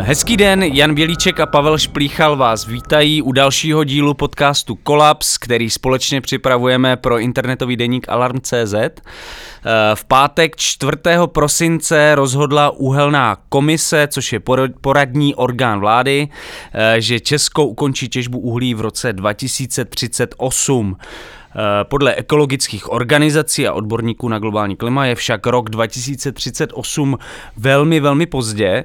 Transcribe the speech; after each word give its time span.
Hezký 0.00 0.36
den, 0.36 0.62
Jan 0.62 0.94
Bělíček 0.94 1.40
a 1.40 1.46
Pavel 1.46 1.78
Šplíchal 1.78 2.36
vás 2.36 2.66
vítají 2.66 3.22
u 3.22 3.32
dalšího 3.32 3.84
dílu 3.84 4.14
podcastu 4.14 4.74
Kolaps, 4.74 5.38
který 5.38 5.70
společně 5.70 6.20
připravujeme 6.20 6.96
pro 6.96 7.18
internetový 7.18 7.76
deník 7.76 8.08
Alarm.cz. 8.08 8.74
Eh, 8.74 8.90
V 9.94 10.04
pátek 10.04 10.56
4. 10.56 10.92
prosince 11.26 12.14
rozhodla 12.14 12.70
uhelná 12.70 13.36
komise, 13.48 14.08
což 14.10 14.32
je 14.32 14.40
poradní 14.80 15.34
orgán 15.34 15.80
vlády, 15.80 16.28
eh, 16.72 17.00
že 17.00 17.20
Česko 17.20 17.64
ukončí 17.66 18.08
těžbu 18.08 18.38
uhlí 18.38 18.74
v 18.74 18.80
roce 18.80 19.12
2038. 19.12 20.96
Eh, 21.56 21.84
Podle 21.84 22.14
ekologických 22.14 22.92
organizací 22.92 23.66
a 23.66 23.72
odborníků 23.72 24.28
na 24.28 24.38
globální 24.38 24.76
klima 24.76 25.06
je 25.06 25.14
však 25.14 25.46
rok 25.46 25.70
2038 25.70 27.18
velmi, 27.56 28.00
velmi 28.00 28.26
pozdě. 28.26 28.84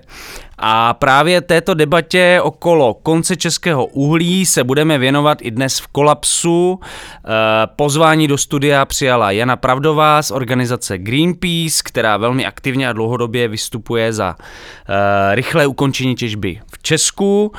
A 0.62 0.94
právě 0.94 1.42
této 1.42 1.74
debatě 1.74 2.40
okolo 2.44 2.94
konce 2.94 3.36
českého 3.36 3.86
uhlí 3.86 4.46
se 4.46 4.64
budeme 4.64 4.98
věnovat 4.98 5.38
i 5.42 5.52
dnes 5.52 5.80
v 5.80 5.88
kolapsu. 5.88 6.80
Eh, 6.84 7.30
Pozvání 7.76 8.28
do 8.28 8.38
studia 8.38 8.86
přijala 8.86 9.32
Jana 9.32 9.56
Pravdová 9.56 10.22
z 10.22 10.32
organizace 10.32 10.98
Greenpeace, 10.98 11.84
která 11.86 12.18
velmi 12.18 12.46
aktivně 12.46 12.90
a 12.90 12.94
dlouhodobě 12.94 13.48
vystupuje 13.48 14.14
za 14.14 14.36
eh, 14.40 15.36
rychlé 15.36 15.68
ukončení 15.68 16.16
těžby 16.16 16.60
v 16.74 16.84
Česku. 16.84 17.52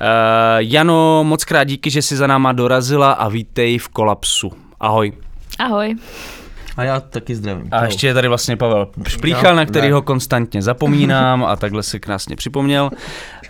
Eh, 0.00 0.04
Jano, 0.58 1.24
moc 1.24 1.44
krát 1.44 1.64
díky, 1.64 1.90
že 1.90 2.02
jsi 2.02 2.16
za 2.16 2.26
náma 2.26 2.52
dorazila 2.52 3.12
a 3.12 3.28
vítej 3.28 3.78
v 3.78 3.88
kolapsu. 3.88 4.52
Ahoj. 4.80 5.12
Ahoj. 5.58 5.96
A 6.76 6.82
já 6.84 7.00
taky 7.00 7.34
zdravím. 7.34 7.68
A 7.70 7.84
ještě 7.84 8.06
je 8.06 8.14
tady 8.14 8.28
vlastně 8.28 8.56
Pavel 8.56 8.88
Šplíchal, 9.08 9.56
na 9.56 9.66
kterýho 9.66 9.98
ne. 9.98 10.04
konstantně 10.04 10.62
zapomínám 10.62 11.44
a 11.44 11.56
takhle 11.56 11.82
si 11.82 12.00
krásně 12.00 12.36
připomněl. 12.36 12.90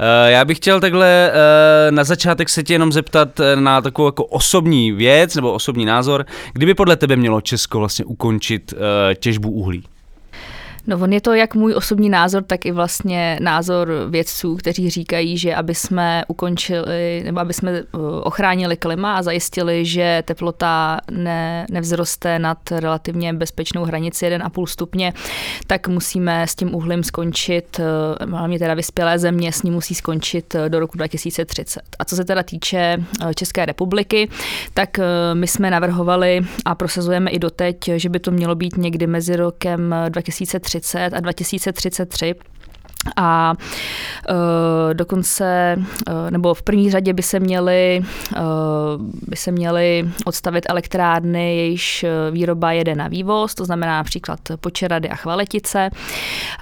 Eh, 0.01 0.31
Já 0.31 0.45
bych 0.45 0.57
chtěl 0.57 0.81
takhle 0.81 1.31
eh, 1.33 1.91
na 1.91 2.05
začátek 2.05 2.49
se 2.49 2.63
tě 2.63 2.73
jenom 2.75 2.93
zeptat 2.93 3.41
eh, 3.41 3.57
na 3.57 3.81
takovou 3.81 4.09
jako 4.09 4.25
osobní 4.25 4.93
věc 4.93 5.35
nebo 5.35 5.53
osobní 5.53 5.85
názor. 5.85 6.27
Kdyby 6.53 6.75
podle 6.75 6.97
tebe 6.97 7.17
mělo 7.17 7.41
Česko 7.41 7.79
vlastně 7.79 8.05
ukončit 8.05 8.75
těžbu 9.19 9.51
uhlí? 9.51 9.85
No 10.87 10.99
on 10.99 11.13
je 11.13 11.21
to 11.21 11.35
jak 11.35 11.55
můj 11.55 11.75
osobní 11.75 12.11
názor, 12.11 12.43
tak 12.43 12.67
i 12.67 12.73
vlastně 12.73 13.39
názor 13.41 14.07
vědců, 14.09 14.57
kteří 14.57 14.91
říkají, 14.91 15.39
že 15.39 15.55
aby 15.55 15.75
jsme 15.75 16.25
ukončili, 16.29 17.23
nebo 17.25 17.41
aby 17.41 17.53
jsme 17.53 17.73
uh, 17.73 18.01
ochránili 18.23 18.77
klima 18.77 19.17
a 19.17 19.23
zajistili, 19.23 19.85
že 19.85 20.23
teplota 20.27 21.01
ne, 21.11 21.67
nevzroste 21.71 22.39
nad 22.39 22.59
relativně 22.71 23.33
bezpečnou 23.33 23.85
hranici 23.85 24.27
1,5 24.27 24.67
stupně, 24.67 25.13
tak 25.67 25.89
musíme 25.89 26.47
s 26.47 26.55
tím 26.55 26.75
uhlím 26.75 27.03
skončit, 27.03 27.81
uh, 28.21 28.31
hlavně 28.31 28.59
teda 28.59 28.75
vyspělé 28.75 29.19
země 29.19 29.53
s 29.53 29.63
ním 29.63 29.75
musí 29.75 29.95
skončit 29.95 30.55
uh, 30.55 30.69
do 30.69 30.81
roku 30.81 30.97
2030. 30.97 31.83
A 31.99 32.05
co 32.05 32.17
se 32.17 32.25
teda 32.25 32.43
týče 32.43 33.05
České 33.35 33.67
republiky, 33.67 34.29
tak 34.75 35.01
my 35.35 35.47
jsme 35.47 35.71
navrhovali 35.71 36.41
a 36.65 36.75
prosazujeme 36.75 37.31
i 37.31 37.39
doteď, 37.39 37.77
že 37.97 38.09
by 38.09 38.19
to 38.19 38.31
mělo 38.31 38.55
být 38.55 38.77
někdy 38.77 39.07
mezi 39.07 39.37
rokem 39.37 39.95
2030 40.09 40.74
a 40.75 41.21
2033. 41.21 42.35
A 43.17 43.53
uh, 44.31 44.37
dokonce, 44.93 45.77
uh, 45.79 46.31
nebo 46.31 46.55
v 46.55 46.63
první 46.63 46.91
řadě 46.91 47.13
by 47.13 47.23
se 47.23 47.41
měly, 47.41 48.05
uh, 48.37 48.43
by 49.29 49.37
se 49.37 49.51
měly 49.51 50.09
odstavit 50.25 50.67
elektrárny, 50.69 51.57
jejíž 51.57 52.05
výroba 52.31 52.73
jede 52.73 52.95
na 52.95 53.09
vývoz, 53.09 53.55
to 53.55 53.65
znamená 53.65 53.97
například 53.97 54.41
Počerady 54.61 55.09
a 55.09 55.15
Chvaletice. 55.15 55.91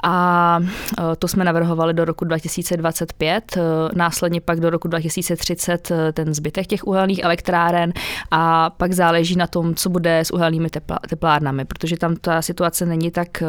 A 0.03 0.59
uh, 0.61 1.05
to 1.19 1.29
jsme 1.29 1.45
navrhovali 1.45 1.95
do 1.95 2.05
roku 2.05 2.25
2025, 2.25 3.57
uh, 3.57 3.63
následně 3.95 4.41
pak 4.41 4.61
do 4.61 4.71
roku 4.71 4.89
2030 4.89 5.91
uh, 5.91 5.97
ten 6.13 6.35
zbytek 6.35 6.67
těch 6.67 6.87
uhelných 6.87 7.25
elektráren 7.25 7.93
a 8.31 8.71
pak 8.71 8.93
záleží 8.93 9.37
na 9.37 9.47
tom, 9.47 9.75
co 9.75 9.91
bude 9.91 10.19
s 10.19 10.31
uhelnými 10.31 10.71
tepla, 10.71 10.99
teplárnami, 11.09 11.65
protože 11.65 11.97
tam 11.97 12.17
ta 12.17 12.43
situace 12.43 12.87
není 12.87 13.11
tak, 13.11 13.43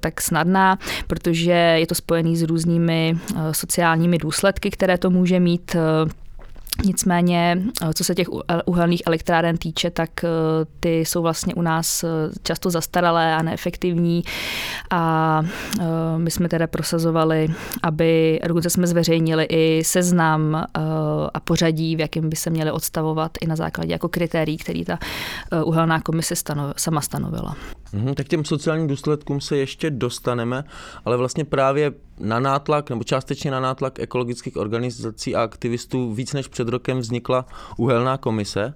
tak 0.00 0.20
snadná, 0.20 0.78
protože 1.06 1.52
je 1.52 1.86
to 1.86 1.94
spojené 1.94 2.27
s 2.36 2.42
různými 2.42 3.18
uh, 3.34 3.40
sociálními 3.52 4.18
důsledky, 4.18 4.70
které 4.70 4.98
to 4.98 5.10
může 5.10 5.40
mít. 5.40 5.74
Uh, 6.04 6.10
Nicméně, 6.84 7.62
uh, 7.82 7.90
co 7.92 8.04
se 8.04 8.14
těch 8.14 8.26
uhelných 8.66 9.02
elektráren 9.06 9.56
týče, 9.56 9.90
tak 9.90 10.10
ty 10.80 11.00
jsou 11.00 11.22
vlastně 11.22 11.54
u 11.54 11.62
nás 11.62 12.04
často 12.42 12.70
zastaralé 12.70 13.34
a 13.34 13.42
neefektivní 13.42 14.22
a 14.90 15.42
my 16.16 16.30
jsme 16.30 16.48
teda 16.48 16.66
prosazovali, 16.66 17.48
aby, 17.82 18.40
dokonce 18.46 18.70
jsme 18.70 18.86
zveřejnili 18.86 19.44
i 19.44 19.84
seznam 19.84 20.66
a 21.34 21.40
pořadí, 21.40 21.96
v 21.96 22.00
jakém 22.00 22.28
by 22.28 22.36
se 22.36 22.50
měly 22.50 22.70
odstavovat 22.70 23.32
i 23.40 23.46
na 23.46 23.56
základě 23.56 23.92
jako 23.92 24.08
kritérií, 24.08 24.56
který 24.56 24.84
ta 24.84 24.98
uh, 25.52 25.68
uhelná 25.68 26.00
komise 26.00 26.36
stano, 26.36 26.72
sama 26.76 27.00
stanovila. 27.00 27.56
Mhm, 27.92 28.14
tak 28.14 28.28
těm 28.28 28.44
sociálním 28.44 28.86
důsledkům 28.86 29.40
se 29.40 29.56
ještě 29.56 29.90
dostaneme, 29.90 30.64
ale 31.04 31.16
vlastně 31.16 31.44
právě 31.44 31.92
na 32.20 32.40
nátlak, 32.40 32.90
nebo 32.90 33.04
částečně 33.04 33.50
na 33.50 33.60
nátlak 33.60 33.98
ekologických 33.98 34.56
organizací 34.56 35.34
a 35.34 35.42
aktivistů 35.42 36.14
víc 36.14 36.32
než 36.32 36.48
před 36.48 36.68
rokem 36.68 36.98
vznikla 36.98 37.46
uhelná 37.76 38.16
komise. 38.16 38.74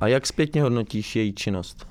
A 0.00 0.08
jak 0.08 0.26
zpětně 0.26 0.62
hodnotíš 0.62 1.16
její 1.16 1.32
činnost? 1.32 1.86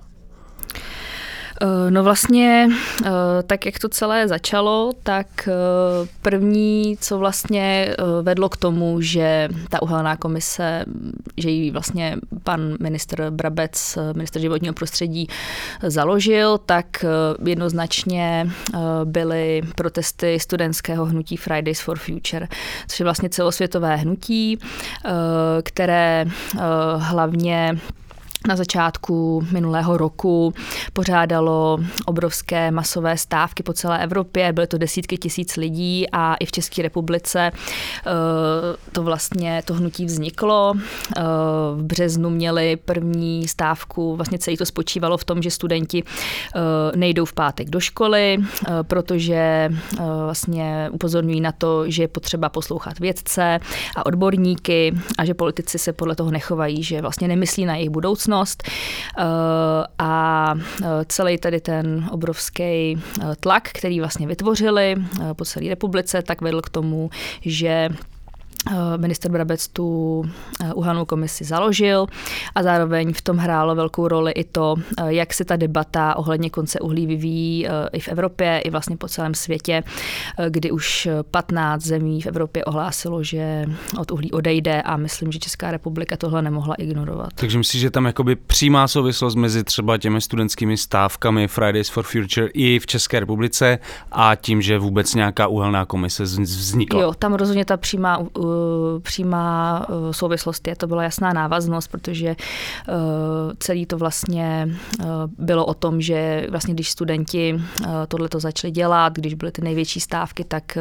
Eh, 1.61 1.91
No 1.91 2.03
vlastně, 2.03 2.67
eh, 3.05 3.09
tak 3.47 3.65
jak 3.65 3.79
to 3.79 3.89
celé 3.89 4.27
začalo, 4.27 4.91
tak 5.03 5.27
eh, 5.47 6.07
první, 6.21 6.97
co 7.01 7.17
vlastně 7.17 7.95
vedlo 8.21 8.49
k 8.49 8.57
tomu, 8.57 9.01
že 9.01 9.49
ta 9.69 9.81
uhelná 9.81 10.15
komise, 10.15 10.85
že 11.37 11.49
ji 11.49 11.71
vlastně 11.71 12.17
pan 12.43 12.77
minister 12.79 13.29
Brabec, 13.29 13.97
minister 14.13 14.41
životního 14.41 14.73
prostředí, 14.73 15.27
založil, 15.83 16.57
tak 16.57 17.05
jednoznačně 17.45 18.49
byly 19.03 19.61
protesty 19.75 20.39
studentského 20.39 21.05
hnutí 21.05 21.37
Fridays 21.37 21.81
for 21.81 21.97
Future, 21.97 22.47
což 22.87 22.99
je 22.99 23.03
vlastně 23.03 23.29
celosvětové 23.29 23.95
hnutí, 23.95 24.59
které 25.63 26.25
hlavně 26.97 27.79
na 28.47 28.55
začátku 28.55 29.47
minulého 29.51 29.97
roku 29.97 30.53
pořádalo 30.93 31.79
obrovské 32.05 32.71
masové 32.71 33.17
stávky 33.17 33.63
po 33.63 33.73
celé 33.73 34.03
Evropě, 34.03 34.53
byly 34.53 34.67
to 34.67 34.77
desítky 34.77 35.17
tisíc 35.17 35.57
lidí 35.57 36.05
a 36.11 36.35
i 36.35 36.45
v 36.45 36.51
České 36.51 36.81
republice 36.81 37.51
eh, 37.51 38.11
to 38.91 39.03
vlastně 39.03 39.61
to 39.65 39.73
hnutí 39.73 40.05
vzniklo. 40.05 40.73
Eh, 40.77 41.21
V 41.75 41.83
březnu 41.83 42.29
měli 42.29 42.75
první 42.75 43.47
stávku, 43.47 44.15
vlastně 44.15 44.39
celý 44.39 44.57
to 44.57 44.65
spočívalo 44.65 45.17
v 45.17 45.25
tom, 45.25 45.41
že 45.41 45.51
studenti 45.51 46.03
eh, 46.03 46.59
nejdou 46.97 47.25
v 47.25 47.33
pátek 47.33 47.69
do 47.69 47.79
školy, 47.79 48.37
protože 48.81 49.69
vlastně 50.25 50.89
upozorňují 50.91 51.41
na 51.41 51.51
to, 51.51 51.89
že 51.89 52.03
je 52.03 52.07
potřeba 52.07 52.49
poslouchat 52.49 52.99
vědce 52.99 53.59
a 53.95 54.05
odborníky 54.05 54.93
a 55.17 55.25
že 55.25 55.33
politici 55.33 55.79
se 55.79 55.93
podle 55.93 56.15
toho 56.15 56.31
nechovají, 56.31 56.83
že 56.83 57.01
vlastně 57.01 57.27
nemyslí 57.27 57.65
na 57.65 57.75
jejich 57.75 57.89
budoucnost 57.89 58.30
budoucnost. 58.31 58.63
A 59.99 60.53
celý 61.07 61.37
tady 61.37 61.61
ten 61.61 62.07
obrovský 62.11 63.01
tlak, 63.39 63.69
který 63.69 63.99
vlastně 63.99 64.27
vytvořili 64.27 64.95
po 65.33 65.45
celé 65.45 65.69
republice, 65.69 66.21
tak 66.21 66.41
vedl 66.41 66.61
k 66.61 66.69
tomu, 66.69 67.09
že 67.41 67.89
Eh, 67.89 68.10
minister 68.97 69.31
Brabec 69.31 69.67
tu 69.67 70.23
eh, 70.63 70.73
uhelnou 70.73 71.05
komisi 71.05 71.43
založil 71.43 72.07
a 72.55 72.63
zároveň 72.63 73.13
v 73.13 73.21
tom 73.21 73.37
hrálo 73.37 73.75
velkou 73.75 74.07
roli 74.07 74.31
i 74.31 74.43
to, 74.43 74.75
eh, 74.97 75.13
jak 75.13 75.33
se 75.33 75.45
ta 75.45 75.55
debata 75.55 76.15
ohledně 76.15 76.49
konce 76.49 76.79
uhlí 76.79 77.05
vyvíjí 77.05 77.67
i 77.93 77.99
v 77.99 78.07
Evropě, 78.07 78.61
i 78.65 78.69
vlastně 78.69 78.97
po 78.97 79.07
celém 79.07 79.33
světě, 79.33 79.83
kdy 80.49 80.71
už 80.71 81.07
15 81.31 81.83
zemí 81.83 82.21
v 82.21 82.25
Evropě 82.25 82.65
ohlásilo, 82.65 83.23
že 83.23 83.65
od 83.99 84.11
uhlí 84.11 84.31
odejde 84.31 84.81
a 84.81 84.97
myslím, 84.97 85.31
že 85.31 85.39
Česká 85.39 85.71
republika 85.71 86.17
tohle 86.17 86.41
nemohla 86.41 86.75
ignorovat. 86.75 87.29
Takže 87.35 87.57
myslíš, 87.57 87.81
že 87.81 87.91
tam 87.91 88.05
jakoby 88.05 88.35
přímá 88.35 88.87
souvislost 88.87 89.35
mezi 89.35 89.63
třeba 89.63 89.97
těmi 89.97 90.21
studentskými 90.21 90.77
stávkami 90.77 91.47
Fridays 91.47 91.89
for 91.89 92.03
Future 92.03 92.47
i 92.53 92.79
v 92.79 92.85
České 92.85 93.19
republice 93.19 93.79
a 94.11 94.35
tím, 94.35 94.61
že 94.61 94.77
vůbec 94.77 95.15
nějaká 95.15 95.47
uhelná 95.47 95.85
komise 95.85 96.23
vznikla? 96.23 97.01
Jo, 97.01 97.13
tam 97.13 97.33
rozhodně 97.33 97.65
ta 97.65 97.77
přímá 97.77 98.19
Eh, 98.50 98.50
přímá 99.01 99.85
eh, 99.89 100.13
souvislost 100.13 100.67
je, 100.67 100.75
to 100.75 100.87
byla 100.87 101.03
jasná 101.03 101.33
návaznost, 101.33 101.87
protože 101.87 102.27
eh, 102.29 102.35
celý 103.59 103.85
to 103.85 103.97
vlastně 103.97 104.69
bylo 105.37 105.65
o 105.65 105.73
tom, 105.73 106.01
že 106.01 106.47
vlastně 106.49 106.73
když 106.73 106.91
studenti 106.91 107.61
tohle 108.07 108.29
to 108.29 108.39
začali 108.39 108.71
dělat, 108.71 109.13
když 109.13 109.33
byly 109.33 109.51
ty 109.51 109.61
největší 109.61 109.99
stávky, 109.99 110.43
tak 110.43 110.77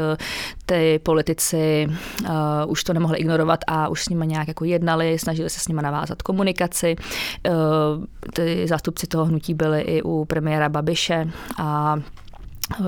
ty 0.66 1.00
politici 1.02 1.88
už 2.66 2.84
to 2.84 2.92
nemohli 2.92 3.18
ignorovat 3.18 3.60
a 3.66 3.88
už 3.88 4.04
s 4.04 4.08
nimi 4.08 4.26
nějak 4.26 4.48
jako 4.48 4.64
jednali, 4.64 5.18
snažili 5.18 5.50
se 5.50 5.60
s 5.60 5.68
nimi 5.68 5.82
navázat 5.82 6.22
komunikaci. 6.22 6.96
Ty 8.34 8.66
zástupci 8.68 9.06
toho 9.06 9.24
hnutí 9.24 9.54
byli 9.54 9.80
i 9.80 10.02
u 10.02 10.24
premiéra 10.24 10.68
Babiše 10.68 11.30
a 11.58 11.96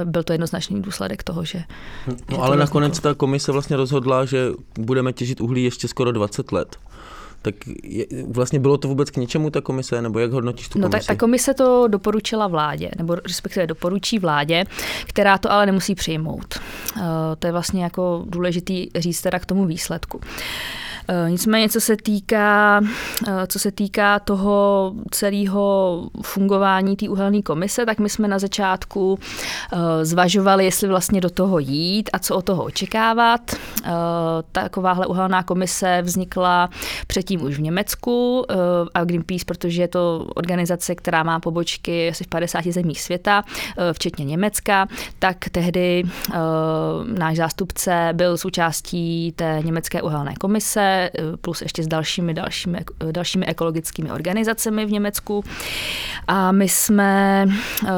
byl 0.04 0.22
to 0.22 0.32
jednoznačný 0.32 0.82
důsledek 0.82 1.22
toho, 1.22 1.44
že... 1.44 1.62
No 2.06 2.16
že 2.30 2.36
ale 2.36 2.56
nakonec 2.56 3.00
ta 3.00 3.14
komise 3.14 3.52
vlastně 3.52 3.76
rozhodla, 3.76 4.24
že 4.24 4.48
budeme 4.78 5.12
těžit 5.12 5.40
uhlí 5.40 5.64
ještě 5.64 5.88
skoro 5.88 6.12
20 6.12 6.52
let. 6.52 6.76
Tak 7.42 7.54
je, 7.82 8.06
vlastně 8.26 8.60
bylo 8.60 8.78
to 8.78 8.88
vůbec 8.88 9.10
k 9.10 9.16
něčemu 9.16 9.50
ta 9.50 9.60
komise, 9.60 10.02
nebo 10.02 10.18
jak 10.18 10.32
hodnotíš 10.32 10.68
tu 10.68 10.72
komisi? 10.72 10.82
No 10.82 10.88
tak 10.88 11.06
ta 11.06 11.14
komise 11.14 11.54
to 11.54 11.88
doporučila 11.88 12.46
vládě, 12.46 12.90
nebo 12.98 13.14
respektive 13.14 13.66
doporučí 13.66 14.18
vládě, 14.18 14.64
která 15.06 15.38
to 15.38 15.52
ale 15.52 15.66
nemusí 15.66 15.94
přijmout. 15.94 16.58
Uh, 16.96 17.02
to 17.38 17.46
je 17.46 17.52
vlastně 17.52 17.82
jako 17.82 18.24
důležitý 18.28 18.88
říct 18.96 19.22
teda 19.22 19.38
k 19.38 19.46
tomu 19.46 19.66
výsledku. 19.66 20.18
Uh, 20.18 20.24
nicméně, 21.28 21.68
co 21.68 21.80
se 21.80 21.96
týká, 21.96 22.80
eh, 23.28 23.46
co 23.46 23.58
se 23.58 23.72
týká 23.72 24.18
toho 24.18 24.92
celého 25.10 26.08
fungování 26.22 26.96
té 26.96 27.08
uhelné 27.08 27.42
komise, 27.42 27.86
tak 27.86 27.98
my 27.98 28.08
jsme 28.08 28.28
na 28.28 28.38
začátku 28.38 29.18
eh, 29.72 30.04
zvažovali, 30.04 30.64
jestli 30.64 30.88
vlastně 30.88 31.20
do 31.20 31.30
toho 31.30 31.58
jít 31.58 32.10
a 32.12 32.18
co 32.18 32.36
od 32.36 32.44
toho 32.44 32.64
očekávat. 32.64 33.40
Takováhle 34.52 35.06
uhelná 35.06 35.42
komise 35.42 36.02
vznikla 36.02 36.70
předtím 37.06 37.42
už 37.42 37.56
v 37.56 37.60
Německu 37.60 38.44
a 38.94 39.04
Greenpeace, 39.04 39.44
protože 39.44 39.82
je 39.82 39.88
to 39.88 40.26
organizace, 40.34 40.94
která 40.94 41.22
má 41.22 41.40
pobočky 41.40 42.08
asi 42.08 42.24
v 42.24 42.26
50 42.26 42.66
zemích 42.66 43.02
světa, 43.02 43.44
včetně 43.92 44.24
Německa, 44.24 44.86
tak 45.18 45.36
tehdy 45.52 46.04
náš 47.18 47.36
zástupce 47.36 48.08
byl 48.12 48.36
součástí 48.38 49.32
té 49.36 49.60
německé 49.64 50.02
uhelné 50.02 50.34
komise, 50.34 50.91
plus 51.40 51.62
ještě 51.62 51.82
s 51.82 51.86
dalšími, 51.86 52.34
dalšími, 52.34 52.78
dalšími 53.12 53.46
ekologickými 53.46 54.10
organizacemi 54.10 54.86
v 54.86 54.92
Německu. 54.92 55.44
A 56.26 56.52
my 56.52 56.68
jsme, 56.68 57.46
eh, 57.86 57.90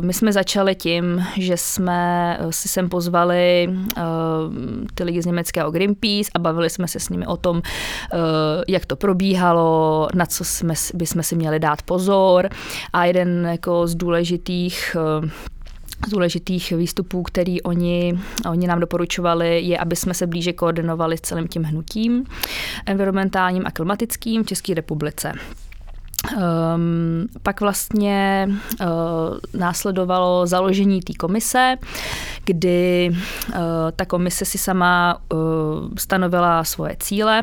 my 0.00 0.12
jsme 0.12 0.32
začali 0.32 0.74
tím, 0.74 1.26
že 1.36 1.56
jsme 1.56 2.38
si 2.50 2.68
sem 2.68 2.88
pozvali 2.88 3.70
eh, 3.96 4.02
ty 4.94 5.04
lidi 5.04 5.22
z 5.22 5.26
německého 5.26 5.70
Greenpeace 5.70 6.30
a 6.34 6.38
bavili 6.38 6.70
jsme 6.70 6.88
se 6.88 7.00
s 7.00 7.08
nimi 7.08 7.26
o 7.26 7.36
tom, 7.36 7.62
eh, 7.64 8.16
jak 8.68 8.86
to 8.86 8.96
probíhalo, 8.96 10.08
na 10.14 10.26
co 10.26 10.44
jsme, 10.44 10.74
bychom 10.94 11.22
si 11.22 11.36
měli 11.36 11.58
dát 11.58 11.82
pozor. 11.82 12.48
A 12.92 13.04
jeden 13.04 13.46
jako 13.50 13.86
z 13.86 13.94
důležitých 13.94 14.96
z 16.06 16.10
důležitých 16.10 16.72
výstupů, 16.72 17.22
který 17.22 17.62
oni, 17.62 18.18
oni 18.50 18.66
nám 18.66 18.80
doporučovali, 18.80 19.60
je, 19.60 19.78
aby 19.78 19.96
jsme 19.96 20.14
se 20.14 20.26
blíže 20.26 20.52
koordinovali 20.52 21.18
s 21.18 21.20
celým 21.20 21.48
tím 21.48 21.62
hnutím 21.62 22.24
environmentálním 22.86 23.66
a 23.66 23.70
klimatickým 23.70 24.44
v 24.44 24.46
České 24.46 24.74
republice. 24.74 25.32
Um, 26.36 27.26
pak 27.42 27.60
vlastně 27.60 28.48
uh, 28.80 28.86
následovalo 29.60 30.46
založení 30.46 31.00
té 31.00 31.12
komise, 31.14 31.76
kdy 32.44 33.10
uh, 33.10 33.54
ta 33.96 34.04
komise 34.04 34.44
si 34.44 34.58
sama 34.58 35.18
uh, 35.32 35.38
stanovila 35.98 36.64
svoje 36.64 36.96
cíle 37.00 37.42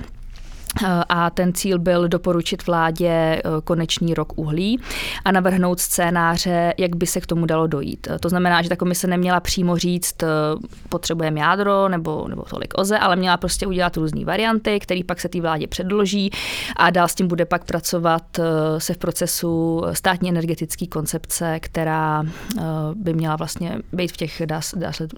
a 1.09 1.29
ten 1.29 1.53
cíl 1.53 1.79
byl 1.79 2.07
doporučit 2.07 2.67
vládě 2.67 3.07
e, 3.07 3.41
konečný 3.63 4.13
rok 4.13 4.33
uhlí 4.35 4.79
a 5.25 5.31
navrhnout 5.31 5.79
scénáře, 5.79 6.73
jak 6.77 6.95
by 6.95 7.07
se 7.07 7.21
k 7.21 7.25
tomu 7.25 7.45
dalo 7.45 7.67
dojít. 7.67 8.07
To 8.19 8.29
znamená, 8.29 8.61
že 8.61 8.69
ta 8.69 8.75
komise 8.75 9.07
neměla 9.07 9.39
přímo 9.39 9.77
říct, 9.77 10.15
potřebujeme 10.89 11.39
jádro 11.39 11.89
nebo, 11.89 12.27
nebo 12.27 12.43
tolik 12.43 12.73
oze, 12.77 12.97
ale 12.97 13.15
měla 13.15 13.37
prostě 13.37 13.67
udělat 13.67 13.97
různé 13.97 14.25
varianty, 14.25 14.79
které 14.79 15.01
pak 15.05 15.21
se 15.21 15.29
té 15.29 15.41
vládě 15.41 15.67
předloží 15.67 16.31
a 16.75 16.89
dál 16.89 17.07
s 17.07 17.15
tím 17.15 17.27
bude 17.27 17.45
pak 17.45 17.65
pracovat 17.65 18.23
se 18.77 18.93
v 18.93 18.97
procesu 18.97 19.81
státní 19.93 20.29
energetické 20.29 20.87
koncepce, 20.87 21.59
která 21.59 22.23
by 22.93 23.13
měla 23.13 23.35
vlastně 23.35 23.77
být 23.93 24.11
v 24.11 24.17
těch 24.17 24.41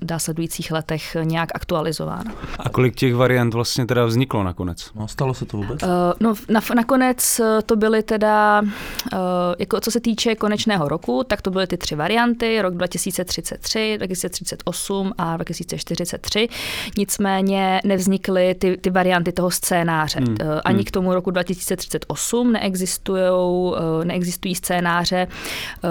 následujících 0.09 0.71
letech 0.71 1.17
nějak 1.23 1.49
aktualizována. 1.55 2.33
A 2.59 2.69
kolik 2.69 2.95
těch 2.95 3.15
variant 3.15 3.53
vlastně 3.53 3.85
teda 3.85 4.05
vzniklo 4.05 4.43
nakonec? 4.43 4.91
No, 4.95 5.07
stalo 5.07 5.33
se 5.33 5.44
to 5.45 5.57
vůbec? 5.57 5.83
Uh, 5.83 5.89
no, 6.19 6.33
na, 6.49 6.61
nakonec 6.75 7.39
eh, 7.39 7.61
to 7.65 7.75
byly 7.75 8.03
teda, 8.03 8.61
uh, 8.61 9.19
jako 9.59 9.79
co 9.79 9.91
se 9.91 9.99
týče 9.99 10.35
konečného 10.35 10.87
roku, 10.87 11.23
tak 11.27 11.41
to 11.41 11.51
byly 11.51 11.67
ty 11.67 11.77
tři 11.77 11.95
varianty, 11.95 12.61
rok 12.61 12.73
2033, 12.73 13.95
2038 13.97 15.13
a 15.17 15.37
2043. 15.37 16.47
Nicméně 16.97 17.81
nevznikly 17.83 18.55
ty, 18.55 18.77
ty 18.77 18.89
varianty 18.89 19.31
toho 19.31 19.51
scénáře. 19.51 20.19
Hmm. 20.19 20.37
Uh, 20.41 20.59
ani 20.65 20.77
hmm. 20.77 20.85
k 20.85 20.91
tomu 20.91 21.13
roku 21.13 21.31
2038 21.31 22.51
neexistujou, 22.51 23.69
uh, 23.69 24.05
neexistují 24.05 24.55
scénáře, 24.55 25.27
uh, 25.27 25.89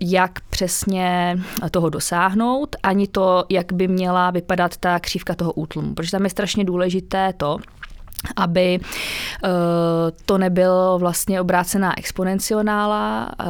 jak 0.00 0.40
přesně 0.40 1.38
toho 1.70 1.90
dosáhnout, 1.90 2.76
ani 2.82 3.06
to, 3.06 3.44
jak 3.48 3.72
by 3.72 3.88
měla 3.88 4.30
vypadat 4.30 4.76
ta 4.76 4.98
křívka 4.98 5.34
toho 5.34 5.52
útlumu. 5.52 5.94
Protože 5.94 6.10
tam 6.10 6.24
je 6.24 6.30
strašně 6.30 6.64
důležité 6.64 7.32
to, 7.36 7.58
aby 8.36 8.80
uh, 8.80 9.50
to 10.26 10.38
nebylo 10.38 10.98
vlastně 10.98 11.40
obrácená 11.40 11.98
exponenciála, 11.98 13.30
uh, 13.40 13.46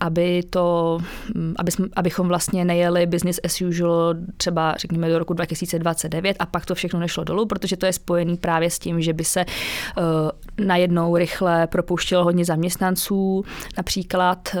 aby 0.00 0.42
to, 0.50 0.98
hm, 1.34 1.54
aby 1.58 1.70
jsme, 1.70 1.86
abychom 1.96 2.28
vlastně 2.28 2.64
nejeli 2.64 3.06
business 3.06 3.40
as 3.44 3.60
usual 3.60 4.14
třeba 4.36 4.74
řekněme 4.78 5.08
do 5.08 5.18
roku 5.18 5.34
2029 5.34 6.36
a 6.38 6.46
pak 6.46 6.66
to 6.66 6.74
všechno 6.74 7.00
nešlo 7.00 7.24
dolů, 7.24 7.46
protože 7.46 7.76
to 7.76 7.86
je 7.86 7.92
spojený 7.92 8.36
právě 8.36 8.70
s 8.70 8.78
tím, 8.78 9.00
že 9.00 9.12
by 9.12 9.24
se 9.24 9.44
uh, 9.44 10.64
najednou 10.66 11.16
rychle 11.16 11.66
propouštělo 11.66 12.24
hodně 12.24 12.44
zaměstnanců, 12.44 13.44
například 13.76 14.56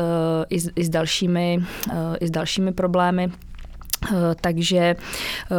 i, 0.50 0.60
s, 0.60 0.70
i, 0.76 0.84
s 0.84 0.88
dalšími, 0.88 1.64
i 2.20 2.26
s 2.26 2.30
dalšími 2.30 2.72
problémy. 2.72 3.32
Eh, 3.32 3.51
takže 4.40 4.76
eh, 4.76 4.96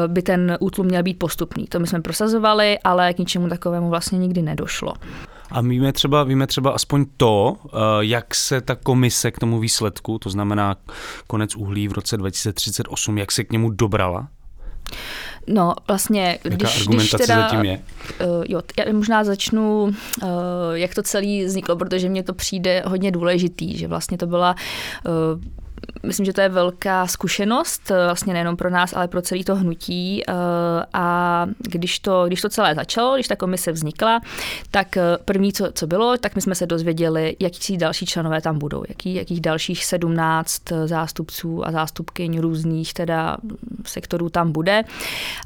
by 0.07 0.21
ten 0.21 0.57
útlum 0.59 0.87
měl 0.87 1.03
být 1.03 1.19
postupný. 1.19 1.67
To 1.67 1.79
my 1.79 1.87
jsme 1.87 2.01
prosazovali, 2.01 2.79
ale 2.83 3.13
k 3.13 3.17
ničemu 3.17 3.49
takovému 3.49 3.89
vlastně 3.89 4.17
nikdy 4.17 4.41
nedošlo. 4.41 4.93
A 5.51 5.61
víme 5.61 5.93
třeba, 5.93 6.23
víme 6.23 6.47
třeba 6.47 6.71
aspoň 6.71 7.05
to, 7.17 7.57
eh, 7.65 7.77
jak 7.99 8.35
se 8.35 8.61
ta 8.61 8.75
komise 8.75 9.31
k 9.31 9.39
tomu 9.39 9.59
výsledku, 9.59 10.19
to 10.19 10.29
znamená 10.29 10.75
konec 11.27 11.55
uhlí 11.55 11.87
v 11.87 11.91
roce 11.91 12.17
2038, 12.17 13.17
jak 13.17 13.31
se 13.31 13.43
k 13.43 13.51
němu 13.51 13.71
dobrala? 13.71 14.27
No, 15.47 15.73
vlastně, 15.87 16.39
Jaká 16.43 16.55
když, 16.55 16.81
argumentace 16.81 17.17
když 17.17 17.27
teda, 17.27 17.41
zatím 17.41 17.65
je? 17.65 17.81
Uh, 18.25 18.43
jo, 18.49 18.61
já 18.79 18.93
možná 18.93 19.23
začnu, 19.23 19.83
uh, 19.83 20.29
jak 20.73 20.95
to 20.95 21.03
celé 21.03 21.45
vzniklo, 21.45 21.75
protože 21.75 22.09
mně 22.09 22.23
to 22.23 22.33
přijde 22.33 22.83
hodně 22.85 23.11
důležitý, 23.11 23.77
že 23.77 23.87
vlastně 23.87 24.17
to 24.17 24.27
byla 24.27 24.55
uh, 25.05 25.41
myslím, 26.03 26.25
že 26.25 26.33
to 26.33 26.41
je 26.41 26.49
velká 26.49 27.07
zkušenost, 27.07 27.91
eh, 27.91 28.05
vlastně 28.05 28.33
nejenom 28.33 28.57
pro 28.57 28.69
nás, 28.69 28.93
ale 28.93 29.07
pro 29.07 29.21
celý 29.21 29.43
to 29.43 29.55
hnutí. 29.55 30.23
Eh, 30.27 30.33
a 30.93 31.47
když 31.59 31.99
to, 31.99 32.23
když 32.27 32.41
to 32.41 32.49
celé 32.49 32.75
začalo, 32.75 33.15
když 33.15 33.27
ta 33.27 33.35
komise 33.35 33.71
vznikla, 33.71 34.21
tak 34.71 34.97
eh, 34.97 35.01
první, 35.25 35.53
co, 35.53 35.71
co 35.73 35.87
bylo, 35.87 36.17
tak 36.17 36.35
my 36.35 36.41
jsme 36.41 36.55
se 36.55 36.65
dozvěděli, 36.65 37.35
jaký 37.39 37.77
další 37.77 38.05
členové 38.05 38.41
tam 38.41 38.59
budou, 38.59 38.83
jaký, 38.87 39.15
jakých 39.15 39.41
dalších 39.41 39.85
17 39.85 40.61
zástupců 40.85 41.67
a 41.67 41.71
zástupkyň 41.71 42.39
různých 42.39 42.93
teda 42.93 43.37
sektorů 43.85 44.29
tam 44.29 44.51
bude. 44.51 44.83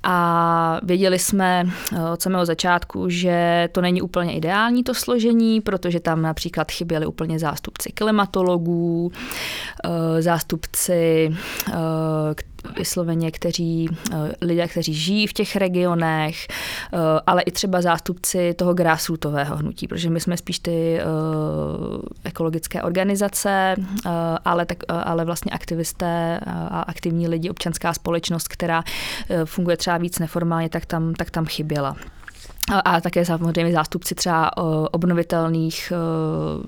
A 0.03 0.79
věděli 0.83 1.19
jsme 1.19 1.69
od 2.13 2.21
samého 2.21 2.45
začátku, 2.45 3.09
že 3.09 3.69
to 3.71 3.81
není 3.81 4.01
úplně 4.01 4.33
ideální 4.33 4.83
to 4.83 4.93
složení, 4.93 5.61
protože 5.61 5.99
tam 5.99 6.21
například 6.21 6.71
chyběli 6.71 7.05
úplně 7.05 7.39
zástupci 7.39 7.91
klimatologů, 7.91 9.11
zástupci 10.27 11.31
vysloveně, 12.77 13.31
kteří, 13.31 13.89
lidé, 14.41 14.67
kteří 14.67 14.93
žijí 14.93 15.27
v 15.27 15.33
těch 15.33 15.55
regionech, 15.55 16.47
ale 17.27 17.41
i 17.41 17.51
třeba 17.51 17.81
zástupci 17.81 18.53
toho 18.53 18.73
grassrootového 18.73 19.57
hnutí, 19.57 19.87
protože 19.87 20.09
my 20.09 20.19
jsme 20.19 20.37
spíš 20.37 20.59
ty 20.59 20.99
ekologické 22.23 22.83
organizace, 22.83 23.75
ale, 24.45 24.65
tak, 24.65 24.77
ale 24.89 25.25
vlastně 25.25 25.51
aktivisté 25.51 26.39
a 26.45 26.81
aktivní 26.81 27.27
lidi, 27.27 27.49
občanská 27.49 27.93
společnost, 27.93 28.47
která 28.47 28.83
funguje 29.45 29.77
třeba 29.77 29.97
víc 29.97 30.19
neformálně, 30.19 30.69
tak 30.69 30.85
tam, 30.85 31.13
tak 31.13 31.31
tam 31.31 31.45
chyběla 31.45 31.95
a 32.85 33.01
také 33.01 33.25
samozřejmě 33.25 33.73
zástupci 33.73 34.15
třeba 34.15 34.57
obnovitelných 34.91 35.93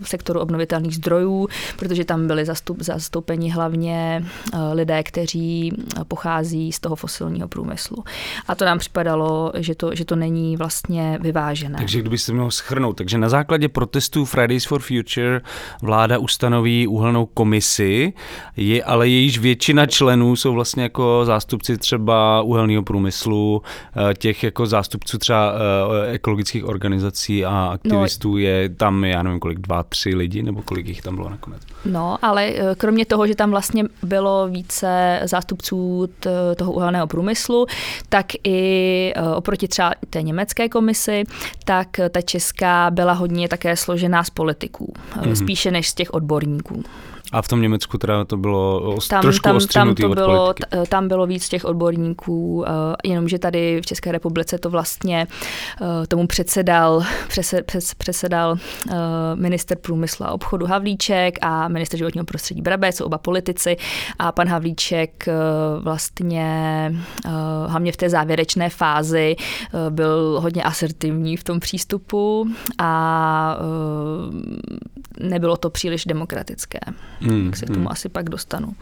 sektoru 0.03 0.39
obnovitelných 0.39 0.95
zdrojů, 0.95 1.47
protože 1.79 2.05
tam 2.05 2.27
byli 2.27 2.45
zastup, 2.45 2.81
zastoupeni 2.81 3.49
hlavně 3.49 4.25
lidé, 4.73 5.03
kteří 5.03 5.73
pochází 6.07 6.71
z 6.71 6.79
toho 6.79 6.95
fosilního 6.95 7.47
průmyslu. 7.47 8.03
A 8.47 8.55
to 8.55 8.65
nám 8.65 8.79
připadalo, 8.79 9.51
že 9.57 9.75
to, 9.75 9.95
že 9.95 10.05
to 10.05 10.15
není 10.15 10.57
vlastně 10.57 11.17
vyvážené. 11.21 11.77
Takže 11.77 11.99
kdybyste 11.99 12.33
měl 12.33 12.51
schrnout, 12.51 12.97
takže 12.97 13.17
na 13.17 13.29
základě 13.29 13.69
protestů 13.69 14.25
Fridays 14.25 14.65
for 14.65 14.81
Future 14.81 15.41
vláda 15.81 16.17
ustanoví 16.17 16.87
úhelnou 16.87 17.25
komisi, 17.25 18.13
je, 18.57 18.83
ale 18.83 19.09
jejíž 19.09 19.39
většina 19.39 19.85
členů 19.85 20.35
jsou 20.35 20.53
vlastně 20.53 20.83
jako 20.83 21.21
zástupci 21.25 21.77
třeba 21.77 22.41
úhelného 22.41 22.83
průmyslu, 22.83 23.61
těch 24.17 24.43
jako 24.43 24.65
zástupců 24.65 25.17
třeba 25.17 25.53
ekologických 26.07 26.65
organizací 26.65 27.45
a 27.45 27.69
aktivistů 27.73 28.31
no, 28.31 28.37
je 28.37 28.69
tam, 28.69 29.03
já 29.03 29.23
nevím 29.23 29.39
kolik, 29.39 29.59
dva, 29.59 29.83
tři 29.83 30.15
lidi, 30.15 30.43
nebo 30.43 30.61
kolik 30.61 30.87
jich 30.87 31.01
tam 31.01 31.15
bylo 31.15 31.29
nakonec? 31.29 31.61
No, 31.85 32.17
ale 32.21 32.45
e, 32.45 32.75
kromě 32.75 33.05
toho, 33.05 33.27
že 33.27 33.35
tam 33.35 33.51
vlastně 33.51 33.83
bylo 34.03 34.47
více 34.47 35.21
zástupců 35.23 36.09
toho 36.55 36.71
uhelného 36.71 37.07
průmyslu, 37.07 37.65
tak 38.09 38.25
i 38.43 39.13
e, 39.15 39.21
oproti 39.35 39.67
třeba 39.67 39.93
té 40.09 40.21
německé 40.21 40.69
komisi, 40.69 41.23
tak 41.65 41.87
ta 42.11 42.21
česká 42.21 42.91
byla 42.91 43.13
hodně 43.13 43.47
také 43.47 43.75
složená 43.75 44.23
z 44.23 44.29
politiků, 44.29 44.93
mm-hmm. 45.15 45.33
spíše 45.33 45.71
než 45.71 45.89
z 45.89 45.93
těch 45.93 46.13
odborníků. 46.13 46.83
A 47.31 47.41
v 47.41 47.47
tom 47.47 47.61
Německu 47.61 47.97
teda 47.97 48.25
to 48.25 48.37
bylo 48.37 48.95
tam, 49.09 49.21
trošku 49.21 49.43
tam, 49.43 49.59
tam 49.73 49.95
to 49.95 50.09
bylo. 50.09 50.53
Tam 50.89 51.07
bylo 51.07 51.27
víc 51.27 51.49
těch 51.49 51.65
odborníků, 51.65 52.55
uh, 52.55 52.65
jenomže 53.03 53.39
tady 53.39 53.81
v 53.81 53.85
České 53.85 54.11
republice 54.11 54.57
to 54.57 54.69
vlastně 54.69 55.27
uh, 55.81 55.87
tomu 56.07 56.27
předsedal, 56.27 57.03
přes, 57.27 57.93
předsedal 57.97 58.51
uh, 58.51 58.95
minister 59.35 59.77
průmyslu 59.77 60.25
a 60.25 60.31
obchodu 60.31 60.65
Havlíček 60.65 61.37
a 61.41 61.67
minister 61.67 61.97
životního 61.97 62.25
prostředí 62.25 62.61
Brabec, 62.61 62.95
jsou 62.95 63.05
oba 63.05 63.17
politici 63.17 63.77
a 64.19 64.31
pan 64.31 64.47
Havlíček 64.47 65.25
uh, 65.27 65.83
vlastně 65.83 66.91
uh, 67.25 67.31
hlavně 67.67 67.91
v 67.91 67.97
té 67.97 68.09
závěrečné 68.09 68.69
fázi 68.69 69.35
uh, 69.35 69.89
byl 69.89 70.39
hodně 70.41 70.63
asertivní 70.63 71.37
v 71.37 71.43
tom 71.43 71.59
přístupu 71.59 72.47
a 72.77 73.57
uh, 73.59 74.33
nebylo 75.19 75.57
to 75.57 75.69
příliš 75.69 76.05
demokratické. 76.05 76.79
Hmm, 77.19 77.45
tak 77.45 77.57
se 77.57 77.65
k 77.65 77.67
tomu 77.67 77.79
hmm. 77.79 77.87
asi 77.87 78.09
pak 78.09 78.29
dostanu. 78.29 78.75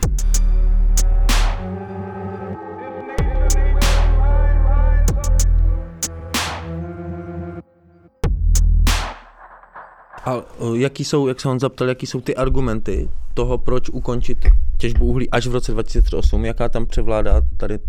A 10.25 10.43
jaký 10.73 11.03
jsou, 11.03 11.27
jak 11.27 11.41
se 11.41 11.49
on 11.49 11.59
zaptal, 11.59 11.87
jaký 11.87 12.05
jsou 12.05 12.21
ty 12.21 12.35
argumenty 12.35 13.09
toho, 13.33 13.57
proč 13.57 13.89
ukončit 13.89 14.37
těžbu 14.77 15.05
uhlí 15.05 15.29
až 15.29 15.47
v 15.47 15.51
roce 15.51 15.71
2008? 15.71 16.45
Jaká 16.45 16.69
tam 16.69 16.85
převládá 16.85 17.41
tady 17.57 17.79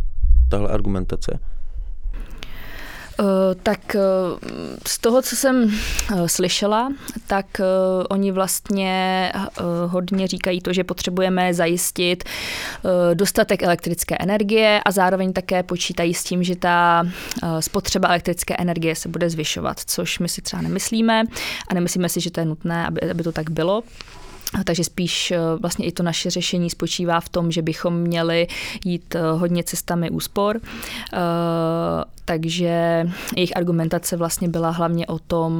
tahle 0.48 0.68
argumentace? 0.68 1.38
Eh, 3.20 3.54
tak 3.62 3.94
eh, 3.94 4.00
z 4.86 4.98
toho, 4.98 5.22
co 5.22 5.36
jsem 5.36 5.70
eh, 6.14 6.28
slyšela, 6.28 6.92
tak 7.26 7.46
oni 8.10 8.32
vlastně 8.32 9.32
hodně 9.86 10.26
říkají 10.26 10.60
to, 10.60 10.72
že 10.72 10.84
potřebujeme 10.84 11.54
zajistit 11.54 12.24
dostatek 13.14 13.62
elektrické 13.62 14.16
energie 14.20 14.80
a 14.84 14.90
zároveň 14.90 15.32
také 15.32 15.62
počítají 15.62 16.14
s 16.14 16.24
tím, 16.24 16.42
že 16.42 16.56
ta 16.56 17.06
spotřeba 17.60 18.08
elektrické 18.08 18.56
energie 18.58 18.96
se 18.96 19.08
bude 19.08 19.30
zvyšovat, 19.30 19.80
což 19.86 20.18
my 20.18 20.28
si 20.28 20.42
třeba 20.42 20.62
nemyslíme 20.62 21.24
a 21.68 21.74
nemyslíme 21.74 22.08
si, 22.08 22.20
že 22.20 22.30
to 22.30 22.40
je 22.40 22.46
nutné, 22.46 22.86
aby, 22.86 23.10
aby 23.10 23.22
to 23.22 23.32
tak 23.32 23.50
bylo. 23.50 23.82
Takže 24.64 24.84
spíš 24.84 25.30
eh, 25.30 25.38
vlastně 25.60 25.86
i 25.86 25.92
to 25.92 26.02
naše 26.02 26.30
řešení 26.30 26.70
spočívá 26.70 27.20
v 27.20 27.28
tom, 27.28 27.50
že 27.50 27.62
bychom 27.62 27.94
měli 27.94 28.46
jít 28.84 29.14
eh, 29.14 29.20
hodně 29.32 29.64
cestami 29.64 30.10
úspor. 30.10 30.60
Eh, 31.12 31.18
takže 32.24 33.06
jejich 33.36 33.56
argumentace 33.56 34.16
vlastně 34.16 34.48
byla 34.48 34.70
hlavně 34.70 35.06
o 35.06 35.18
tom, 35.18 35.52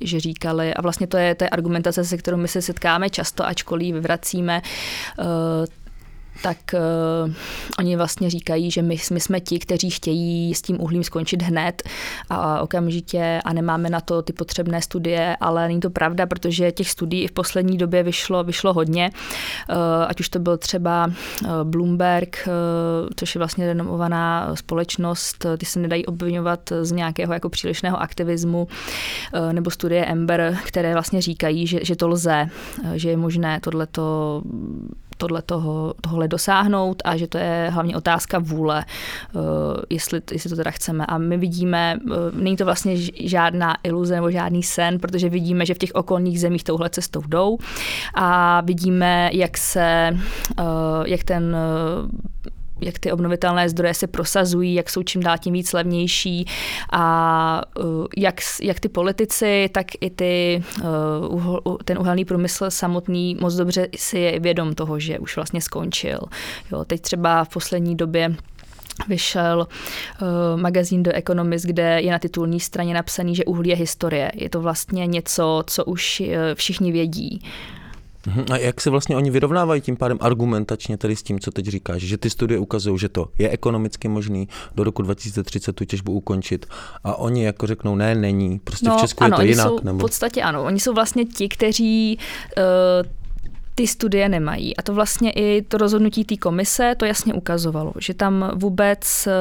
že 0.00 0.20
říkali, 0.20 0.74
a 0.74 0.82
vlastně 0.82 1.06
to 1.06 1.16
je, 1.16 1.34
to 1.34 1.44
je 1.44 1.48
argumentace, 1.48 2.04
se 2.04 2.16
kterou 2.16 2.36
my 2.36 2.48
se 2.48 2.62
setkáme 2.62 3.10
často, 3.10 3.46
ačkoliv 3.46 3.94
vyvracíme 3.94 4.62
tak 6.42 6.58
uh, 6.74 7.32
oni 7.78 7.96
vlastně 7.96 8.30
říkají, 8.30 8.70
že 8.70 8.82
my, 8.82 8.96
my 9.12 9.20
jsme 9.20 9.40
ti, 9.40 9.58
kteří 9.58 9.90
chtějí 9.90 10.54
s 10.54 10.62
tím 10.62 10.80
uhlím 10.80 11.04
skončit 11.04 11.42
hned 11.42 11.82
a 12.30 12.60
okamžitě 12.60 13.40
a 13.44 13.52
nemáme 13.52 13.90
na 13.90 14.00
to 14.00 14.22
ty 14.22 14.32
potřebné 14.32 14.82
studie, 14.82 15.36
ale 15.40 15.68
není 15.68 15.80
to 15.80 15.90
pravda, 15.90 16.26
protože 16.26 16.72
těch 16.72 16.90
studií 16.90 17.28
v 17.28 17.32
poslední 17.32 17.78
době 17.78 18.02
vyšlo, 18.02 18.44
vyšlo 18.44 18.72
hodně, 18.72 19.10
uh, 19.68 19.76
ať 20.08 20.20
už 20.20 20.28
to 20.28 20.38
byl 20.38 20.56
třeba 20.56 21.06
uh, 21.06 21.48
Bloomberg, 21.62 22.38
uh, 22.46 23.08
což 23.16 23.34
je 23.34 23.38
vlastně 23.38 23.66
renomovaná 23.66 24.56
společnost, 24.56 25.46
ty 25.58 25.66
se 25.66 25.80
nedají 25.80 26.06
obvinovat 26.06 26.72
z 26.82 26.92
nějakého 26.92 27.32
jako 27.32 27.48
přílišného 27.48 28.00
aktivismu, 28.00 28.68
uh, 29.34 29.52
nebo 29.52 29.70
studie 29.70 30.04
Ember, 30.04 30.58
které 30.64 30.92
vlastně 30.92 31.22
říkají, 31.22 31.66
že, 31.66 31.78
že 31.82 31.96
to 31.96 32.08
lze, 32.08 32.48
že 32.94 33.10
je 33.10 33.16
možné 33.16 33.60
tohleto 33.60 34.42
tohle 35.16 35.42
toho, 35.42 35.94
tohle 36.00 36.28
dosáhnout 36.28 37.02
a 37.04 37.16
že 37.16 37.26
to 37.26 37.38
je 37.38 37.70
hlavně 37.72 37.96
otázka 37.96 38.38
vůle, 38.38 38.84
uh, 39.32 39.42
jestli, 39.90 40.22
jestli 40.32 40.50
to 40.50 40.56
teda 40.56 40.70
chceme. 40.70 41.06
A 41.06 41.18
my 41.18 41.36
vidíme, 41.36 41.98
uh, 42.04 42.16
není 42.32 42.56
to 42.56 42.64
vlastně 42.64 42.96
žádná 43.26 43.76
iluze 43.82 44.14
nebo 44.14 44.30
žádný 44.30 44.62
sen, 44.62 44.98
protože 44.98 45.28
vidíme, 45.28 45.66
že 45.66 45.74
v 45.74 45.78
těch 45.78 45.94
okolních 45.94 46.40
zemích 46.40 46.64
touhle 46.64 46.90
cestou 46.90 47.20
jdou 47.26 47.58
a 48.14 48.60
vidíme, 48.60 49.30
jak 49.32 49.58
se, 49.58 50.16
uh, 50.60 50.66
jak 51.06 51.24
ten 51.24 51.56
jak 52.80 52.98
ty 52.98 53.12
obnovitelné 53.12 53.68
zdroje 53.68 53.94
se 53.94 54.06
prosazují, 54.06 54.74
jak 54.74 54.90
jsou 54.90 55.02
čím 55.02 55.22
dál 55.22 55.38
tím 55.38 55.52
víc 55.52 55.72
levnější 55.72 56.46
a 56.92 57.62
uh, 57.78 58.06
jak, 58.16 58.40
jak 58.62 58.80
ty 58.80 58.88
politici, 58.88 59.68
tak 59.72 59.86
i 60.00 60.10
ty, 60.10 60.62
uh, 60.84 61.76
ten 61.84 61.98
uhelný 61.98 62.24
průmysl 62.24 62.70
samotný 62.70 63.36
moc 63.40 63.54
dobře 63.54 63.88
si 63.96 64.18
je 64.18 64.40
vědom 64.40 64.74
toho, 64.74 64.98
že 64.98 65.18
už 65.18 65.36
vlastně 65.36 65.60
skončil. 65.60 66.20
Jo, 66.72 66.84
teď 66.84 67.00
třeba 67.00 67.44
v 67.44 67.48
poslední 67.48 67.96
době 67.96 68.34
vyšel 69.08 69.66
uh, 70.22 70.60
magazín 70.60 71.02
The 71.02 71.10
Economist, 71.14 71.64
kde 71.64 72.00
je 72.00 72.12
na 72.12 72.18
titulní 72.18 72.60
straně 72.60 72.94
napsaný, 72.94 73.36
že 73.36 73.44
uhlí 73.44 73.70
je 73.70 73.76
historie. 73.76 74.32
Je 74.34 74.50
to 74.50 74.60
vlastně 74.60 75.06
něco, 75.06 75.64
co 75.66 75.84
už 75.84 76.20
uh, 76.20 76.36
všichni 76.54 76.92
vědí. 76.92 77.40
Mhm. 77.42 77.85
A 78.52 78.56
jak 78.56 78.80
se 78.80 78.90
vlastně 78.90 79.16
oni 79.16 79.30
vyrovnávají 79.30 79.80
tím 79.80 79.96
pádem 79.96 80.18
argumentačně 80.20 80.96
tedy 80.96 81.16
s 81.16 81.22
tím, 81.22 81.40
co 81.40 81.50
teď 81.50 81.66
říkáš, 81.66 82.02
že 82.02 82.18
ty 82.18 82.30
studie 82.30 82.58
ukazují, 82.58 82.98
že 82.98 83.08
to 83.08 83.28
je 83.38 83.50
ekonomicky 83.50 84.08
možný 84.08 84.48
do 84.74 84.84
roku 84.84 85.02
2030 85.02 85.72
tu 85.72 85.84
těžbu 85.84 86.12
ukončit 86.12 86.66
a 87.04 87.16
oni 87.16 87.44
jako 87.44 87.66
řeknou, 87.66 87.96
ne, 87.96 88.14
není, 88.14 88.58
prostě 88.58 88.88
no, 88.88 88.98
v 88.98 89.00
Česku 89.00 89.24
ano, 89.24 89.34
je 89.34 89.36
to 89.36 89.42
jinak. 89.42 89.66
Jsou, 89.66 89.78
nebo... 89.82 89.98
V 89.98 90.00
podstatě 90.00 90.42
ano, 90.42 90.64
oni 90.64 90.80
jsou 90.80 90.94
vlastně 90.94 91.24
ti, 91.24 91.48
kteří 91.48 92.18
uh, 92.56 92.62
ty 93.74 93.86
studie 93.86 94.28
nemají. 94.28 94.76
A 94.76 94.82
to 94.82 94.94
vlastně 94.94 95.30
i 95.30 95.62
to 95.62 95.78
rozhodnutí 95.78 96.24
té 96.24 96.36
komise 96.36 96.94
to 96.96 97.04
jasně 97.04 97.34
ukazovalo, 97.34 97.92
že 97.98 98.14
tam 98.14 98.50
vůbec 98.54 99.26
uh, 99.26 99.32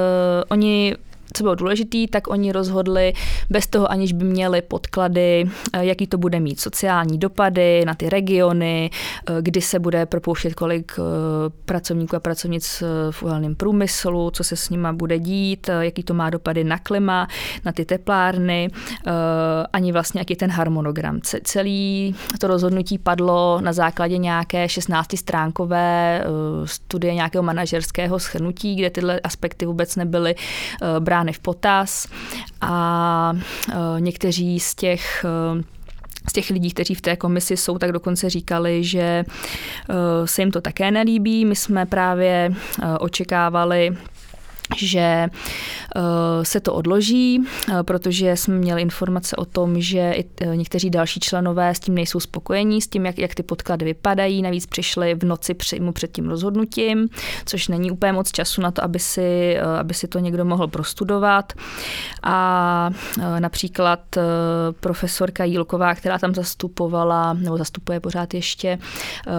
oni 0.50 0.96
co 1.36 1.44
bylo 1.44 1.56
důležité, 1.56 1.98
tak 2.10 2.27
oni 2.27 2.51
rozhodli 2.51 3.13
bez 3.50 3.68
toho, 3.68 3.92
aniž 3.92 4.13
by 4.13 4.25
měli 4.25 4.62
podklady, 4.62 5.50
eh, 5.74 5.86
jaký 5.86 6.08
to 6.08 6.18
bude 6.18 6.39
mít 6.39 6.60
sociální 6.60 7.18
dopady 7.18 7.86
na 7.86 7.94
ty 7.94 8.10
regiony, 8.10 8.89
eh, 9.30 9.34
kdy 9.42 9.62
se 9.62 9.80
bude 9.80 10.06
propouštět 10.06 10.54
kolik 10.54 10.92
eh, 11.00 11.01
pracovníků 11.65 12.15
a 12.15 12.20
pracovnic 12.20 12.84
v 13.12 13.24
uhelném 13.24 13.56
průmyslu, 13.56 14.32
co 14.32 14.44
se 14.44 14.56
s 14.56 14.70
nima 14.70 14.94
bude 14.94 15.20
dít, 15.20 15.70
jaký 15.80 16.04
to 16.04 16.13
má 16.13 16.30
dopady 16.30 16.63
na 16.63 16.77
klima, 16.77 17.27
na 17.65 17.72
ty 17.72 17.86
teplárny, 17.86 18.70
ani 19.74 19.92
vlastně 19.92 20.22
jaký 20.22 20.36
ten 20.36 20.51
harmonogram. 20.51 21.20
Celý 21.44 22.15
to 22.39 22.48
rozhodnutí 22.48 22.98
padlo 22.98 23.62
na 23.62 23.74
základě 23.74 24.18
nějaké 24.18 24.70
16 24.70 25.18
stránkové 25.18 26.25
studie 26.65 27.13
nějakého 27.13 27.44
manažerského 27.44 28.20
schrnutí, 28.20 28.75
kde 28.75 28.89
tyhle 28.89 29.20
aspekty 29.20 29.65
vůbec 29.65 29.96
nebyly 29.96 30.36
brány 31.00 31.25
brány 31.25 31.34
v 31.34 31.39
potaz 31.39 32.08
a 32.62 33.34
e, 33.70 34.01
někteří 34.01 34.60
z 34.60 34.75
těch 34.75 35.25
e, 35.25 35.63
z 36.29 36.34
těch 36.34 36.50
lidí, 36.50 36.72
kteří 36.72 36.96
v 36.96 37.01
té 37.01 37.15
komisi 37.15 37.58
jsou, 37.58 37.77
tak 37.77 37.91
dokonce 37.91 38.29
říkali, 38.29 38.84
že 38.84 39.24
se 40.25 40.41
jim 40.41 40.51
to 40.51 40.62
také 40.62 40.91
nelíbí. 40.91 41.46
My 41.46 41.55
jsme 41.55 41.86
právě 41.86 42.53
očekávali 43.00 43.98
že 44.77 45.00
eh, 45.00 45.29
se 46.43 46.60
to 46.60 46.74
odloží, 46.74 47.41
eh, 47.43 47.84
protože 47.84 48.36
jsme 48.36 48.55
měli 48.55 48.81
informace 48.81 49.36
o 49.36 49.45
tom, 49.45 49.81
že 49.81 50.12
i 50.12 50.25
eh, 50.41 50.57
někteří 50.57 50.89
další 50.89 51.19
členové 51.19 51.75
s 51.75 51.79
tím 51.79 51.95
nejsou 51.95 52.19
spokojení, 52.19 52.81
s 52.81 52.88
tím, 52.88 53.05
jak, 53.05 53.19
jak 53.19 53.36
ty 53.36 53.43
podklady 53.43 53.86
vypadají. 53.86 54.41
Navíc 54.41 54.65
přišli 54.65 55.15
v 55.15 55.24
noci 55.24 55.53
přímo 55.53 55.91
před 55.91 56.12
tím 56.12 56.29
rozhodnutím, 56.29 57.10
což 57.45 57.67
není 57.67 57.91
úplně 57.91 58.13
moc 58.13 58.31
času 58.31 58.62
na 58.62 58.72
to, 58.72 58.84
aby 58.84 59.00
si, 59.00 59.60
aby 59.60 59.93
si 59.93 60.07
to 60.07 60.19
někdo 60.19 60.45
mohl 60.45 60.67
prostudovat. 60.67 61.53
A 62.24 62.89
například 63.39 64.00
profesorka 64.79 65.43
Jílková, 65.43 65.95
která 65.95 66.19
tam 66.19 66.36
zastupovala, 66.36 67.34
nebo 67.34 67.57
zastupuje 67.57 68.00
pořád 68.00 68.34
ještě 68.34 68.77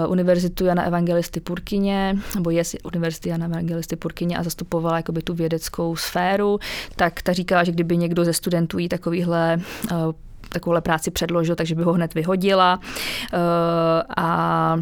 Univerzitu 0.09 0.65
Jana 0.65 0.83
Evangelisty 0.83 1.41
Purkyně, 1.41 2.19
nebo 2.35 2.51
je 2.51 2.63
Univerzity 2.85 3.29
Jana 3.29 3.47
Evangelisty 3.47 3.97
Purkyně 3.97 4.39
a 4.39 4.43
zastupovala 4.43 4.97
jako 4.97 5.13
jakoby 5.17 5.23
tu 5.23 5.35
vědeckou 5.35 5.97
sféru, 5.97 6.59
tak 6.97 7.23
ta 7.23 7.33
říkala, 7.33 7.65
že 7.65 7.73
kdyby 7.73 7.97
někdo 7.97 8.25
ze 8.25 8.33
studentů 8.33 8.79
jí 8.79 8.89
takovýhle 8.89 9.61
eh, 9.91 9.95
takovouhle 10.49 10.81
práci 10.81 11.11
předložil, 11.11 11.55
takže 11.57 11.75
by 11.75 11.83
ho 11.83 11.93
hned 11.93 12.15
vyhodila. 12.15 12.81
Eh, 13.33 13.39
a 14.17 14.77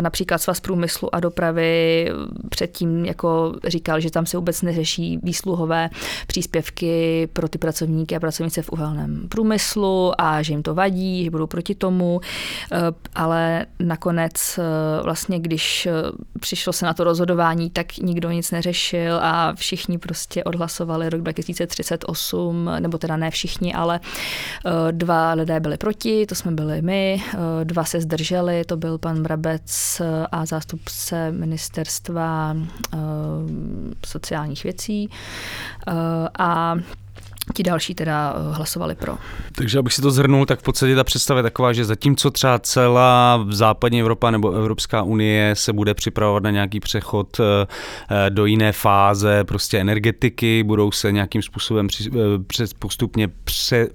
například 0.00 0.38
Svaz 0.38 0.60
průmyslu 0.60 1.14
a 1.14 1.20
dopravy 1.20 2.08
předtím 2.48 3.04
jako 3.04 3.54
říkal, 3.66 4.00
že 4.00 4.10
tam 4.10 4.26
se 4.26 4.36
vůbec 4.36 4.62
neřeší 4.62 5.18
výsluhové 5.22 5.90
příspěvky 6.26 7.28
pro 7.32 7.48
ty 7.48 7.58
pracovníky 7.58 8.16
a 8.16 8.20
pracovnice 8.20 8.62
v 8.62 8.70
uhelném 8.72 9.28
průmyslu 9.28 10.12
a 10.18 10.42
že 10.42 10.52
jim 10.52 10.62
to 10.62 10.74
vadí, 10.74 11.24
že 11.24 11.30
budou 11.30 11.46
proti 11.46 11.74
tomu, 11.74 12.20
eh, 12.72 12.78
ale 13.14 13.66
nakonec 13.78 14.58
eh, 14.58 14.62
vlastně, 15.02 15.40
když 15.40 15.88
přišlo 16.40 16.72
se 16.72 16.86
na 16.86 16.94
to 16.94 17.04
rozhodování, 17.04 17.70
tak 17.70 17.96
nikdo 17.96 18.30
nic 18.30 18.50
neřešil 18.50 19.18
a 19.22 19.52
všichni 19.54 19.98
prostě 19.98 20.44
odhlasovali 20.44 21.10
rok 21.10 21.20
2038, 21.20 22.70
nebo 22.80 22.98
teda 22.98 23.16
ne 23.16 23.30
všichni, 23.30 23.74
ale 23.74 24.00
Dva 25.00 25.32
lidé 25.32 25.60
byli 25.60 25.76
proti, 25.76 26.26
to 26.26 26.34
jsme 26.34 26.52
byli 26.52 26.82
my, 26.82 27.22
eh, 27.34 27.64
dva 27.64 27.84
se 27.84 28.00
zdrželi, 28.00 28.64
to 28.64 28.76
byl 28.76 28.98
pan 28.98 29.22
Brabec 29.22 30.02
a 30.32 30.46
zástupce 30.46 31.32
ministerstva 31.32 32.56
eh, 32.94 32.98
sociálních 34.06 34.64
věcí. 34.64 35.10
Eh, 35.88 35.92
a 36.38 36.74
ti 37.54 37.62
další 37.62 37.94
teda 37.94 38.34
eh, 38.36 38.54
hlasovali 38.54 38.94
pro. 38.94 39.18
Takže 39.54 39.78
abych 39.78 39.92
si 39.92 40.02
to 40.02 40.10
zhrnul, 40.10 40.46
tak 40.46 40.60
v 40.60 40.62
podstatě 40.62 40.94
ta 40.94 41.04
představa 41.04 41.38
je 41.38 41.42
taková, 41.42 41.72
že 41.72 41.84
zatímco 41.84 42.30
třeba 42.30 42.58
celá 42.58 43.46
západní 43.50 44.00
Evropa 44.00 44.30
nebo 44.30 44.52
Evropská 44.52 45.02
unie 45.02 45.54
se 45.54 45.72
bude 45.72 45.94
připravovat 45.94 46.42
na 46.42 46.50
nějaký 46.50 46.80
přechod 46.80 47.40
eh, 47.40 47.66
eh, 48.10 48.30
do 48.30 48.46
jiné 48.46 48.72
fáze 48.72 49.44
prostě 49.44 49.78
energetiky, 49.78 50.62
budou 50.62 50.92
se 50.92 51.12
nějakým 51.12 51.42
způsobem 51.42 51.88
postupně 52.78 53.28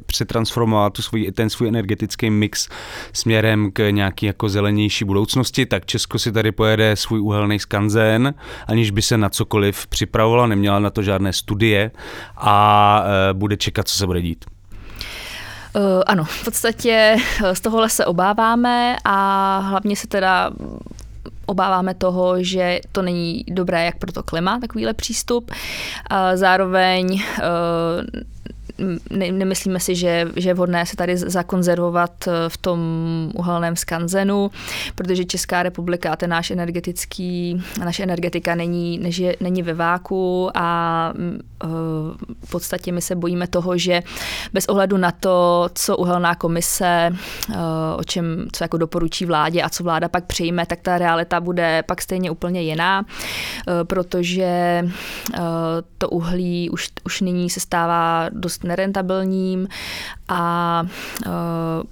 přetransformovat 0.05 0.93
tu 0.93 1.01
svůj, 1.01 1.31
ten 1.31 1.49
svůj 1.49 1.67
energetický 1.67 2.29
mix 2.29 2.69
směrem 3.13 3.71
k 3.71 3.91
nějaký 3.91 4.25
jako 4.25 4.49
zelenější 4.49 5.05
budoucnosti, 5.05 5.65
tak 5.65 5.85
Česko 5.85 6.19
si 6.19 6.31
tady 6.31 6.51
pojede 6.51 6.95
svůj 6.95 7.19
uhelný 7.19 7.59
skanzen, 7.59 8.33
aniž 8.67 8.91
by 8.91 9.01
se 9.01 9.17
na 9.17 9.29
cokoliv 9.29 9.87
připravovala, 9.87 10.47
neměla 10.47 10.79
na 10.79 10.89
to 10.89 11.03
žádné 11.03 11.33
studie 11.33 11.91
a 12.37 13.03
bude 13.35 13.57
čekat, 13.57 13.87
co 13.87 13.97
se 13.97 14.05
bude 14.05 14.21
dít. 14.21 14.45
Uh, 15.75 15.81
ano, 16.05 16.23
v 16.23 16.45
podstatě 16.45 17.17
eh, 17.43 17.55
z 17.55 17.61
tohohle 17.61 17.89
se 17.89 18.05
obáváme 18.05 18.95
a 19.05 19.57
hlavně 19.59 19.95
se 19.95 20.07
teda 20.07 20.51
obáváme 21.45 21.93
toho, 21.93 22.43
že 22.43 22.79
to 22.91 23.01
není 23.01 23.43
dobré 23.47 23.85
jak 23.85 23.97
pro 23.97 24.11
to 24.11 24.23
klima, 24.23 24.59
takovýhle 24.59 24.93
přístup. 24.93 25.51
Zároveň 26.35 27.13
uh, 27.13 28.21
ne, 29.09 29.31
nemyslíme 29.31 29.79
si, 29.79 29.95
že, 29.95 30.27
že 30.35 30.49
je 30.49 30.53
vhodné 30.53 30.85
se 30.85 30.95
tady 30.95 31.17
zakonzervovat 31.17 32.27
eh, 32.27 32.31
v 32.49 32.57
tom 32.57 32.79
uhelném 33.33 33.75
skanzenu, 33.75 34.51
protože 34.95 35.25
Česká 35.25 35.63
republika 35.63 36.11
a 36.11 36.15
ten 36.15 36.29
náš 36.29 36.51
energetický, 36.51 37.63
naše 37.79 38.03
energetika 38.03 38.55
není, 38.55 38.99
neži, 38.99 39.37
není 39.39 39.63
ve 39.63 39.73
váku 39.73 40.49
a 40.53 41.13
uh, 41.15 41.69
v 42.45 42.51
podstatě 42.51 42.91
my 42.91 43.01
se 43.01 43.15
bojíme 43.15 43.47
toho, 43.47 43.77
že 43.77 44.01
bez 44.53 44.65
ohledu 44.65 44.97
na 44.97 45.11
to, 45.11 45.69
co 45.73 45.97
uhelná 45.97 46.35
komise, 46.35 47.09
uh, 47.49 47.55
o 47.97 48.03
čem, 48.03 48.47
co 48.51 48.63
jako 48.63 48.77
doporučí 48.77 49.25
vládě 49.25 49.61
a 49.61 49.69
co 49.69 49.83
vláda 49.83 50.09
pak 50.09 50.25
přijme, 50.25 50.65
tak 50.65 50.79
ta 50.81 50.97
realita 50.97 51.39
bude 51.39 51.83
pak 51.83 52.01
stejně 52.01 52.31
úplně 52.31 52.61
jiná, 52.61 53.05
protože 53.83 54.83
to 55.97 56.09
uhlí 56.09 56.69
už, 56.69 56.89
už 57.03 57.21
nyní 57.21 57.49
se 57.49 57.59
stává 57.59 58.29
dost 58.29 58.64
nerentabilním 58.65 59.67
a 60.27 60.83
uh, 61.25 61.31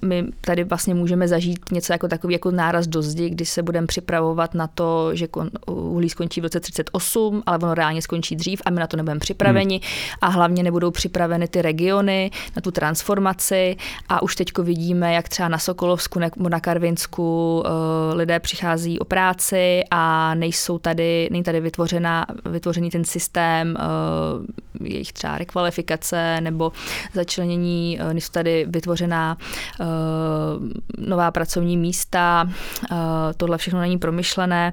my 0.02 0.24
tady 0.40 0.64
vlastně 0.64 0.94
můžeme 0.94 1.28
zažít 1.28 1.72
něco 1.72 1.92
jako 1.92 2.08
takový 2.08 2.32
jako 2.32 2.50
náraz 2.50 2.86
do 2.86 3.02
zdi, 3.02 3.30
kdy 3.30 3.46
se 3.46 3.62
budeme 3.62 3.86
připravovat 3.86 4.54
na 4.54 4.66
to, 4.66 5.14
že 5.14 5.26
kon, 5.26 5.50
uhlí 5.66 6.10
skončí 6.10 6.40
v 6.40 6.44
roce 6.44 6.60
38, 6.60 7.42
ale 7.46 7.58
ono 7.58 7.74
reálně 7.74 8.02
skončí 8.02 8.36
dřív 8.36 8.62
a 8.64 8.70
my 8.70 8.80
na 8.80 8.86
to 8.86 8.96
nebudeme 8.96 9.20
připraveni 9.20 9.74
hmm. 9.74 10.18
a 10.20 10.28
hlavně 10.28 10.62
nebudou 10.62 10.90
připraveny 10.90 11.48
ty 11.48 11.62
regiony 11.62 12.30
na 12.56 12.62
tu 12.62 12.70
transformaci 12.70 13.76
a 14.08 14.22
už 14.22 14.36
teďko 14.36 14.62
vidíme, 14.62 15.14
jak 15.14 15.28
třeba 15.28 15.48
na 15.48 15.58
Sokolovsku 15.58 16.18
nebo 16.18 16.48
na 16.48 16.60
Karvinsku 16.60 17.58
uh, 17.58 18.16
lidé 18.16 18.40
přichází 18.40 18.98
o 18.98 19.04
práci 19.04 19.82
a 19.90 20.34
nejsou 20.34 20.78
tady, 20.78 21.28
není 21.30 21.44
tady 21.44 21.60
vytvořena, 21.60 22.26
vytvořený 22.44 22.90
ten 22.90 23.04
systém 23.04 23.76
uh, 23.78 24.86
jejich 24.86 25.12
třeba 25.12 25.38
rekvalifikace 25.38 26.40
nebo 26.40 26.63
začlenění, 27.12 27.98
uh, 28.02 28.12
nejsou 28.12 28.32
tady 28.32 28.66
vytvořená 28.68 29.36
uh, 29.80 29.86
nová 31.08 31.30
pracovní 31.30 31.76
místa, 31.76 32.48
uh, 32.90 32.98
tohle 33.36 33.58
všechno 33.58 33.80
není 33.80 33.98
promyšlené 33.98 34.72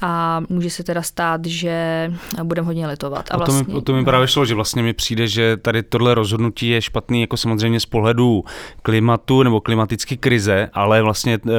a 0.00 0.40
může 0.48 0.70
se 0.70 0.84
teda 0.84 1.02
stát, 1.02 1.44
že 1.44 2.12
budeme 2.42 2.66
hodně 2.66 2.86
litovat. 2.86 3.28
A 3.30 3.36
vlastně, 3.36 3.62
o, 3.62 3.64
tom, 3.64 3.74
o 3.74 3.80
tom 3.80 3.96
mi 3.96 4.04
právě 4.04 4.28
šlo, 4.28 4.44
že 4.44 4.54
vlastně 4.54 4.82
mi 4.82 4.92
přijde, 4.92 5.28
že 5.28 5.56
tady 5.56 5.82
tohle 5.82 6.14
rozhodnutí 6.14 6.68
je 6.68 6.82
špatný 6.82 7.20
jako 7.20 7.36
samozřejmě 7.36 7.80
z 7.80 7.86
pohledu 7.86 8.44
klimatu 8.82 9.42
nebo 9.42 9.60
klimatické 9.60 10.16
krize, 10.16 10.70
ale 10.72 11.02
vlastně 11.02 11.38
uh, 11.38 11.52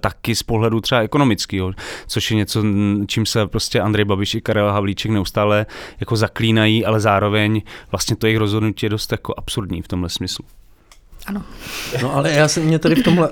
taky 0.00 0.34
z 0.34 0.42
pohledu 0.42 0.80
třeba 0.80 1.00
ekonomického, 1.00 1.72
což 2.06 2.30
je 2.30 2.36
něco, 2.36 2.62
čím 3.06 3.26
se 3.26 3.46
prostě 3.46 3.80
Andrej 3.80 4.04
Babiš 4.04 4.34
i 4.34 4.40
Karel 4.40 4.72
Havlíček 4.72 5.10
neustále 5.10 5.66
jako 6.00 6.16
zaklínají, 6.16 6.84
ale 6.84 7.00
zároveň 7.00 7.62
vlastně 7.90 8.16
to 8.16 8.26
jejich 8.26 8.38
rozhodnutí 8.38 8.86
je 8.86 8.90
dost 8.90 9.06
jako 9.26 9.34
absurdní 9.36 9.82
v 9.82 9.88
tomhle 9.88 10.10
smyslu. 10.10 10.44
Ano. 11.26 11.42
No 12.02 12.14
ale 12.14 12.32
já 12.32 12.48
jsem 12.48 12.62
mě 12.62 12.78
tady 12.78 12.94
v 12.94 13.02
tomhle 13.02 13.30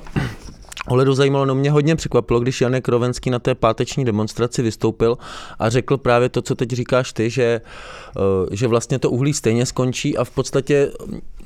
ohledu 0.89 1.15
zajímalo, 1.15 1.47
no 1.47 1.55
mě 1.55 1.71
hodně 1.71 1.97
překvapilo, 1.97 2.41
když 2.41 2.61
Janek 2.61 2.89
Rovenský 2.89 3.31
na 3.31 3.39
té 3.39 3.55
páteční 3.55 4.05
demonstraci 4.05 4.63
vystoupil 4.63 5.19
a 5.59 5.71
řekl 5.71 5.97
právě 5.97 6.29
to, 6.29 6.43
co 6.43 6.55
teď 6.55 6.71
říkáš 6.71 7.13
ty, 7.13 7.31
že, 7.31 7.61
eh, 8.17 8.21
že 8.57 8.69
vlastně 8.69 8.99
to 8.99 9.11
uhlí 9.11 9.33
stejně 9.33 9.67
skončí 9.67 10.17
a 10.17 10.25
v 10.25 10.31
podstatě, 10.31 10.93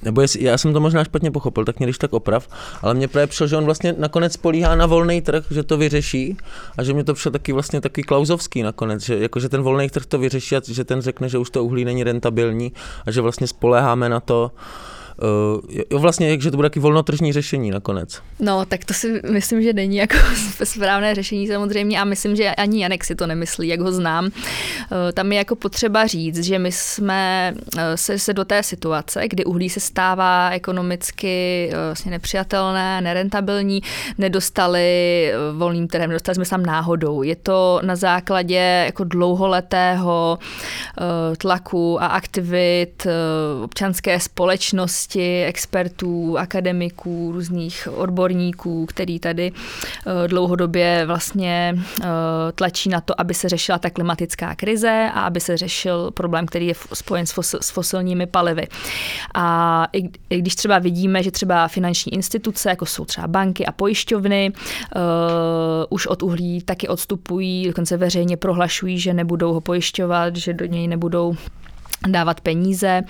nebo 0.03 0.21
jestli, 0.21 0.45
já 0.45 0.59
jsem 0.59 0.73
to 0.73 0.81
možná 0.81 1.05
špatně 1.05 1.31
pochopil, 1.31 1.65
tak 1.65 1.79
mě 1.79 1.87
když 1.87 1.99
tak 1.99 2.13
oprav, 2.13 2.49
ale 2.83 2.95
mě 2.95 3.09
právě 3.09 3.27
přišlo, 3.27 3.47
že 3.47 3.57
on 3.57 3.65
vlastně 3.65 3.95
nakonec 3.99 4.37
políhá 4.37 4.75
na 4.75 4.87
volný 4.87 5.21
trh, 5.21 5.45
že 5.51 5.63
to 5.63 5.77
vyřeší 5.77 6.37
a 6.79 6.83
že 6.83 6.93
mě 6.93 7.05
to 7.05 7.15
přišlo 7.15 7.31
taky 7.31 7.53
vlastně 7.53 7.81
taky 7.81 8.03
klauzovský 8.03 8.63
nakonec, 8.63 9.03
že, 9.03 9.19
jako, 9.19 9.41
že 9.41 9.49
ten 9.49 9.63
volný 9.63 9.89
trh 9.91 10.07
to 10.07 10.19
vyřeší 10.19 10.57
a 10.57 10.61
že 10.67 10.85
ten 10.85 11.01
řekne, 11.01 11.29
že 11.29 11.39
už 11.39 11.51
to 11.51 11.65
uhlí 11.65 11.85
není 11.85 12.05
rentabilní 12.05 12.73
a 13.07 13.11
že 13.11 13.21
vlastně 13.21 13.47
spoléháme 13.47 14.09
na 14.09 14.21
to, 14.21 14.51
jo, 15.91 15.99
vlastně, 15.99 16.41
že 16.41 16.51
to 16.51 16.57
bude 16.57 16.69
taky 16.69 16.81
volnotržní 16.81 17.33
řešení 17.33 17.71
nakonec. 17.71 18.23
No, 18.41 18.65
tak 18.65 18.85
to 18.85 18.95
si 18.95 19.21
myslím, 19.31 19.63
že 19.63 19.73
není 19.73 19.97
jako 19.97 20.17
správné 20.65 21.15
řešení 21.15 21.47
samozřejmě 21.47 22.01
a 22.01 22.05
myslím, 22.05 22.37
že 22.37 22.55
ani 22.55 22.83
Janek 22.83 23.05
si 23.05 23.15
to 23.15 23.27
nemyslí, 23.27 23.69
jak 23.69 23.81
ho 23.81 23.93
znám. 23.93 24.25
Uh, 24.25 24.31
tam 25.15 25.33
je 25.33 25.39
jako 25.39 25.57
potřeba 25.57 26.07
říct, 26.07 26.45
že 26.45 26.59
my 26.59 26.73
jsme 26.73 27.55
uh, 27.57 27.81
se, 27.95 28.19
se 28.19 28.35
do 28.35 28.45
té 28.45 28.63
situace, 28.63 29.29
kdy 29.29 29.45
uhlí 29.45 29.71
se 29.71 29.81
stává 29.81 30.51
ekonomicky 30.51 31.71
vlastně 31.87 32.11
nepřijatelné, 32.11 33.01
nerentabilní, 33.01 33.83
nedostali 34.19 34.89
volným 35.57 35.89
trhem, 35.89 36.11
dostali 36.11 36.35
jsme 36.35 36.45
tam 36.45 36.63
náhodou. 36.63 37.23
Je 37.23 37.37
to 37.37 37.81
na 37.83 37.97
základě 37.97 38.83
jako 38.87 39.05
dlouholetého 39.05 40.39
tlaku 41.39 42.03
a 42.03 42.07
aktivit 42.07 43.07
občanské 43.65 44.21
společnosti, 44.21 45.08
veřejnosti, 45.09 45.45
expertů, 45.45 46.39
akademiků, 46.39 47.33
různých 47.33 47.89
odborníků, 47.93 48.87
který 48.87 49.19
tady 49.19 49.53
dlouhodobě 50.27 51.07
vlastně 51.07 51.79
tlačí 52.55 52.89
na 52.89 53.01
to, 53.01 53.21
aby 53.21 53.35
se 53.35 53.49
řešila 53.49 53.79
ta 53.79 53.91
klimatická 53.91 54.55
krize 54.55 55.11
a 55.15 55.21
aby 55.21 55.41
se 55.41 55.57
řešil 55.57 56.11
problém, 56.11 56.47
který 56.47 56.67
je 56.67 56.75
spojen 56.93 57.27
s, 57.27 57.33
fosil, 57.33 57.61
s 57.63 57.71
fosilními 57.71 58.27
palivy. 58.27 58.69
A 59.35 59.87
i, 59.93 60.09
i 60.31 60.39
když 60.39 60.55
třeba 60.55 60.79
vidíme, 60.79 61.23
že 61.23 61.31
třeba 61.31 61.69
finanční 61.69 62.15
instituce, 62.15 62.69
jako 62.69 62.87
jsou 62.87 63.05
třeba 63.05 63.27
banky 63.29 63.67
a 63.67 63.73
pojišťovny, 63.73 64.53
uh, 64.53 65.03
už 65.91 66.07
od 66.07 66.23
uhlí 66.23 66.63
taky 66.63 66.89
odstupují, 66.89 67.67
dokonce 67.67 67.97
veřejně 67.97 68.37
prohlašují, 68.37 68.99
že 68.99 69.15
nebudou 69.15 69.53
ho 69.53 69.61
pojišťovat, 69.61 70.37
že 70.37 70.53
do 70.53 70.67
něj 70.67 70.89
nebudou 70.89 71.37
dávat 72.09 72.41
peníze, 72.41 73.03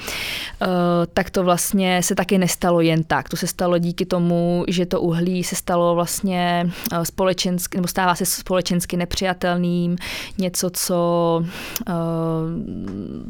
eh, 0.62 0.66
tak 1.14 1.30
to 1.30 1.44
vlastně 1.44 2.02
se 2.02 2.14
taky 2.14 2.38
nestalo 2.38 2.80
jen 2.80 3.04
tak. 3.04 3.28
To 3.28 3.36
se 3.36 3.46
stalo 3.46 3.78
díky 3.78 4.06
tomu, 4.06 4.64
že 4.68 4.86
to 4.86 5.00
uhlí 5.00 5.44
se 5.44 5.56
stalo 5.56 5.94
vlastně 5.94 6.70
eh, 6.92 7.04
společensky, 7.04 7.78
nebo 7.78 7.88
stává 7.88 8.14
se 8.14 8.26
společensky 8.26 8.96
nepřijatelným, 8.96 9.96
něco, 10.38 10.70
co, 10.70 11.44
eh, 11.88 11.92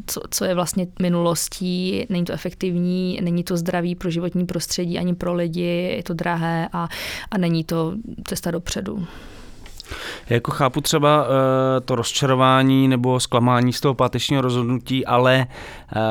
co, 0.05 0.21
co 0.29 0.45
je 0.45 0.55
vlastně 0.55 0.87
minulostí, 1.01 2.05
není 2.09 2.25
to 2.25 2.33
efektivní, 2.33 3.19
není 3.21 3.43
to 3.43 3.57
zdravý 3.57 3.95
pro 3.95 4.09
životní 4.09 4.45
prostředí 4.45 4.99
ani 4.99 5.15
pro 5.15 5.33
lidi, 5.33 5.93
je 5.97 6.03
to 6.03 6.13
drahé 6.13 6.69
a, 6.73 6.87
a 7.31 7.37
není 7.37 7.63
to 7.63 7.93
cesta 8.27 8.51
dopředu. 8.51 9.07
Já 10.29 10.33
jako 10.33 10.51
chápu 10.51 10.81
třeba 10.81 11.23
uh, 11.23 11.29
to 11.85 11.95
rozčarování 11.95 12.87
nebo 12.87 13.19
zklamání 13.19 13.73
z 13.73 13.81
toho 13.81 13.93
pátečního 13.93 14.41
rozhodnutí, 14.41 15.05
ale 15.05 15.47
uh, 15.95 16.01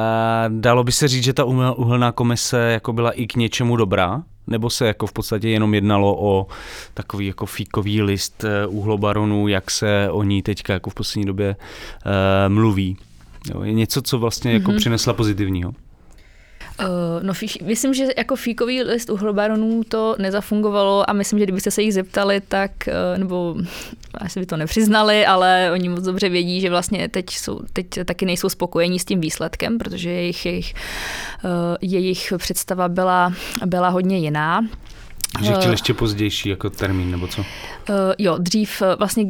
dalo 0.61 0.85
by 0.85 0.93
se 0.93 1.09
říct, 1.09 1.25
že 1.25 1.33
ta 1.33 1.45
uhelná 1.45 2.12
komise 2.12 2.59
jako 2.59 2.93
byla 2.93 3.11
i 3.11 3.27
k 3.27 3.37
něčemu 3.37 3.77
dobrá? 3.77 4.23
Nebo 4.47 4.71
se 4.71 4.87
jako 4.87 5.07
v 5.07 5.12
podstatě 5.12 5.49
jenom 5.49 5.75
jednalo 5.75 6.17
o 6.21 6.47
takový 6.95 7.27
jako 7.27 7.47
fíkový 7.47 8.03
list 8.03 8.45
uhlobaronů, 8.69 9.49
jak 9.49 9.71
se 9.71 10.09
o 10.11 10.23
ní 10.23 10.43
teďka 10.43 10.73
jako 10.73 10.91
v 10.91 10.95
poslední 10.95 11.27
době 11.27 11.57
uh, 12.07 12.55
mluví? 12.55 12.97
Jo, 13.55 13.62
je 13.62 13.73
něco, 13.73 14.03
co 14.03 14.19
vlastně 14.19 14.51
mm-hmm. 14.51 14.55
jako 14.55 14.71
mhm. 14.71 14.79
přinesla 14.79 15.12
pozitivního? 15.12 15.73
Uh, 16.81 17.23
no, 17.23 17.35
fí, 17.35 17.47
myslím, 17.64 17.95
že 17.95 18.07
jako 18.17 18.37
fíkový 18.37 18.83
list 18.83 19.11
uhlobaronů 19.11 19.83
to 19.88 20.17
nezafungovalo 20.19 21.11
a 21.11 21.12
myslím, 21.12 21.38
že 21.38 21.45
kdybyste 21.45 21.71
se 21.71 21.83
jich 21.83 21.95
zeptali, 21.95 22.41
tak, 22.41 22.71
uh, 22.87 23.19
nebo 23.19 23.57
asi 24.14 24.41
by 24.41 24.47
to 24.47 24.57
nepřiznali, 24.57 25.27
ale 25.27 25.71
oni 25.73 25.88
moc 25.88 26.05
dobře 26.05 26.29
vědí, 26.29 26.61
že 26.61 26.71
vlastně 26.71 27.09
teď, 27.09 27.31
jsou, 27.31 27.61
teď 27.73 27.87
taky 28.05 28.27
nejsou 28.27 28.49
spokojení 28.49 28.99
s 28.99 29.05
tím 29.05 29.21
výsledkem, 29.21 29.79
protože 29.79 30.11
jejich, 30.11 30.47
jejich, 30.47 30.75
uh, 31.45 31.51
jejich 31.81 32.33
představa 32.38 32.88
byla, 32.88 33.33
byla 33.67 33.88
hodně 33.88 34.19
jiná. 34.19 34.61
Že 35.43 35.53
chtěl 35.53 35.71
ještě 35.71 35.95
pozdější 35.95 36.49
jako 36.49 36.71
termín, 36.71 37.11
nebo 37.11 37.27
co? 37.27 37.41
Uh, 37.41 37.47
jo, 38.19 38.38
dřív 38.38 38.83
vlastně 38.99 39.25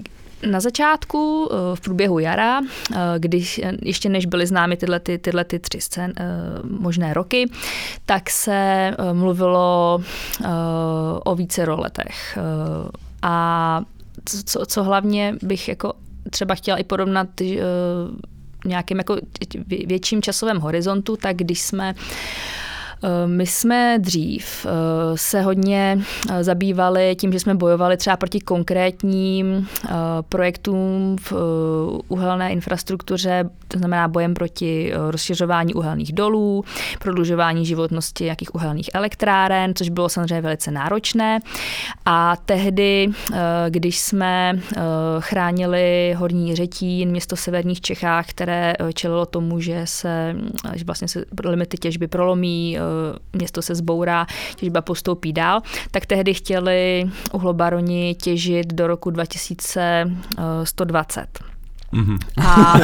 na 0.46 0.60
začátku, 0.60 1.50
eh, 1.52 1.76
v 1.76 1.80
průběhu 1.80 2.18
jara, 2.18 2.60
eh, 2.60 2.96
když 3.18 3.60
ještě 3.82 4.08
než 4.08 4.26
byly 4.26 4.46
známy 4.46 4.76
tyhle, 4.76 5.00
ty, 5.00 5.18
tyhle 5.18 5.44
ty 5.44 5.58
tři 5.58 5.80
scén, 5.80 6.12
eh, 6.16 6.24
možné 6.64 7.14
roky, 7.14 7.50
tak 8.06 8.30
se 8.30 8.90
mluvilo 9.12 10.00
o 11.24 11.34
více 11.34 11.64
roletech. 11.64 12.38
A 13.22 13.80
co, 14.44 14.66
co 14.66 14.84
hlavně 14.84 15.34
bych 15.42 15.68
jako 15.68 15.92
třeba 16.30 16.54
chtěla 16.54 16.78
i 16.78 16.84
porovnat 16.84 17.28
nějakým 18.64 18.98
jako 18.98 19.16
větším 19.86 20.22
časovém 20.22 20.60
horizontu, 20.60 21.16
tak 21.16 21.36
když 21.36 21.60
jsme 21.60 21.94
uh, 21.94 22.00
Eh, 22.00 22.57
my 23.26 23.46
jsme 23.46 23.98
dřív 23.98 24.66
eh, 24.66 24.70
se 25.14 25.42
hodně 25.42 25.98
eh, 26.30 26.44
zabývali 26.44 27.16
tím, 27.18 27.32
že 27.32 27.40
jsme 27.40 27.54
bojovali 27.54 27.96
třeba 27.96 28.16
proti 28.16 28.40
konkrétním 28.40 29.68
projektům 30.28 31.16
v 31.20 31.32
uhelné 32.08 32.52
infrastruktuře, 32.52 33.50
to 33.68 33.78
znamená 33.78 34.08
bojem 34.08 34.34
proti 34.34 34.92
rozšiřování 35.10 35.74
uhelných 35.74 36.12
dolů, 36.12 36.64
prodlužování 36.98 37.66
životnosti 37.66 38.24
nějakých 38.24 38.54
uhelných 38.54 38.90
elektráren, 38.94 39.74
což 39.74 39.88
bylo 39.88 40.08
samozřejmě 40.08 40.40
velice 40.40 40.70
náročné. 40.70 41.40
A 42.04 42.36
tehdy, 42.36 43.08
když 43.68 43.98
jsme 43.98 44.60
chránili 45.18 46.14
Horní 46.16 46.56
Řetín, 46.56 47.10
město 47.10 47.36
v 47.36 47.40
severních 47.40 47.80
Čechách, 47.80 48.26
které 48.26 48.74
čelilo 48.94 49.26
tomu, 49.26 49.60
že 49.60 49.82
se 49.84 50.36
že 50.74 50.84
vlastně 50.84 51.08
se 51.08 51.24
limity 51.44 51.76
těžby 51.76 52.06
prolomí, 52.06 52.78
město 53.32 53.62
se 53.62 53.74
zbourá, 53.74 54.26
těžba 54.56 54.80
postoupí 54.80 55.32
dál, 55.32 55.62
tak 55.90 56.06
tehdy 56.06 56.34
chtěli 56.34 57.10
uhlobaroni 57.32 58.14
těžit 58.14 58.74
do 58.74 58.86
roku 58.86 59.10
2120. 59.10 61.57
Mm-hmm. 61.92 62.18
A 62.36 62.74
uh, 62.74 62.82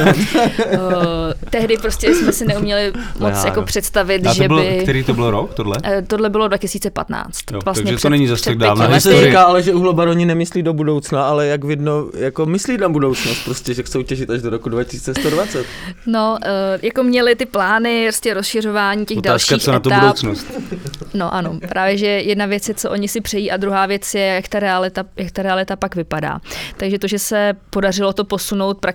tehdy 1.49 1.77
prostě 1.77 2.15
jsme 2.15 2.31
si 2.31 2.45
neuměli 2.45 2.93
moc 3.19 3.33
Já, 3.33 3.45
jako 3.45 3.61
představit, 3.61 4.27
A 4.27 4.33
že 4.33 4.47
bylo, 4.47 4.61
by... 4.61 4.79
Který 4.83 5.03
to 5.03 5.13
bylo 5.13 5.31
rok, 5.31 5.53
tohle? 5.53 5.77
Uh, 5.77 6.05
tohle 6.07 6.29
bylo 6.29 6.47
2015. 6.47 7.39
Jo, 7.51 7.59
vlastně 7.65 7.83
takže 7.83 7.95
před, 7.95 8.05
to 8.07 8.09
není 8.09 8.27
zase 8.27 8.43
tak 8.43 8.57
dávno. 8.57 8.85
Ale 8.85 9.01
se 9.01 9.25
říká, 9.25 9.43
ale 9.43 9.63
že 9.63 9.73
uhlobaroni 9.73 10.25
nemyslí 10.25 10.63
do 10.63 10.73
budoucna, 10.73 11.27
ale 11.27 11.47
jak 11.47 11.63
vidno, 11.63 12.05
jako 12.17 12.45
myslí 12.45 12.77
na 12.77 12.89
budoucnost, 12.89 13.43
prostě, 13.45 13.73
že 13.73 13.83
chcou 13.83 14.01
těžit 14.01 14.29
až 14.29 14.41
do 14.41 14.49
roku 14.49 14.69
2120. 14.69 15.65
No, 16.05 16.37
uh, 16.41 16.47
jako 16.81 17.03
měli 17.03 17.35
ty 17.35 17.45
plány, 17.45 18.05
prostě 18.05 18.33
rozšiřování 18.33 19.05
těch 19.05 19.17
Otázka, 19.17 19.29
dalších 19.29 19.63
co 19.65 19.71
na 19.71 19.79
tu 19.79 19.89
budoucnost. 19.89 20.47
No 21.13 21.33
ano, 21.33 21.59
právě, 21.69 21.97
že 21.97 22.05
jedna 22.05 22.45
věc 22.45 22.69
je, 22.69 22.73
co 22.75 22.91
oni 22.91 23.07
si 23.07 23.21
přejí 23.21 23.51
a 23.51 23.57
druhá 23.57 23.85
věc 23.85 24.13
je, 24.13 24.25
jak 24.25 24.47
ta 24.47 24.59
realita, 24.59 25.03
jak 25.15 25.31
ta 25.31 25.41
realita 25.41 25.75
pak 25.75 25.95
vypadá. 25.95 26.39
Takže 26.77 26.99
to, 26.99 27.07
že 27.07 27.19
se 27.19 27.53
podařilo 27.69 28.13
to 28.13 28.23
posunout 28.23 28.77
prakticky 28.77 28.94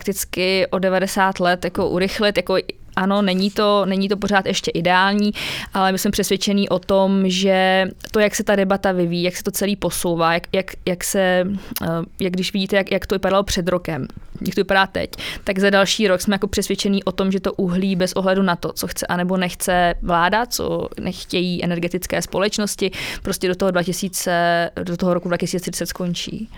o 0.70 0.78
90 0.78 1.40
let 1.40 1.64
jako 1.64 1.88
urychlit, 1.88 2.36
jako 2.36 2.56
ano, 2.96 3.22
není 3.22 3.50
to, 3.50 3.86
není 3.86 4.08
to 4.08 4.16
pořád 4.16 4.46
ještě 4.46 4.70
ideální, 4.70 5.32
ale 5.74 5.92
my 5.92 5.98
jsme 5.98 6.10
přesvědčení 6.10 6.68
o 6.68 6.78
tom, 6.78 7.22
že 7.24 7.88
to, 8.10 8.20
jak 8.20 8.34
se 8.34 8.44
ta 8.44 8.56
debata 8.56 8.92
vyvíjí, 8.92 9.22
jak 9.22 9.36
se 9.36 9.42
to 9.42 9.50
celý 9.50 9.76
posouvá, 9.76 10.34
jak, 10.34 10.46
jak, 10.52 10.66
jak 10.86 11.04
se, 11.04 11.44
eh, 11.82 11.86
jak 12.20 12.32
když 12.32 12.52
vidíte, 12.52 12.76
jak, 12.76 12.92
jak 12.92 13.06
to 13.06 13.14
vypadalo 13.14 13.42
před 13.42 13.68
rokem, 13.68 14.06
jak 14.46 14.54
to 14.54 14.60
vypadá 14.60 14.86
teď, 14.86 15.10
tak 15.44 15.58
za 15.58 15.70
další 15.70 16.08
rok 16.08 16.20
jsme 16.20 16.34
jako 16.34 16.46
přesvědčení 16.46 17.04
o 17.04 17.12
tom, 17.12 17.32
že 17.32 17.40
to 17.40 17.52
uhlí 17.52 17.96
bez 17.96 18.12
ohledu 18.12 18.42
na 18.42 18.56
to, 18.56 18.72
co 18.72 18.86
chce 18.86 19.06
anebo 19.06 19.36
nechce 19.36 19.94
vláda, 20.02 20.46
co 20.46 20.88
nechtějí 21.00 21.64
energetické 21.64 22.22
společnosti, 22.22 22.90
prostě 23.22 23.48
do 23.48 23.54
toho 23.54 23.70
2000, 23.70 24.70
do 24.82 24.96
toho 24.96 25.14
roku 25.14 25.28
2030 25.28 25.86
skončí. 25.86 26.48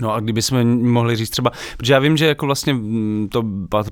No 0.00 0.14
a 0.14 0.20
kdybychom 0.20 0.82
mohli 0.92 1.16
říct 1.16 1.30
třeba, 1.30 1.50
protože 1.76 1.92
já 1.92 1.98
vím, 1.98 2.16
že 2.16 2.26
jako 2.26 2.46
vlastně 2.46 2.74
mm, 2.74 3.28
to 3.30 3.44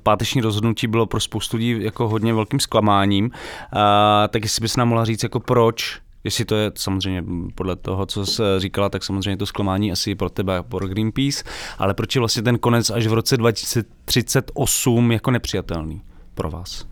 páteční 0.03 0.41
rozhodnutí 0.41 0.87
bylo 0.87 1.07
pro 1.07 1.21
spoustu 1.21 1.57
lidí 1.57 1.77
jako 1.81 2.09
hodně 2.09 2.35
velkým 2.35 2.61
zklamáním, 2.61 3.31
a, 3.73 4.29
tak 4.29 4.43
jestli 4.43 4.63
bys 4.63 4.77
nám 4.77 4.89
mohla 4.89 5.05
říct 5.05 5.23
jako 5.23 5.41
proč, 5.41 6.01
Jestli 6.25 6.45
to 6.45 6.55
je 6.55 6.73
samozřejmě 6.75 7.25
podle 7.55 7.77
toho, 7.77 8.07
co 8.07 8.27
jsi 8.27 8.43
říkala, 8.59 8.89
tak 8.89 9.05
samozřejmě 9.05 9.37
to 9.37 9.47
zklamání 9.47 9.93
asi 9.93 10.15
pro 10.15 10.31
tebe 10.31 10.63
pro 10.63 10.89
Greenpeace, 10.89 11.45
ale 11.79 11.95
proč 11.95 12.15
je 12.15 12.19
vlastně 12.19 12.43
ten 12.43 12.59
konec 12.59 12.91
až 12.91 13.07
v 13.07 13.13
roce 13.13 13.37
2038 13.37 15.13
jako 15.13 15.31
nepřijatelný 15.31 16.03
pro 16.35 16.51
vás? 16.51 16.87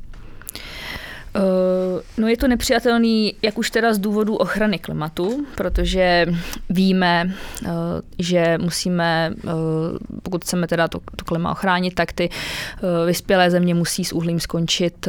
Eh, 1.36 2.02
no 2.18 2.28
je 2.28 2.36
to 2.36 2.48
nepřijatelný, 2.48 3.34
jak 3.42 3.58
už 3.58 3.70
teda 3.70 3.94
z 3.94 3.98
důvodu 3.98 4.36
ochrany 4.36 4.78
klimatu, 4.78 5.46
protože 5.54 6.26
víme, 6.70 7.34
eh, 7.64 7.68
že 8.18 8.58
musíme, 8.60 9.32
eh, 9.44 9.50
pokud 10.22 10.44
chceme 10.44 10.66
teda 10.66 10.88
to, 10.88 11.00
to 11.16 11.24
klima 11.24 11.50
ochránit, 11.50 11.94
tak 11.94 12.12
ty 12.12 12.30
vyspělé 13.06 13.50
země 13.50 13.74
musí 13.74 14.04
s 14.04 14.12
uhlím 14.12 14.40
skončit 14.40 15.08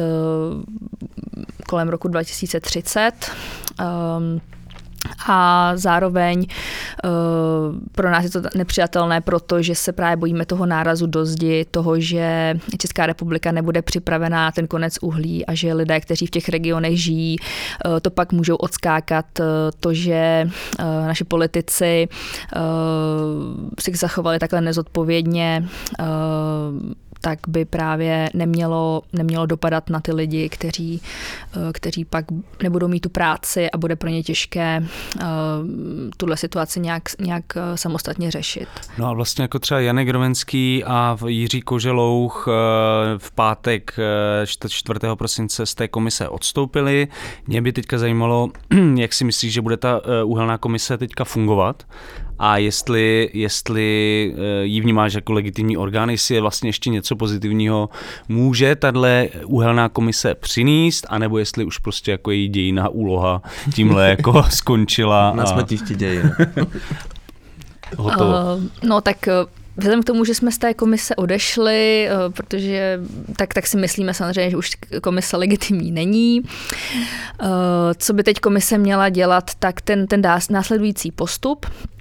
kolem 1.66 1.88
roku 1.88 2.08
2030 2.08 3.30
a 5.26 5.72
zároveň 5.74 6.46
uh, 7.04 7.76
pro 7.92 8.10
nás 8.10 8.24
je 8.24 8.30
to 8.30 8.42
nepřijatelné, 8.54 9.20
protože 9.20 9.74
se 9.74 9.92
právě 9.92 10.16
bojíme 10.16 10.46
toho 10.46 10.66
nárazu 10.66 11.06
do 11.06 11.26
zdi, 11.26 11.66
toho, 11.70 12.00
že 12.00 12.58
Česká 12.78 13.06
republika 13.06 13.52
nebude 13.52 13.82
připravená 13.82 14.52
ten 14.52 14.66
konec 14.66 14.98
uhlí 15.02 15.46
a 15.46 15.54
že 15.54 15.74
lidé, 15.74 16.00
kteří 16.00 16.26
v 16.26 16.30
těch 16.30 16.48
regionech 16.48 17.02
žijí, 17.02 17.36
uh, 17.38 18.00
to 18.00 18.10
pak 18.10 18.32
můžou 18.32 18.56
odskákat. 18.56 19.26
Uh, 19.40 19.46
to, 19.80 19.94
že 19.94 20.50
naši 20.78 21.24
politici 21.24 22.08
si 23.80 23.92
zachovali 23.94 24.38
takhle 24.38 24.60
nezodpovědně, 24.60 25.68
tak 27.20 27.38
by 27.48 27.64
právě 27.64 28.30
nemělo, 28.34 29.02
nemělo 29.12 29.46
dopadat 29.46 29.90
na 29.90 30.00
ty 30.00 30.12
lidi, 30.12 30.48
kteří, 30.48 31.02
kteří 31.72 32.04
pak 32.04 32.24
nebudou 32.62 32.88
mít 32.88 33.00
tu 33.00 33.08
práci 33.08 33.70
a 33.70 33.78
bude 33.78 33.96
pro 33.96 34.08
ně 34.08 34.22
těžké 34.22 34.84
tuhle 36.16 36.36
situaci 36.36 36.80
nějak, 36.80 37.02
nějak 37.20 37.44
samostatně 37.74 38.30
řešit. 38.30 38.68
No 38.98 39.06
a 39.06 39.12
vlastně 39.12 39.42
jako 39.42 39.58
třeba 39.58 39.80
Janek 39.80 40.08
Rovenský 40.08 40.84
a 40.84 41.18
Jiří 41.26 41.60
Koželouch 41.60 42.48
v 43.18 43.30
pátek 43.34 43.96
4. 44.46 44.82
prosince 45.14 45.66
z 45.66 45.74
té 45.74 45.88
komise 45.88 46.28
odstoupili. 46.28 47.08
Mě 47.46 47.62
by 47.62 47.72
teďka 47.72 47.98
zajímalo, 47.98 48.50
jak 48.96 49.12
si 49.12 49.24
myslíš, 49.24 49.52
že 49.52 49.60
bude 49.60 49.76
ta 49.76 50.00
uhelná 50.24 50.58
komise 50.58 50.98
teďka 50.98 51.24
fungovat 51.24 51.84
a 52.38 52.56
jestli, 52.56 53.30
jestli 53.32 54.34
eh, 54.36 54.64
ji 54.64 54.80
vnímáš 54.80 55.14
jako 55.14 55.32
legitimní 55.32 55.76
orgán, 55.76 56.10
jestli 56.10 56.34
je 56.34 56.40
vlastně 56.40 56.68
ještě 56.68 56.90
něco 56.90 57.16
pozitivního 57.16 57.88
může 58.28 58.76
tahle 58.76 59.28
uhelná 59.46 59.88
komise 59.88 60.34
přinést, 60.34 61.06
anebo 61.08 61.38
jestli 61.38 61.64
už 61.64 61.78
prostě 61.78 62.10
jako 62.10 62.30
její 62.30 62.48
dějiná 62.48 62.88
úloha 62.88 63.42
tímhle 63.74 64.08
jako 64.18 64.44
skončila. 64.50 65.32
Na 65.34 65.46
smetišti 65.46 65.94
dějin. 65.94 66.32
Hotovo. 67.96 68.30
Uh, 68.30 68.62
no 68.82 69.00
tak 69.00 69.16
Vzhledem 69.76 70.02
k 70.02 70.06
tomu, 70.06 70.24
že 70.24 70.34
jsme 70.34 70.52
z 70.52 70.58
té 70.58 70.74
komise 70.74 71.16
odešli, 71.16 72.08
protože 72.36 73.00
tak, 73.36 73.54
tak 73.54 73.66
si 73.66 73.76
myslíme 73.76 74.14
samozřejmě, 74.14 74.50
že 74.50 74.56
už 74.56 74.70
komise 75.02 75.36
legitimní 75.36 75.90
není. 75.90 76.42
Co 77.98 78.12
by 78.12 78.22
teď 78.22 78.40
komise 78.40 78.78
měla 78.78 79.08
dělat, 79.08 79.50
tak 79.58 79.80
ten, 79.80 80.06
ten 80.06 80.22
následující 80.50 81.12
postup, 81.12 81.66
Eh, 81.66 81.97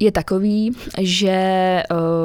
je 0.00 0.12
takový, 0.12 0.76
že 1.00 1.30
eh, 1.30 1.84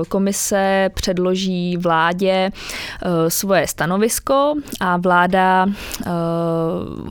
komise 0.10 0.90
předloží 0.94 1.78
vládě 1.78 2.52
eh, 2.52 3.30
svoje 3.30 3.68
stanovisko 3.68 4.54
a 4.80 4.98
vláda 4.98 5.66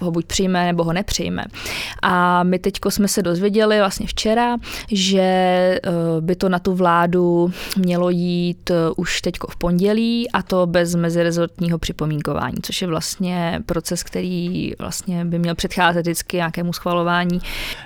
ho 0.03 0.11
buď 0.11 0.27
přijme 0.27 0.67
nebo 0.67 0.85
ho 0.85 0.93
nepřijme. 0.93 1.45
A 2.03 2.43
my 2.43 2.59
teď 2.59 2.75
jsme 2.89 3.09
se 3.09 3.23
dozvěděli 3.23 3.79
vlastně 3.79 4.07
včera, 4.07 4.57
že 4.93 5.81
by 6.21 6.37
to 6.37 6.49
na 6.49 6.59
tu 6.59 6.75
vládu 6.75 7.53
mělo 7.77 8.11
jít 8.11 8.71
už 8.97 9.21
teď 9.21 9.35
v 9.51 9.57
pondělí 9.57 10.31
a 10.31 10.43
to 10.43 10.67
bez 10.67 10.95
mezirezortního 10.95 11.79
připomínkování, 11.79 12.57
což 12.63 12.83
je 12.83 12.89
vlastně 12.89 13.61
proces, 13.67 14.03
který 14.03 14.73
vlastně 14.79 15.25
by 15.25 15.39
měl 15.39 15.55
předcházet 15.55 16.01
vždycky 16.01 16.37
nějakému 16.37 16.73
schvalování. 16.73 17.41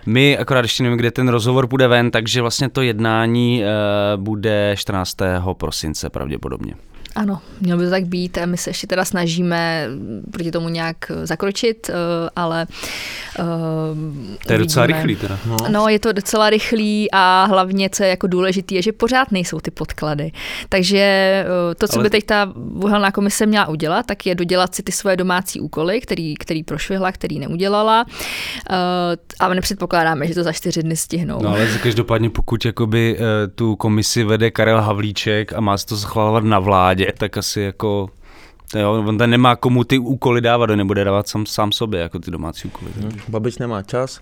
My 0.07 0.39
akorát 0.39 0.61
ještě 0.61 0.83
nevím, 0.83 0.99
kde 0.99 1.11
ten 1.11 1.29
rozhovor 1.29 1.67
bude 1.67 1.89
ven, 1.89 2.11
takže 2.11 2.32
takže 2.33 2.43
vlastně 2.43 2.69
to 2.69 2.83
jednání 2.83 3.63
uh, 3.63 4.23
bude 4.23 4.75
14. 4.79 5.17
prosince 5.53 6.11
pravděpodobně. 6.11 6.75
Ano, 7.15 7.41
mělo 7.61 7.79
by 7.79 7.85
to 7.85 7.91
tak 7.91 8.05
být 8.05 8.39
a 8.39 8.47
my 8.47 8.57
se 8.57 8.71
ještě 8.71 8.87
teda 8.87 9.05
snažíme 9.05 9.89
proti 10.31 10.51
tomu 10.51 10.69
nějak 10.69 10.97
zakročit, 11.25 11.91
eh, 11.91 11.95
ale 12.37 12.67
uh, 13.39 13.47
To 14.47 14.53
je 14.53 14.59
docela 14.59 14.87
rychlý 14.87 15.17
teda. 15.17 15.39
No. 15.47 15.57
no, 15.69 15.89
je 15.89 15.99
to 15.99 16.13
docela 16.13 16.51
rychlý 16.51 17.09
a 17.13 17.45
hlavně, 17.45 17.91
co 17.91 18.03
je 18.03 18.09
jako 18.09 18.27
důležité, 18.27 18.75
je, 18.75 18.83
že 18.83 18.93
pořád 18.93 19.33
nejsou 19.33 19.61
ty 19.61 19.71
podklady. 19.71 20.33
Takže 20.69 21.45
to, 21.79 21.89
co 21.89 21.97
ale... 21.97 22.03
by 22.03 22.11
teď 22.11 22.25
ta 22.25 22.53
uhelná 22.75 23.11
komise 23.11 23.47
měla 23.47 23.69
udělat, 23.69 24.07
tak 24.07 24.27
je 24.27 24.35
dodělat 24.35 24.75
si 24.75 24.83
ty 24.83 24.93
svoje 24.93 25.17
domácí 25.17 25.61
úkoly, 25.61 26.01
který, 26.01 26.35
který 26.35 26.63
prošvihla, 26.63 27.13
který 27.13 27.39
neudělala. 27.39 28.05
Uh, 28.05 28.77
ale 29.41 29.55
nepředpokládáme, 29.55 30.27
že 30.27 30.35
to 30.35 30.43
za 30.43 30.53
čtyři 30.53 30.83
dny 30.83 30.97
stihnou. 30.97 31.43
No 31.43 31.49
ale 31.49 31.69
každopádně, 31.83 32.31
pokud 32.31 32.65
jakoby 32.65 33.19
tu 33.55 33.77
komisi 33.77 34.25
vede 34.25 34.51
Karel 34.51 34.81
Havlíček 34.81 35.53
a 35.53 35.61
má 35.61 35.79
se 35.79 35.87
to 35.87 35.97
schvalovat 35.97 36.45
na 36.45 36.59
vládě, 36.59 37.02
tak 37.19 37.37
asi 37.37 37.61
jako 37.61 38.11
Jo, 38.77 39.05
on 39.07 39.19
ten 39.19 39.31
nemá 39.31 39.57
komu 39.57 39.85
ty 39.85 39.99
úkoly 39.99 40.41
dávat, 40.41 40.71
on 40.71 40.79
nebude 40.79 41.05
dávat 41.05 41.29
sám, 41.29 41.47
sám 41.47 41.73
sobě, 41.73 42.01
jako 42.01 42.19
ty 42.19 42.31
domácí 42.31 42.69
úkoly. 42.69 42.91
Hmm, 43.01 43.19
Babiš 43.29 43.59
nemá 43.59 43.83
čas, 43.83 44.21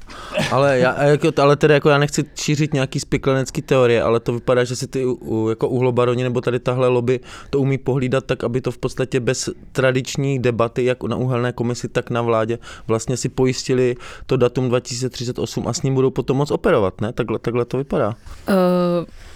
ale, 0.50 0.78
já, 0.78 1.02
jako, 1.04 1.28
ale 1.42 1.56
tedy 1.56 1.74
jako 1.74 1.88
já 1.88 1.98
nechci 1.98 2.24
šířit 2.34 2.74
nějaký 2.74 3.00
spiklenecký 3.00 3.62
teorie, 3.62 4.02
ale 4.02 4.20
to 4.20 4.32
vypadá, 4.32 4.64
že 4.64 4.76
si 4.76 4.86
ty 4.86 5.04
jako 5.48 5.68
uhlobaroni 5.68 6.22
nebo 6.22 6.40
tady 6.40 6.58
tahle 6.58 6.88
lobby 6.88 7.20
to 7.50 7.60
umí 7.60 7.78
pohlídat 7.78 8.24
tak, 8.24 8.44
aby 8.44 8.60
to 8.60 8.70
v 8.70 8.78
podstatě 8.78 9.20
bez 9.20 9.48
tradiční 9.72 10.38
debaty, 10.38 10.84
jak 10.84 11.02
na 11.02 11.16
uhelné 11.16 11.52
komisi, 11.52 11.88
tak 11.88 12.10
na 12.10 12.22
vládě, 12.22 12.58
vlastně 12.86 13.16
si 13.16 13.28
pojistili 13.28 13.96
to 14.26 14.36
datum 14.36 14.68
2038 14.68 15.68
a 15.68 15.72
s 15.72 15.82
ním 15.82 15.94
budou 15.94 16.10
potom 16.10 16.36
moc 16.36 16.50
operovat, 16.50 17.00
ne? 17.00 17.12
Takhle, 17.12 17.38
takhle 17.38 17.64
to 17.64 17.76
vypadá. 17.76 18.14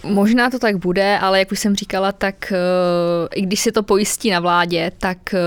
Uh, 0.03 0.11
možná 0.13 0.49
to 0.49 0.59
tak 0.59 0.77
bude, 0.77 1.19
ale 1.19 1.39
jak 1.39 1.51
už 1.51 1.59
jsem 1.59 1.75
říkala, 1.75 2.11
tak 2.11 2.35
uh, 2.51 3.27
i 3.35 3.41
když 3.41 3.59
si 3.59 3.71
to 3.71 3.83
pojistí 3.83 4.31
na 4.31 4.39
vládě, 4.39 4.91
tak 5.05 5.33
eh, 5.33 5.39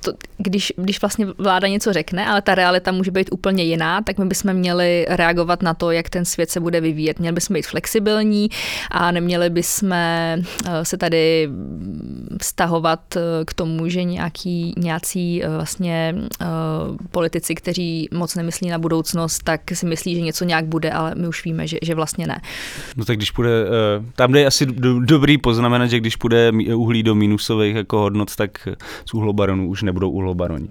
to, 0.00 0.12
když, 0.38 0.72
když 0.76 1.00
vlastně 1.00 1.26
vláda 1.26 1.68
něco 1.68 1.92
řekne, 1.92 2.26
ale 2.26 2.42
ta 2.42 2.54
realita 2.54 2.92
může 2.92 3.10
být 3.10 3.32
úplně 3.32 3.64
jiná, 3.64 4.02
tak 4.02 4.18
my 4.18 4.24
bychom 4.24 4.52
měli 4.52 5.06
reagovat 5.08 5.62
na 5.62 5.74
to, 5.74 5.90
jak 5.90 6.10
ten 6.10 6.24
svět 6.24 6.50
se 6.50 6.60
bude 6.60 6.80
vyvíjet. 6.80 7.18
Měli 7.18 7.34
bychom 7.34 7.54
být 7.54 7.66
flexibilní 7.66 8.48
a 8.90 9.10
neměli 9.10 9.50
bychom 9.50 9.92
eh, 9.92 10.42
se 10.82 10.96
tady 10.96 11.48
vztahovat 12.40 13.16
eh, 13.16 13.20
k 13.44 13.54
tomu, 13.54 13.88
že 13.88 14.04
nějaký, 14.04 14.74
nějací 14.76 15.42
vlastně 15.56 16.14
politici, 17.10 17.54
kteří 17.54 18.08
moc 18.12 18.34
nemyslí 18.34 18.68
na 18.68 18.78
budoucnost, 18.78 19.42
tak 19.44 19.60
si 19.72 19.86
myslí, 19.86 20.14
že 20.14 20.20
něco 20.20 20.44
nějak 20.44 20.66
bude, 20.66 20.90
ale 20.90 21.14
my 21.14 21.28
už 21.28 21.44
víme, 21.44 21.66
že, 21.66 21.78
že 21.82 21.94
vlastně 21.94 22.26
ne. 22.26 22.40
No 22.96 23.04
tak 23.04 23.16
když 23.16 23.30
bude, 23.30 23.50
tam 24.16 24.34
je 24.34 24.46
asi 24.46 24.66
dobrý 25.04 25.38
poznamenat, 25.38 25.86
že 25.86 26.00
když 26.00 26.16
půjde 26.16 26.52
uhlí 26.74 27.02
do 27.02 27.14
minusových 27.14 27.76
jako 27.76 27.98
hodnot, 27.98 28.36
tak 28.36 28.48
tak 28.48 28.68
z 29.06 29.14
uhlobaronů 29.14 29.68
už 29.68 29.82
nebudou 29.82 30.10
uhlobaroni. 30.10 30.68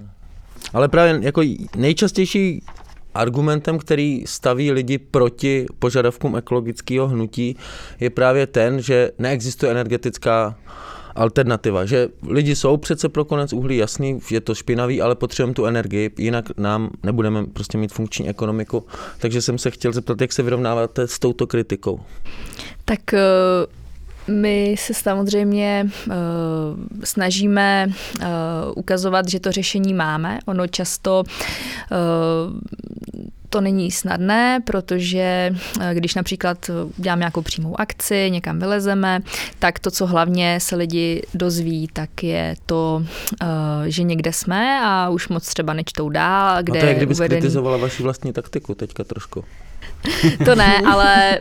Ale 0.74 0.88
právě 0.88 1.20
jako 1.22 1.42
nejčastější 1.76 2.64
argumentem, 3.14 3.78
který 3.78 4.24
staví 4.26 4.72
lidi 4.72 4.98
proti 4.98 5.66
požadavkům 5.80 6.36
ekologického 6.36 7.08
hnutí, 7.08 7.58
je 8.00 8.10
právě 8.10 8.48
ten, 8.48 8.82
že 8.82 9.12
neexistuje 9.20 9.72
energetická 9.72 10.58
alternativa, 11.18 11.86
že 11.86 12.08
lidi 12.28 12.56
jsou 12.56 12.78
přece 12.78 13.10
pro 13.10 13.26
konec 13.26 13.54
uhlí, 13.54 13.78
jasný, 13.78 14.20
je 14.32 14.42
to 14.42 14.56
špinavý, 14.56 15.02
ale 15.02 15.16
potřebujeme 15.16 15.54
tu 15.54 15.66
energii, 15.66 16.12
jinak 16.18 16.46
nám 16.58 16.90
nebudeme 17.04 17.46
prostě 17.46 17.78
mít 17.78 17.92
funkční 17.92 18.30
ekonomiku. 18.30 18.86
Takže 19.20 19.42
jsem 19.42 19.58
se 19.58 19.72
chtěl 19.72 19.92
zeptat, 19.92 20.22
jak 20.22 20.34
se 20.34 20.44
vyrovnáváte 20.44 21.08
s 21.08 21.20
touto 21.20 21.48
kritikou? 21.48 22.00
Tak 22.86 23.00
my 24.28 24.76
se 24.78 24.94
samozřejmě 24.94 25.90
uh, 26.08 26.14
snažíme 27.04 27.88
uh, 27.88 28.26
ukazovat, 28.76 29.30
že 29.30 29.40
to 29.40 29.52
řešení 29.52 29.94
máme. 29.94 30.40
Ono 30.46 30.68
často 30.68 31.24
uh, 31.24 32.58
to 33.58 33.62
není 33.62 33.92
snadné, 33.92 34.60
protože 34.64 35.56
když 35.94 36.16
například 36.16 36.70
děláme 36.98 37.20
nějakou 37.20 37.42
přímou 37.42 37.80
akci, 37.80 38.30
někam 38.32 38.60
vylezeme, 38.60 39.20
tak 39.60 39.80
to, 39.80 39.92
co 39.92 40.06
hlavně 40.06 40.60
se 40.62 40.76
lidi 40.76 41.24
dozví, 41.34 41.90
tak 41.94 42.24
je 42.24 42.56
to, 42.66 43.06
že 43.86 44.04
někde 44.04 44.34
jsme 44.34 44.80
a 44.84 45.10
už 45.10 45.28
moc 45.28 45.48
třeba 45.48 45.74
nečtou 45.74 46.10
dál. 46.10 46.64
Kde 46.64 46.80
a 46.80 46.82
to 46.82 46.88
je, 46.88 46.96
kdyby 46.96 47.14
uvedený... 47.14 47.42
kritizovala 47.42 47.78
vaši 47.78 48.04
vlastní 48.04 48.34
taktiku 48.34 48.76
teďka 48.76 49.04
trošku. 49.04 49.44
To 50.46 50.56
ne, 50.56 50.82
ale 50.88 51.40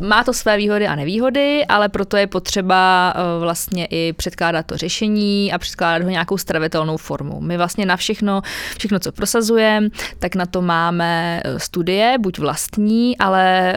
uh, 0.00 0.08
má 0.08 0.24
to 0.24 0.32
své 0.32 0.56
výhody 0.56 0.86
a 0.86 0.94
nevýhody, 0.94 1.66
ale 1.66 1.88
proto 1.88 2.16
je 2.16 2.26
potřeba 2.26 3.14
uh, 3.14 3.42
vlastně 3.42 3.86
i 3.90 4.12
předkládat 4.12 4.66
to 4.66 4.76
řešení 4.76 5.52
a 5.52 5.58
předkládat 5.58 6.04
ho 6.04 6.10
nějakou 6.10 6.38
stravitelnou 6.38 6.96
formou. 6.96 7.40
My 7.40 7.56
vlastně 7.56 7.86
na 7.86 7.96
všechno, 7.96 8.42
všechno 8.78 8.98
co 8.98 9.12
prosazujeme, 9.12 9.88
tak 10.18 10.34
na 10.34 10.46
to 10.46 10.62
máme 10.62 11.42
uh, 11.44 11.58
studie, 11.58 12.16
buď 12.18 12.38
vlastní, 12.38 13.18
ale 13.18 13.74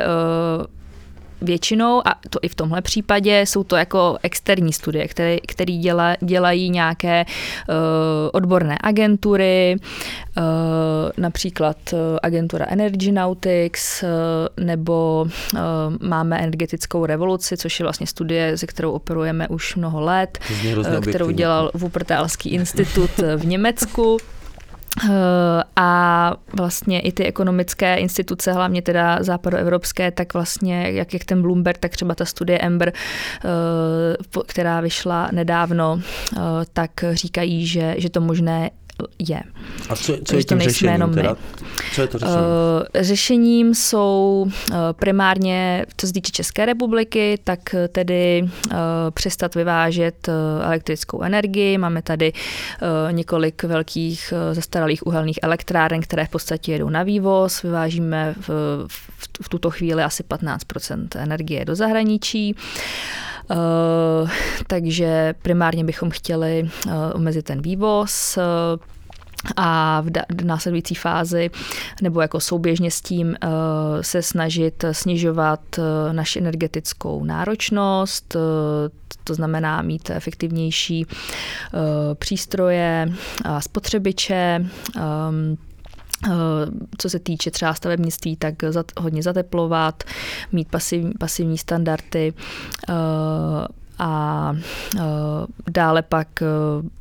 většinou, 1.44 2.08
a 2.08 2.16
to 2.30 2.40
i 2.42 2.48
v 2.48 2.56
tomhle 2.56 2.82
případě, 2.82 3.42
jsou 3.42 3.64
to 3.64 3.76
jako 3.76 4.18
externí 4.24 4.74
studie, 4.74 5.08
které, 5.08 5.38
které 5.48 5.74
děla, 5.74 6.16
dělají 6.22 6.70
nějaké 6.70 7.26
uh, 7.26 7.76
odborné 8.34 8.78
agentury, 8.82 9.76
uh, 10.38 10.44
například 11.18 11.78
uh, 11.94 12.00
agentura 12.24 12.66
Energy 12.70 13.12
Nautics, 13.12 14.04
uh, 14.04 14.10
nebo 14.66 15.28
uh, 15.54 15.60
máme 16.02 16.40
energetickou 16.40 17.06
revoluci, 17.06 17.58
což 17.58 17.80
je 17.80 17.84
vlastně 17.84 18.08
studie, 18.08 18.58
se 18.58 18.68
kterou 18.68 18.92
operujeme 18.92 19.48
už 19.48 19.76
mnoho 19.76 20.02
let, 20.02 20.40
kterou 21.02 21.30
dělal 21.32 21.72
Wuppertalský 21.74 22.50
institut 22.50 23.12
v 23.38 23.46
Německu. 23.46 24.18
Eh, 25.02 25.64
a 25.76 26.34
vlastně 26.58 27.00
i 27.00 27.12
ty 27.12 27.26
ekonomické 27.26 27.96
instituce, 27.96 28.54
hlavně 28.54 28.82
teda 28.82 29.24
západoevropské, 29.24 30.12
tak 30.12 30.34
vlastně 30.34 30.92
jak, 30.92 31.14
jak 31.14 31.24
ten 31.24 31.42
Bloomberg, 31.42 31.78
tak 31.78 31.92
třeba 31.92 32.16
ta 32.16 32.26
studie 32.26 32.60
Ember, 32.60 32.94
eh, 32.94 34.42
která 34.46 34.82
vyšla 34.82 35.30
nedávno, 35.32 36.00
eh, 36.02 36.40
tak 36.74 36.92
říkají, 37.12 37.68
že, 37.68 37.96
že 37.98 38.10
to 38.10 38.22
možné 38.22 38.70
je. 39.20 39.42
A 39.90 39.96
co, 39.96 40.18
co 40.26 40.36
je 40.36 40.44
to 40.44 40.50
tím 40.50 40.60
řešením 40.60 40.94
jenom 40.94 41.10
my. 41.10 41.16
teda? 41.16 41.36
Co 41.94 42.02
je 42.02 42.08
to 42.08 42.18
řešení? 42.18 42.38
Uh, 42.38 43.02
řešením 43.02 43.76
jsou 43.76 44.46
uh, 44.46 44.76
primárně, 44.94 45.86
co 45.98 46.08
se 46.08 46.14
týče 46.14 46.32
České 46.32 46.66
republiky, 46.66 47.40
tak 47.44 47.60
uh, 47.74 47.80
tedy 47.92 48.44
uh, 48.44 48.78
přestat 49.14 49.56
vyvážet 49.56 50.30
elektrickou 50.62 51.22
energii. 51.22 51.78
Máme 51.78 52.02
tady 52.02 52.34
uh, 52.34 53.14
několik 53.14 53.64
velkých 53.64 54.34
uh, 54.50 54.56
zastaralých 54.56 55.08
uhelných 55.08 55.40
elektráren, 55.42 56.02
které 56.02 56.26
v 56.26 56.30
podstatě 56.30 56.72
jedou 56.72 56.90
na 56.90 57.04
vývoz. 57.04 57.62
Vyvážíme 57.62 58.36
v, 58.40 58.50
v, 58.88 59.30
v 59.42 59.50
tuto 59.50 59.70
chvíli 59.70 60.04
asi 60.04 60.24
15% 60.24 61.08
energie 61.16 61.66
do 61.66 61.76
zahraničí. 61.76 62.56
Uh, 62.56 63.33
takže 64.68 65.34
primárně 65.42 65.84
bychom 65.84 66.10
chtěli 66.10 66.70
uh, 66.86 66.92
omezit 67.14 67.46
ten 67.46 67.62
vývoz. 67.62 68.38
Uh, 68.38 68.44
a 69.56 70.02
v, 70.02 70.44
následující 70.44 70.96
fázi 70.96 71.50
nebo 72.02 72.22
jako 72.22 72.40
souběžně 72.40 72.92
s 72.92 73.02
tím 73.02 73.36
se 74.02 74.22
snažit 74.22 74.86
snižovat 74.92 75.60
naši 76.12 76.40
energetickou 76.40 77.24
náročnost, 77.24 78.36
to 79.24 79.34
znamená 79.34 79.82
mít 79.82 80.10
efektivnější 80.10 81.06
přístroje 82.14 83.10
a 83.46 83.62
spotřebiče. 83.62 84.66
Um, 84.96 85.58
co 86.98 87.10
se 87.10 87.20
týče 87.20 87.52
třeba 87.52 87.74
stavebnictví, 87.74 88.36
tak 88.36 88.56
hodně 89.00 89.24
zateplovat, 89.24 90.04
mít 90.52 90.68
pasiv, 90.68 91.06
pasivní 91.20 91.58
standardy, 91.58 92.34
a 94.06 94.56
dále 95.70 96.02
pak 96.02 96.28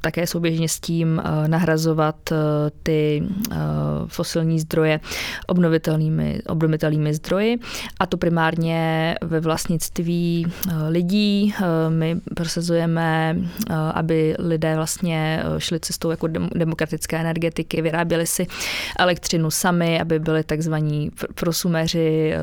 také 0.01 0.27
souběžně 0.27 0.69
s 0.69 0.81
tím 0.81 1.23
nahrazovat 1.47 2.17
ty 2.83 3.23
fosilní 4.07 4.61
zdroje 4.61 5.01
obnovitelnými, 5.47 6.41
obnovitelnými 6.49 7.15
zdroji 7.15 7.59
a 8.01 8.07
to 8.07 8.17
primárně 8.17 9.15
ve 9.23 9.41
vlastnictví 9.41 10.47
lidí. 10.89 11.55
My 11.89 12.17
prosazujeme, 12.37 13.37
aby 13.95 14.37
lidé 14.39 14.77
vlastně 14.77 15.45
šli 15.59 15.81
cestou 15.81 16.11
jako 16.11 16.27
demokratické 16.55 17.19
energetiky, 17.19 17.83
vyráběli 17.83 18.27
si 18.27 18.47
elektřinu 18.99 19.51
sami, 19.51 20.01
aby 20.01 20.19
byli 20.19 20.45
takzvaní 20.45 21.11
prosumeři, 21.35 22.35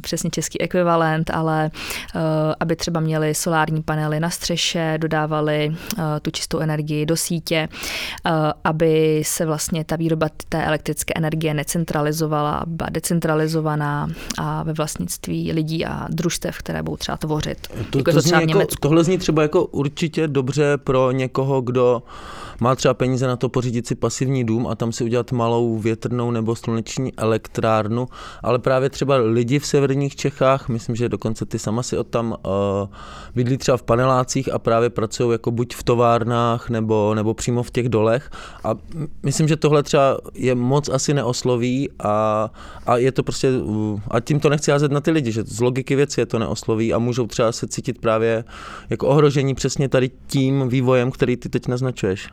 přesně 0.00 0.30
český 0.30 0.60
ekvivalent, 0.60 1.30
ale 1.30 1.70
aby 2.60 2.76
třeba 2.76 3.00
měli 3.00 3.34
solární 3.34 3.82
panely 3.82 3.93
na 3.96 4.30
střeše, 4.30 4.94
dodávali 4.98 5.68
uh, 5.68 6.04
tu 6.22 6.30
čistou 6.30 6.58
energii 6.58 7.06
do 7.06 7.16
sítě, 7.16 7.68
uh, 8.26 8.32
aby 8.64 9.22
se 9.26 9.46
vlastně 9.46 9.84
ta 9.84 9.96
výroba 9.96 10.28
té 10.48 10.64
elektrické 10.64 11.14
energie 11.16 11.54
necentralizovala, 11.54 12.62
byla 12.66 12.88
decentralizovaná 12.90 14.08
a 14.38 14.62
ve 14.62 14.72
vlastnictví 14.72 15.52
lidí 15.52 15.86
a 15.86 16.06
družstev, 16.10 16.58
které 16.58 16.82
budou 16.82 16.96
třeba 16.96 17.16
tvořit. 17.16 17.68
To, 17.90 17.98
jako 17.98 18.10
to 18.10 18.12
to 18.12 18.20
zní 18.20 18.30
třeba 18.30 18.44
v 18.46 18.60
jako, 18.60 18.74
tohle 18.80 19.04
zní 19.04 19.18
třeba 19.18 19.42
jako 19.42 19.64
určitě 19.64 20.28
dobře 20.28 20.76
pro 20.76 21.12
někoho, 21.12 21.60
kdo 21.60 22.02
má 22.60 22.74
třeba 22.74 22.94
peníze 22.94 23.26
na 23.26 23.36
to 23.36 23.48
pořídit 23.48 23.86
si 23.86 23.94
pasivní 23.94 24.44
dům 24.44 24.66
a 24.66 24.74
tam 24.74 24.92
si 24.92 25.04
udělat 25.04 25.32
malou 25.32 25.78
větrnou 25.78 26.30
nebo 26.30 26.56
sluneční 26.56 27.12
elektrárnu, 27.16 28.08
ale 28.42 28.58
právě 28.58 28.90
třeba 28.90 29.16
lidi 29.16 29.58
v 29.58 29.66
severních 29.66 30.16
Čechách, 30.16 30.68
myslím, 30.68 30.96
že 30.96 31.08
dokonce 31.08 31.46
ty 31.46 31.58
sama 31.58 31.82
si 31.82 31.98
od 31.98 32.06
tam 32.06 32.30
uh, 32.30 32.88
bydlí 33.34 33.58
třeba 33.58 33.76
v 33.76 33.82
panelácích 33.82 34.52
a 34.52 34.58
právě 34.58 34.90
pracují 34.90 35.32
jako 35.32 35.50
buď 35.50 35.74
v 35.74 35.82
továrnách 35.82 36.70
nebo, 36.70 37.14
nebo 37.14 37.34
přímo 37.34 37.62
v 37.62 37.70
těch 37.70 37.88
dolech 37.88 38.30
a 38.64 38.74
myslím, 39.22 39.48
že 39.48 39.56
tohle 39.56 39.82
třeba 39.82 40.18
je 40.34 40.54
moc 40.54 40.88
asi 40.88 41.14
neosloví 41.14 41.90
a, 41.98 42.50
a 42.86 42.96
je 42.96 43.12
to 43.12 43.22
prostě, 43.22 43.52
a 44.10 44.20
tím 44.20 44.40
to 44.40 44.48
nechci 44.48 44.70
házet 44.70 44.92
na 44.92 45.00
ty 45.00 45.10
lidi, 45.10 45.32
že 45.32 45.42
z 45.42 45.60
logiky 45.60 45.96
věci 45.96 46.20
je 46.20 46.26
to 46.26 46.38
neosloví 46.38 46.92
a 46.92 46.98
můžou 46.98 47.26
třeba 47.26 47.52
se 47.52 47.66
cítit 47.66 47.98
právě 47.98 48.44
jako 48.90 49.06
ohrožení 49.06 49.54
přesně 49.54 49.88
tady 49.88 50.10
tím 50.26 50.68
vývojem, 50.68 51.10
který 51.10 51.36
ty 51.36 51.48
teď 51.48 51.68
naznačuješ. 51.68 52.28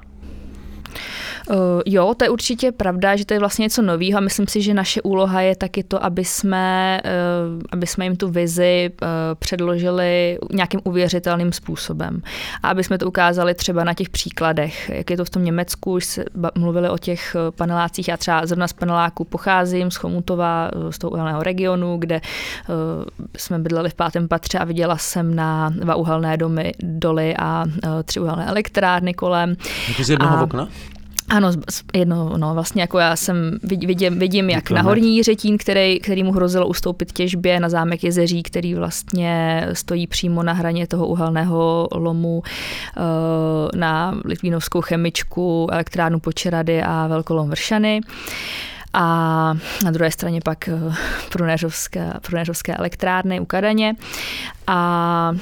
Uh, 1.52 1.58
jo, 1.86 2.14
to 2.18 2.26
je 2.26 2.30
určitě 2.30 2.72
pravda, 2.72 3.16
že 3.16 3.26
to 3.26 3.34
je 3.34 3.40
vlastně 3.40 3.64
něco 3.64 3.82
nového 3.82 4.18
a 4.18 4.22
myslím 4.22 4.48
si, 4.48 4.62
že 4.62 4.74
naše 4.74 5.02
úloha 5.02 5.42
je 5.42 5.56
taky 5.56 5.84
to, 5.84 6.06
aby 6.06 6.26
jsme, 6.26 7.02
uh, 7.06 7.62
aby 7.72 7.88
jsme 7.88 8.06
jim 8.06 8.16
tu 8.16 8.30
vizi 8.30 8.92
uh, 9.02 9.08
předložili 9.40 10.40
nějakým 10.54 10.82
uvěřitelným 10.84 11.52
způsobem. 11.52 12.22
A 12.64 12.70
aby 12.70 12.84
jsme 12.84 12.98
to 12.98 13.08
ukázali 13.08 13.54
třeba 13.54 13.84
na 13.84 13.94
těch 13.94 14.10
příkladech, 14.10 14.90
jak 14.90 15.10
je 15.10 15.18
to 15.18 15.26
v 15.26 15.30
tom 15.30 15.44
Německu, 15.44 15.94
už 15.94 16.06
se 16.06 16.26
mluvili 16.56 16.90
o 16.90 16.98
těch 16.98 17.36
panelácích, 17.56 18.08
já 18.08 18.18
třeba 18.18 18.46
zrovna 18.46 18.68
z 18.68 18.74
paneláku 18.74 19.24
pocházím, 19.24 19.92
z 19.92 19.96
Chomutova, 19.96 20.72
z 20.90 20.98
toho 20.98 21.12
uhelného 21.12 21.44
regionu, 21.44 21.98
kde 21.98 22.22
jsme 23.38 23.60
bydleli 23.60 23.90
v 23.90 23.94
pátém 23.94 24.28
patře 24.28 24.60
a 24.60 24.64
viděla 24.64 24.98
jsem 24.98 25.36
na 25.36 25.70
dva 25.70 25.96
uhelné 25.96 26.38
domy, 26.38 26.72
doly 26.80 27.36
a 27.38 27.66
tři 28.04 28.20
uhelné 28.20 28.46
elektrárny 28.46 29.14
kolem. 29.14 29.56
Jako 29.88 30.04
z 30.04 30.10
jednoho 30.10 30.38
a, 30.38 30.44
okna? 30.44 30.68
Ano, 31.32 31.52
jedno, 31.94 32.38
no, 32.38 32.54
vlastně 32.54 32.82
jako 32.82 33.00
já 33.00 33.15
jsem 33.15 33.58
vidím, 33.63 34.20
vidím 34.20 34.50
jak 34.50 34.72
na 34.72 34.82
horní 34.82 35.17
Jiřetín, 35.17 35.58
který, 35.58 36.00
který 36.00 36.24
mu 36.24 36.32
hrozilo 36.32 36.67
ustoupit 36.67 37.12
těžbě 37.12 37.60
na 37.60 37.70
zámek 37.70 38.04
Jezeří, 38.04 38.44
který 38.44 38.76
vlastně 38.76 39.67
stojí 39.74 40.08
přímo 40.08 40.44
na 40.44 40.54
hraně 40.54 40.88
toho 40.88 41.08
uhelného 41.08 41.88
lomu 41.91 42.44
na 43.76 44.15
Litvínovskou 44.26 44.82
chemičku, 44.82 45.67
elektrárnu 45.72 46.20
Počerady 46.20 46.84
a 46.84 47.08
Velkolom 47.08 47.50
Vršany 47.50 48.02
a 48.94 49.06
na 49.84 49.92
druhé 49.92 50.12
straně 50.12 50.42
pak 50.46 50.70
Prunéřovské, 51.32 52.14
Prunéřovské 52.28 52.76
elektrárny 52.76 53.40
u 53.40 53.46
Kadaně. 53.46 53.96
A 54.68 55.34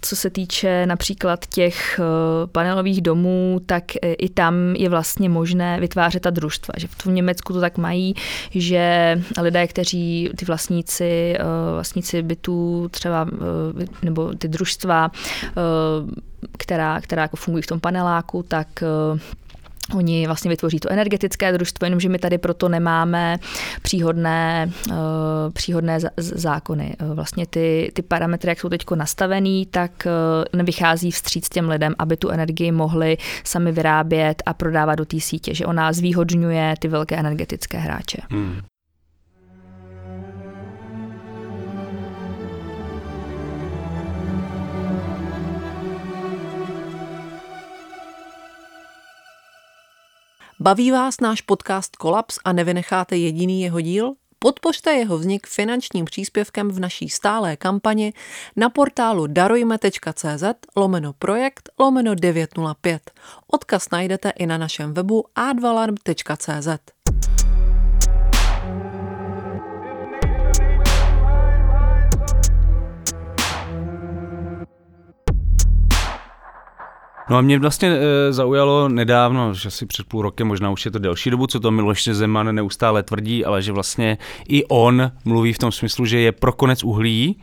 co 0.00 0.16
se 0.16 0.30
týče 0.30 0.86
například 0.86 1.46
těch 1.46 2.00
panelových 2.52 3.02
domů, 3.02 3.60
tak 3.66 3.84
i 4.02 4.28
tam 4.28 4.54
je 4.76 4.88
vlastně 4.88 5.28
možné 5.28 5.80
vytvářet 5.80 6.22
ta 6.22 6.30
družstva. 6.30 6.74
Že 6.76 6.88
v 6.88 7.06
Německu 7.06 7.52
to 7.52 7.60
tak 7.60 7.78
mají, 7.78 8.14
že 8.50 9.22
lidé, 9.40 9.66
kteří, 9.66 10.30
ty 10.36 10.44
vlastníci, 10.44 11.36
vlastníci 11.74 12.22
bytů 12.22 12.88
třeba, 12.90 13.26
nebo 14.02 14.34
ty 14.34 14.48
družstva, 14.48 15.10
která, 16.58 17.00
která 17.00 17.22
jako 17.22 17.36
fungují 17.36 17.62
v 17.62 17.66
tom 17.66 17.80
paneláku, 17.80 18.42
tak 18.42 18.68
Oni 19.94 20.26
vlastně 20.26 20.48
vytvoří 20.48 20.80
to 20.80 20.92
energetické 20.92 21.52
družstvo, 21.52 21.86
jenomže 21.86 22.08
my 22.08 22.18
tady 22.18 22.38
proto 22.38 22.68
nemáme 22.68 23.38
příhodné, 23.82 24.70
uh, 24.90 24.94
příhodné 25.52 25.98
zákony. 26.16 26.96
Vlastně 27.14 27.46
ty, 27.46 27.92
ty 27.94 28.02
parametry, 28.02 28.50
jak 28.50 28.60
jsou 28.60 28.68
teď 28.68 28.84
nastavený, 28.94 29.66
tak 29.66 30.06
uh, 30.06 30.58
nevychází 30.58 31.10
vstříc 31.10 31.48
těm 31.48 31.68
lidem, 31.68 31.94
aby 31.98 32.16
tu 32.16 32.28
energii 32.28 32.72
mohli 32.72 33.16
sami 33.44 33.72
vyrábět 33.72 34.42
a 34.46 34.54
prodávat 34.54 34.94
do 34.94 35.04
té 35.04 35.20
sítě, 35.20 35.54
že 35.54 35.66
ona 35.66 35.92
zvýhodňuje 35.92 36.74
ty 36.78 36.88
velké 36.88 37.16
energetické 37.16 37.78
hráče. 37.78 38.18
Hmm. 38.30 38.60
Baví 50.60 50.90
vás 50.90 51.20
náš 51.20 51.40
podcast 51.40 51.96
Kolaps 51.96 52.38
a 52.44 52.52
nevynecháte 52.52 53.16
jediný 53.16 53.62
jeho 53.62 53.80
díl? 53.80 54.14
Podpořte 54.38 54.92
jeho 54.92 55.18
vznik 55.18 55.46
finančním 55.46 56.04
příspěvkem 56.04 56.70
v 56.70 56.80
naší 56.80 57.08
stálé 57.08 57.56
kampani 57.56 58.12
na 58.56 58.70
portálu 58.70 59.26
darujme.cz 59.26 60.44
lomeno 60.76 61.12
projekt 61.12 61.68
lomeno 61.78 62.14
905. 62.14 63.10
Odkaz 63.46 63.90
najdete 63.90 64.30
i 64.30 64.46
na 64.46 64.58
našem 64.58 64.94
webu 64.94 65.24
advalarm.cz. 65.34 66.68
No 77.30 77.36
a 77.36 77.40
mě 77.40 77.58
vlastně 77.58 77.88
e, 77.88 78.32
zaujalo 78.32 78.88
nedávno, 78.88 79.54
že 79.54 79.68
asi 79.68 79.86
před 79.86 80.06
půl 80.06 80.22
rokem, 80.22 80.46
možná 80.46 80.70
už 80.70 80.84
je 80.84 80.90
to 80.90 80.98
delší 80.98 81.30
dobu, 81.30 81.46
co 81.46 81.60
to 81.60 81.70
Miloš 81.70 82.08
Zeman 82.12 82.54
neustále 82.54 83.02
tvrdí, 83.02 83.44
ale 83.44 83.62
že 83.62 83.72
vlastně 83.72 84.18
i 84.48 84.64
on 84.64 85.12
mluví 85.24 85.52
v 85.52 85.58
tom 85.58 85.72
smyslu, 85.72 86.06
že 86.06 86.18
je 86.18 86.32
pro 86.32 86.52
konec 86.52 86.84
uhlí, 86.84 87.40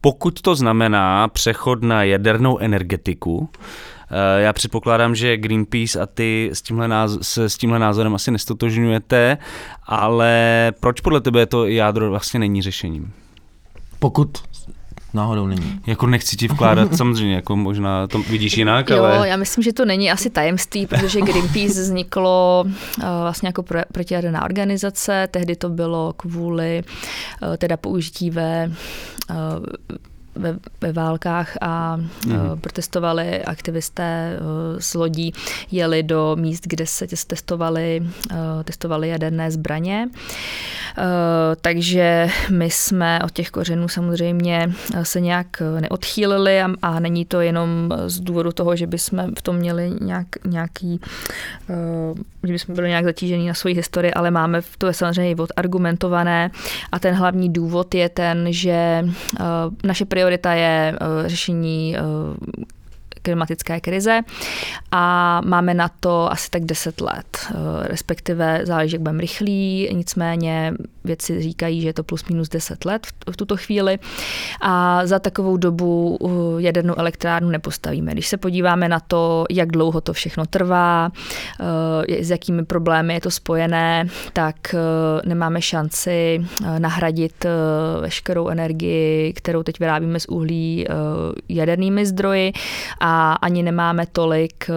pokud 0.00 0.40
to 0.40 0.54
znamená 0.54 1.28
přechod 1.28 1.82
na 1.82 2.02
jadernou 2.02 2.58
energetiku, 2.58 3.48
já 4.38 4.52
předpokládám, 4.52 5.14
že 5.14 5.36
Greenpeace 5.36 6.00
a 6.00 6.06
ty 6.06 6.50
s 6.52 6.62
tímhle, 6.62 6.88
náz- 6.88 7.18
se 7.22 7.48
s 7.48 7.56
tímhle 7.56 7.78
názorem 7.78 8.14
asi 8.14 8.30
nestotožňujete, 8.30 9.38
ale 9.86 10.72
proč 10.80 11.00
podle 11.00 11.20
tebe 11.20 11.46
to 11.46 11.66
jádro 11.66 12.10
vlastně 12.10 12.40
není 12.40 12.62
řešením? 12.62 13.12
Pokud 13.98 14.38
náhodou 15.16 15.46
není. 15.46 15.80
Jako 15.86 16.06
nechci 16.06 16.36
ti 16.36 16.48
vkládat, 16.48 16.94
samozřejmě, 16.96 17.34
jako 17.34 17.56
možná 17.56 18.06
to 18.06 18.18
vidíš 18.18 18.56
jinak, 18.56 18.90
jo, 18.90 19.04
ale... 19.04 19.28
já 19.28 19.36
myslím, 19.36 19.64
že 19.64 19.72
to 19.72 19.84
není 19.84 20.10
asi 20.10 20.30
tajemství, 20.30 20.86
protože 20.86 21.20
Greenpeace 21.20 21.80
vzniklo 21.80 22.64
uh, 22.66 22.72
vlastně 23.02 23.48
jako 23.48 23.62
pro, 23.62 23.80
protijaderná 23.92 24.44
organizace, 24.44 25.28
tehdy 25.30 25.56
to 25.56 25.68
bylo 25.68 26.12
kvůli 26.12 26.82
uh, 27.42 27.56
teda 27.56 27.76
použití 27.76 28.30
ve 28.30 28.70
uh, 29.30 29.36
ve, 30.36 30.56
ve 30.80 30.92
válkách 30.92 31.56
a 31.60 31.96
mm. 31.96 32.60
protestovali 32.60 33.44
aktivisté 33.44 34.38
z 34.78 34.94
lodí, 34.94 35.32
jeli 35.70 36.02
do 36.02 36.36
míst, 36.40 36.62
kde 36.66 36.86
se 36.86 37.06
testovali, 37.06 38.02
testovali 38.64 39.08
jaderné 39.08 39.50
zbraně. 39.50 40.08
Takže 41.60 42.28
my 42.50 42.70
jsme 42.70 43.20
od 43.24 43.30
těch 43.30 43.50
kořenů 43.50 43.88
samozřejmě 43.88 44.72
se 45.02 45.20
nějak 45.20 45.62
neodchýlili 45.80 46.62
a, 46.62 46.68
a 46.82 47.00
není 47.00 47.24
to 47.24 47.40
jenom 47.40 47.68
z 48.06 48.20
důvodu 48.20 48.52
toho, 48.52 48.76
že 48.76 48.86
bychom 48.86 49.34
v 49.38 49.42
tom 49.42 49.56
měli 49.56 49.92
nějak, 50.00 50.26
nějaký, 50.44 51.00
že 52.44 52.52
bychom 52.52 52.74
byli 52.74 52.88
nějak 52.88 53.04
zatížení 53.04 53.48
na 53.48 53.54
svoji 53.54 53.74
historii, 53.74 54.12
ale 54.12 54.30
máme 54.30 54.60
to 54.78 54.86
je 54.86 54.92
samozřejmě 54.92 55.36
odargumentované 55.42 56.50
a 56.92 56.98
ten 56.98 57.14
hlavní 57.14 57.52
důvod 57.52 57.94
je 57.94 58.08
ten, 58.08 58.46
že 58.50 59.04
naše 59.84 60.04
priority 60.04 60.25
priorita 60.26 60.52
je 60.54 60.94
eh, 60.94 61.28
řešení 61.28 61.96
eh, 61.96 62.00
klimatické 63.26 63.80
krize 63.80 64.22
a 64.92 65.40
máme 65.44 65.74
na 65.74 65.90
to 66.00 66.32
asi 66.32 66.50
tak 66.50 66.64
10 66.64 67.00
let, 67.00 67.26
eh, 67.26 67.54
respektive 67.88 68.60
záleží, 68.64 68.94
jak 68.94 69.02
budeme 69.02 69.20
rychlí, 69.20 69.88
nicméně 69.92 70.74
věci 71.04 71.42
říkají, 71.42 71.80
že 71.80 71.88
je 71.88 71.92
to 71.92 72.04
plus 72.04 72.24
minus 72.24 72.48
10 72.48 72.84
let 72.84 73.06
v 73.30 73.36
tuto 73.36 73.56
chvíli. 73.56 73.98
A 74.60 75.06
za 75.06 75.18
takovou 75.18 75.56
dobu 75.56 76.18
jadernou 76.58 76.94
elektrárnu 76.98 77.50
nepostavíme. 77.50 78.12
Když 78.12 78.26
se 78.26 78.36
podíváme 78.36 78.88
na 78.88 79.00
to, 79.00 79.44
jak 79.50 79.72
dlouho 79.72 80.00
to 80.00 80.12
všechno 80.12 80.46
trvá, 80.46 81.10
eh, 82.10 82.24
s 82.24 82.30
jakými 82.30 82.64
problémy 82.64 83.14
je 83.14 83.20
to 83.20 83.30
spojené, 83.30 84.06
tak 84.32 84.74
eh, 84.74 84.78
nemáme 85.28 85.62
šanci 85.62 86.46
nahradit 86.78 87.46
veškerou 88.00 88.48
energii, 88.48 89.32
kterou 89.32 89.62
teď 89.62 89.78
vyrábíme 89.78 90.20
z 90.20 90.26
uhlí 90.28 90.86
jadernými 91.48 92.06
zdroji. 92.06 92.52
A 93.00 93.15
ani 93.34 93.62
nemáme 93.62 94.06
tolik 94.06 94.70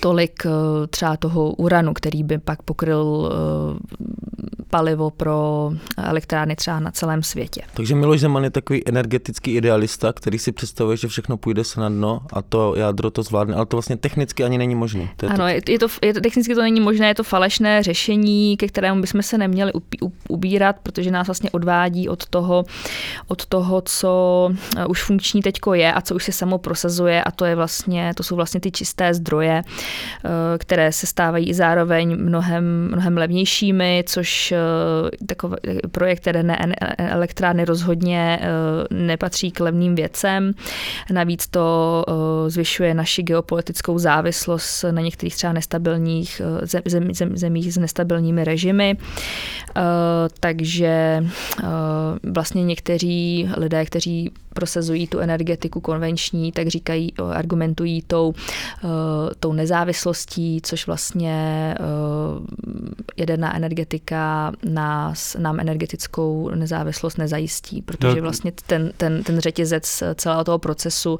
tolik 0.00 0.42
třeba 0.90 1.16
toho 1.16 1.50
uranu, 1.50 1.94
který 1.94 2.22
by 2.22 2.38
pak 2.38 2.62
pokryl 2.62 3.32
palivo 4.72 5.10
pro 5.10 5.70
elektrárny 5.96 6.56
třeba 6.56 6.80
na 6.80 6.90
celém 6.90 7.22
světě. 7.22 7.62
Takže 7.74 7.94
Miloš 7.94 8.20
Zeman 8.20 8.44
je 8.44 8.50
takový 8.50 8.88
energetický 8.88 9.54
idealista, 9.54 10.12
který 10.12 10.38
si 10.38 10.52
představuje, 10.52 10.96
že 10.96 11.08
všechno 11.08 11.36
půjde 11.36 11.64
se 11.64 11.80
na 11.80 11.88
dno 11.88 12.20
a 12.32 12.42
to 12.42 12.74
jádro 12.76 13.10
to 13.10 13.22
zvládne, 13.22 13.54
ale 13.54 13.66
to 13.66 13.76
vlastně 13.76 13.96
technicky 13.96 14.44
ani 14.44 14.58
není 14.58 14.74
možné. 14.74 15.08
To 15.16 15.26
je 15.26 15.30
ano, 15.30 15.44
to... 15.44 15.70
Je, 15.70 15.78
to, 15.78 15.86
je 16.02 16.14
to, 16.14 16.20
technicky 16.20 16.54
to 16.54 16.62
není 16.62 16.80
možné, 16.80 17.08
je 17.08 17.14
to 17.14 17.24
falešné 17.24 17.82
řešení, 17.82 18.56
ke 18.56 18.68
kterému 18.68 19.00
bychom 19.00 19.22
se 19.22 19.38
neměli 19.38 19.72
ubírat, 20.28 20.76
protože 20.82 21.10
nás 21.10 21.26
vlastně 21.26 21.50
odvádí 21.50 22.08
od 22.08 22.26
toho, 22.26 22.64
od 23.28 23.46
toho, 23.46 23.80
co 23.80 24.50
eh, 24.76 24.86
už 24.86 25.02
funkční 25.02 25.42
teďko 25.42 25.74
je 25.74 25.92
a 25.92 26.00
co 26.00 26.14
už 26.14 26.24
se 26.24 26.32
samo 26.32 26.58
prosazuje 26.58 27.24
a 27.24 27.30
to 27.30 27.44
je 27.44 27.56
vlastně, 27.56 28.12
to 28.16 28.22
jsou 28.22 28.36
vlastně 28.36 28.60
ty 28.60 28.70
čisté 28.70 29.14
zdroje, 29.14 29.62
eh, 29.62 30.28
které 30.58 30.92
se 30.92 31.06
stávají 31.06 31.54
zároveň 31.54 32.16
mnohem, 32.24 32.88
mnohem 32.92 33.16
levnějšími, 33.16 34.04
což 34.06 34.54
takový 35.26 35.56
projekt 35.90 36.26
jaderné 36.26 36.58
elektrárny 36.98 37.64
rozhodně 37.64 38.38
eh, 38.42 38.46
nepatří 38.94 39.50
k 39.50 39.60
levným 39.60 39.94
věcem. 39.94 40.52
Navíc 41.12 41.46
to 41.48 42.04
eh, 42.08 42.50
zvyšuje 42.50 42.94
naši 42.94 43.22
geopolitickou 43.22 43.98
závislost 43.98 44.84
na 44.90 45.02
některých 45.02 45.36
třeba 45.36 45.52
nestabilních 45.52 46.42
zem, 46.62 46.82
zem, 47.12 47.36
zemích 47.36 47.74
s 47.74 47.78
nestabilními 47.78 48.44
režimy. 48.44 48.96
Takže 50.40 51.24
vlastně 52.22 52.64
někteří 52.64 53.48
lidé, 53.56 53.84
kteří 53.84 54.30
prosazují 54.54 55.06
tu 55.06 55.18
energetiku 55.18 55.80
konvenční, 55.80 56.52
tak 56.52 56.68
říkají, 56.68 57.12
argumentují 57.32 58.02
tou, 58.02 58.34
tou 59.40 59.52
nezávislostí, 59.52 60.60
což 60.62 60.86
vlastně 60.86 61.74
jaderná 63.16 63.56
energetika 63.56 64.51
nás, 64.64 65.36
nám 65.38 65.60
energetickou 65.60 66.50
nezávislost 66.54 67.16
nezajistí, 67.16 67.82
protože 67.82 68.16
no. 68.16 68.22
vlastně 68.22 68.52
ten, 68.66 68.92
ten, 68.96 69.22
ten 69.22 69.40
řetězec 69.40 70.02
celého 70.14 70.44
toho 70.44 70.58
procesu 70.58 71.18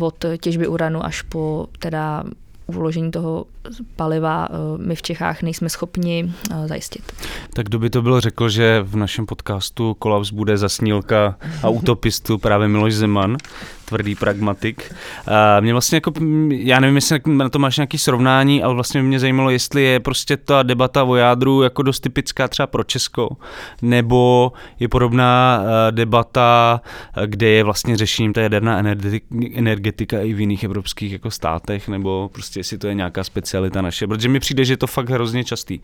od 0.00 0.24
těžby 0.40 0.66
uranu 0.66 1.04
až 1.04 1.22
po 1.22 1.66
teda 1.78 2.24
uložení 2.66 3.10
toho 3.10 3.46
paliva 3.96 4.48
eh, 4.50 4.78
my 4.78 4.94
v 4.94 5.02
Čechách 5.02 5.42
nejsme 5.42 5.68
schopni 5.68 6.32
eh, 6.50 6.68
zajistit. 6.68 7.12
Tak 7.54 7.66
kdo 7.66 7.78
by 7.78 7.90
to 7.90 8.02
bylo 8.02 8.20
řekl, 8.20 8.48
že 8.48 8.80
v 8.82 8.96
našem 8.96 9.26
podcastu 9.26 9.94
Kolaps 9.94 10.30
bude 10.30 10.56
zasnílka 10.56 11.36
a 11.62 11.68
utopistu 11.68 12.38
právě 12.38 12.68
Miloš 12.68 12.94
Zeman, 12.94 13.36
tvrdý 13.92 14.14
pragmatik. 14.14 14.94
A 15.26 15.60
mě 15.60 15.72
vlastně 15.72 15.96
jako, 15.96 16.12
já 16.50 16.80
nevím, 16.80 16.96
jestli 16.96 17.20
na 17.26 17.48
to 17.48 17.58
máš 17.58 17.76
nějaký 17.76 17.98
srovnání, 17.98 18.62
ale 18.62 18.74
vlastně 18.74 19.02
mě 19.02 19.20
zajímalo, 19.20 19.50
jestli 19.50 19.82
je 19.82 20.00
prostě 20.00 20.36
ta 20.36 20.62
debata 20.62 21.04
o 21.04 21.14
jádru 21.14 21.62
jako 21.62 21.82
dost 21.82 22.00
typická 22.00 22.48
třeba 22.48 22.66
pro 22.66 22.84
Česko, 22.84 23.36
nebo 23.82 24.52
je 24.80 24.88
podobná 24.88 25.62
eh, 25.62 25.92
debata, 25.92 26.80
kde 27.26 27.48
je 27.48 27.64
vlastně 27.64 27.96
řešením 27.96 28.32
ta 28.32 28.40
jaderná 28.40 28.82
energetika 29.54 30.20
i 30.20 30.32
v 30.32 30.40
jiných 30.40 30.64
evropských 30.64 31.12
jako 31.12 31.30
státech, 31.30 31.88
nebo 31.88 32.30
prostě 32.32 32.60
jestli 32.60 32.78
to 32.78 32.86
je 32.86 32.94
nějaká 32.94 33.24
specialita 33.24 33.82
naše, 33.82 34.06
protože 34.06 34.28
mi 34.28 34.40
přijde, 34.40 34.64
že 34.64 34.72
je 34.72 34.76
to 34.76 34.86
fakt 34.86 35.10
hrozně 35.10 35.44
častý. 35.44 35.80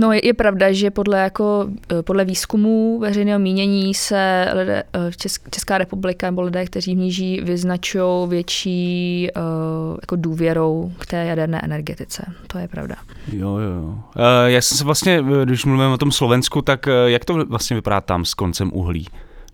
No 0.00 0.12
je, 0.12 0.26
je 0.26 0.34
pravda, 0.34 0.72
že 0.72 0.90
podle, 0.90 1.18
jako, 1.18 1.68
eh, 1.92 2.02
podle 2.02 2.24
výzkumů 2.24 2.98
veřejného 2.98 3.38
mínění 3.38 3.94
se 3.94 4.48
lidé, 4.54 4.82
eh, 4.94 5.10
Česká 5.50 5.78
republika 5.78 6.30
nebo 6.30 6.42
lidé, 6.42 6.64
kteří 6.64 6.94
v 6.94 6.98
ní 6.98 7.12
žijí, 7.18 7.40
vyznačují 7.40 8.28
větší 8.28 9.28
uh, 9.36 9.96
jako 10.00 10.16
důvěrou 10.16 10.92
k 10.98 11.06
té 11.06 11.24
jaderné 11.24 11.60
energetice. 11.64 12.22
To 12.46 12.58
je 12.58 12.68
pravda. 12.68 12.96
Jo, 13.32 13.58
jo. 13.58 13.82
Uh, 13.84 14.22
já 14.46 14.60
jsem 14.60 14.78
se 14.78 14.84
vlastně, 14.84 15.24
když 15.44 15.64
mluvím 15.64 15.90
o 15.90 15.98
tom 15.98 16.12
Slovensku, 16.12 16.62
tak 16.62 16.86
jak 17.06 17.24
to 17.24 17.44
vlastně 17.44 17.76
vypadá 17.76 18.00
tam 18.00 18.24
s 18.24 18.34
koncem 18.34 18.70
uhlí? 18.74 19.06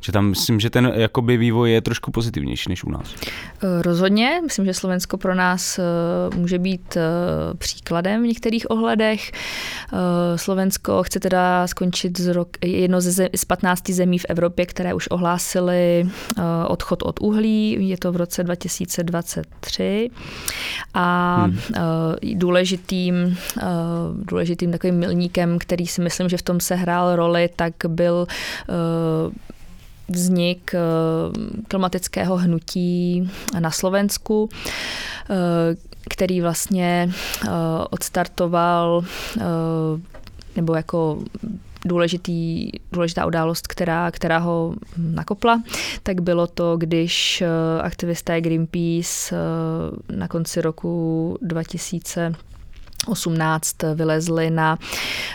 Že 0.05 0.12
tam 0.12 0.26
myslím, 0.26 0.61
že 0.61 0.70
ten 0.70 0.92
jakoby 0.94 1.36
vývoj 1.36 1.72
je 1.72 1.80
trošku 1.80 2.11
pozitivnější 2.11 2.68
než 2.68 2.84
u 2.84 2.90
nás. 2.90 3.14
Eh, 3.24 3.82
rozhodně. 3.82 4.40
Myslím, 4.42 4.64
že 4.64 4.74
Slovensko 4.74 5.16
pro 5.16 5.34
nás 5.34 5.78
eh, 5.78 5.82
může 6.36 6.59
být 6.59 6.96
eh, 6.96 7.02
příkladem 7.59 8.22
v 8.22 8.26
některých 8.26 8.70
ohledech. 8.70 9.32
Slovensko 10.36 11.02
chce 11.02 11.20
teda 11.20 11.66
skončit 11.66 12.20
z 12.20 12.26
rok, 12.26 12.48
jedno 12.64 13.00
ze, 13.00 13.28
z 13.36 13.44
15 13.44 13.90
zemí 13.90 14.18
v 14.18 14.26
Evropě, 14.28 14.66
které 14.66 14.94
už 14.94 15.09
ohlásily 15.11 16.09
odchod 16.66 17.02
od 17.02 17.20
uhlí. 17.20 17.88
Je 17.88 17.96
to 17.98 18.12
v 18.12 18.16
roce 18.16 18.44
2023. 18.44 20.11
A 20.94 21.36
hmm. 21.44 21.59
důležitým, 22.34 23.36
důležitým 24.14 24.72
takovým 24.72 24.94
milníkem, 24.94 25.59
který 25.59 25.86
si 25.86 26.00
myslím, 26.00 26.28
že 26.28 26.36
v 26.36 26.42
tom 26.42 26.61
se 26.61 26.74
hrál 26.74 27.16
roli, 27.16 27.50
tak 27.57 27.74
byl 27.88 28.26
vznik 30.09 30.74
eh, 30.74 30.78
klimatického 31.68 32.36
hnutí 32.36 33.30
na 33.59 33.70
Slovensku, 33.70 34.48
eh, 35.30 35.34
který 36.11 36.40
vlastně 36.40 37.11
eh, 37.44 37.48
odstartoval 37.90 39.05
nebo 40.57 40.74
jako 40.74 41.18
důležitý, 41.84 42.70
důležitá 42.92 43.26
událost, 43.26 43.66
která, 43.66 44.11
která 44.11 44.38
ho 44.38 44.74
nakopla, 44.98 45.62
tak 46.02 46.20
bylo 46.20 46.46
to, 46.46 46.76
když 46.76 47.42
aktivisté 47.82 48.40
Greenpeace 48.40 49.36
na 50.16 50.28
konci 50.28 50.61
roku 50.61 51.38
2000 51.42 52.34
18 53.07 53.76
vylezli 53.94 54.50
na 54.50 54.78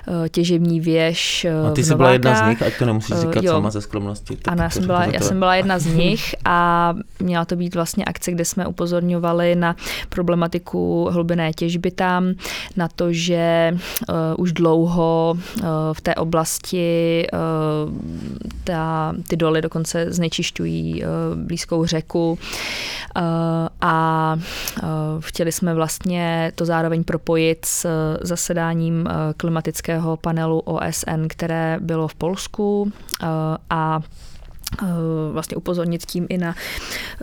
eh, 0.07 0.29
těžební 0.29 0.79
věž 0.79 1.45
eh, 1.45 1.67
A 1.67 1.71
ty 1.71 1.83
jsi 1.83 1.95
byla 1.95 2.11
jedna 2.11 2.35
z 2.35 2.49
nich, 2.49 2.61
ať 2.61 2.77
to 2.77 2.85
nemusíš 2.85 3.15
eh, 3.17 3.21
říkat 3.21 3.43
jo. 3.43 3.51
sama 3.51 3.69
ze 3.69 3.81
skromnosti. 3.81 4.37
Ano, 4.47 4.63
já 4.63 4.69
jsem, 4.69 4.85
byla, 4.85 5.05
já 5.05 5.19
jsem 5.19 5.39
byla 5.39 5.55
jedna 5.55 5.79
z 5.79 5.85
nich 5.95 6.35
a 6.45 6.95
měla 7.19 7.45
to 7.45 7.55
být 7.55 7.75
vlastně 7.75 8.05
akce, 8.05 8.31
kde 8.31 8.45
jsme 8.45 8.67
upozorňovali 8.67 9.55
na 9.55 9.75
problematiku 10.09 11.09
hlubinné 11.11 11.53
těžby 11.53 11.91
tam, 11.91 12.33
na 12.75 12.87
to, 12.87 13.13
že 13.13 13.77
uh, 14.09 14.15
už 14.37 14.53
dlouho 14.53 15.37
uh, 15.37 15.65
v 15.93 16.01
té 16.01 16.15
oblasti 16.15 17.27
uh, 17.33 17.93
ta, 18.63 19.13
ty 19.27 19.35
doly 19.35 19.61
dokonce 19.61 20.05
znečišťují 20.13 21.03
uh, 21.03 21.09
blízkou 21.35 21.85
řeku 21.85 22.31
uh, 22.31 22.37
a 23.81 24.35
uh, 24.83 24.89
chtěli 25.19 25.51
jsme 25.51 25.73
vlastně 25.73 26.51
to 26.55 26.65
zároveň 26.65 27.03
propojit 27.03 27.58
spojit 27.59 27.65
s 27.65 27.85
eh, 27.85 28.17
zasedáním 28.21 29.07
eh, 29.07 29.33
klimatického 29.37 30.17
panelu 30.17 30.59
OSN, 30.59 31.27
které 31.27 31.77
bylo 31.81 32.07
v 32.07 32.15
Polsku 32.15 32.91
eh, 33.23 33.27
a 33.69 33.99
vlastně 35.31 35.57
upozornit 35.57 36.05
tím 36.05 36.25
i 36.29 36.37
na 36.37 36.55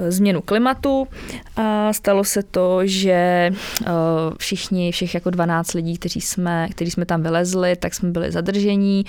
změnu 0.08 0.40
klimatu. 0.40 1.08
A 1.56 1.92
stalo 1.92 2.24
se 2.24 2.42
to, 2.42 2.80
že 2.86 3.50
všichni, 4.38 4.92
všech 4.92 5.14
jako 5.14 5.30
12 5.30 5.72
lidí, 5.72 5.98
kteří 5.98 6.20
jsme, 6.20 6.68
kteří 6.70 6.90
jsme 6.90 7.06
tam 7.06 7.22
vylezli, 7.22 7.76
tak 7.76 7.94
jsme 7.94 8.10
byli 8.10 8.32
zadržení 8.32 9.04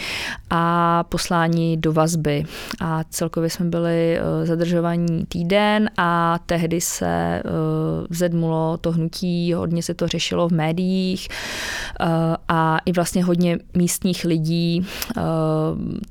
a 0.50 1.04
posláni 1.04 1.78
do 1.78 1.94
vazby. 1.94 2.44
A 2.82 3.04
celkově 3.10 3.50
jsme 3.50 3.66
byli 3.66 4.20
zadržovaní 4.44 5.26
týden 5.26 5.90
a 5.98 6.40
tehdy 6.46 6.82
se 6.82 7.44
vzedmulo 8.10 8.78
to 8.78 8.92
hnutí, 8.92 9.54
hodně 9.54 9.84
se 9.84 9.94
to 9.94 10.08
řešilo 10.08 10.50
v 10.50 10.52
médiích 10.52 11.28
a 12.48 12.78
i 12.86 12.92
vlastně 12.92 13.24
hodně 13.24 13.60
místních 13.74 14.26
lidí 14.26 14.86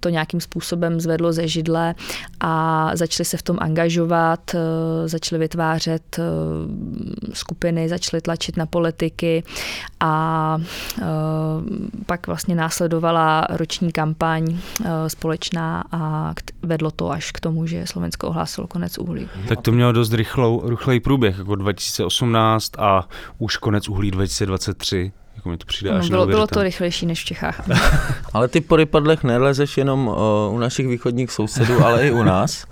to 0.00 0.08
nějakým 0.08 0.40
způsobem 0.40 1.00
zvedlo 1.00 1.32
ze 1.32 1.48
židle 1.48 1.94
a 2.40 2.90
začali 2.94 3.24
se 3.24 3.36
v 3.36 3.42
tom 3.42 3.56
angažovat, 3.60 4.54
eh, 4.54 5.08
začali 5.08 5.38
vytvářet 5.38 6.18
eh, 6.18 6.22
skupiny, 7.32 7.88
začali 7.88 8.20
tlačit 8.20 8.56
na 8.56 8.66
politiky 8.66 9.42
a 10.00 10.58
eh, 10.98 11.04
pak 12.06 12.26
vlastně 12.26 12.54
následovala 12.54 13.46
roční 13.50 13.92
kampaň 13.92 14.58
společná 15.06 15.84
a 15.92 16.34
vedlo 16.62 16.90
to 16.90 17.10
až 17.10 17.32
k 17.32 17.40
tomu, 17.40 17.66
že 17.66 17.86
Slovensko 17.86 18.28
ohlásilo 18.28 18.66
konec 18.66 18.98
uhlí. 18.98 19.28
Tak 19.48 19.60
to 19.60 19.72
mělo 19.72 19.92
dost 19.92 20.12
rychlou, 20.12 20.68
rychlej 20.68 21.00
průběh, 21.00 21.38
jako 21.38 21.54
2018 21.54 22.78
a 22.78 23.08
už 23.38 23.56
konec 23.56 23.88
uhlí 23.88 24.10
2023 24.10 25.12
jako 25.36 25.48
mi 25.48 25.56
to 25.56 25.66
přijde 25.66 25.90
no, 25.90 25.98
až 25.98 26.08
bylo, 26.10 26.26
bylo 26.26 26.46
to 26.46 26.62
rychlejší 26.62 27.06
než 27.06 27.22
v 27.22 27.24
Čechách. 27.24 27.68
ale 28.32 28.48
ty 28.48 28.60
po 28.60 28.76
rypadlech 28.76 29.24
nelezeš 29.24 29.76
jenom 29.76 30.08
uh, 30.08 30.14
u 30.54 30.58
našich 30.58 30.88
východních 30.88 31.30
sousedů, 31.30 31.84
ale 31.84 32.08
i 32.08 32.10
u 32.10 32.22
nás. 32.22 32.66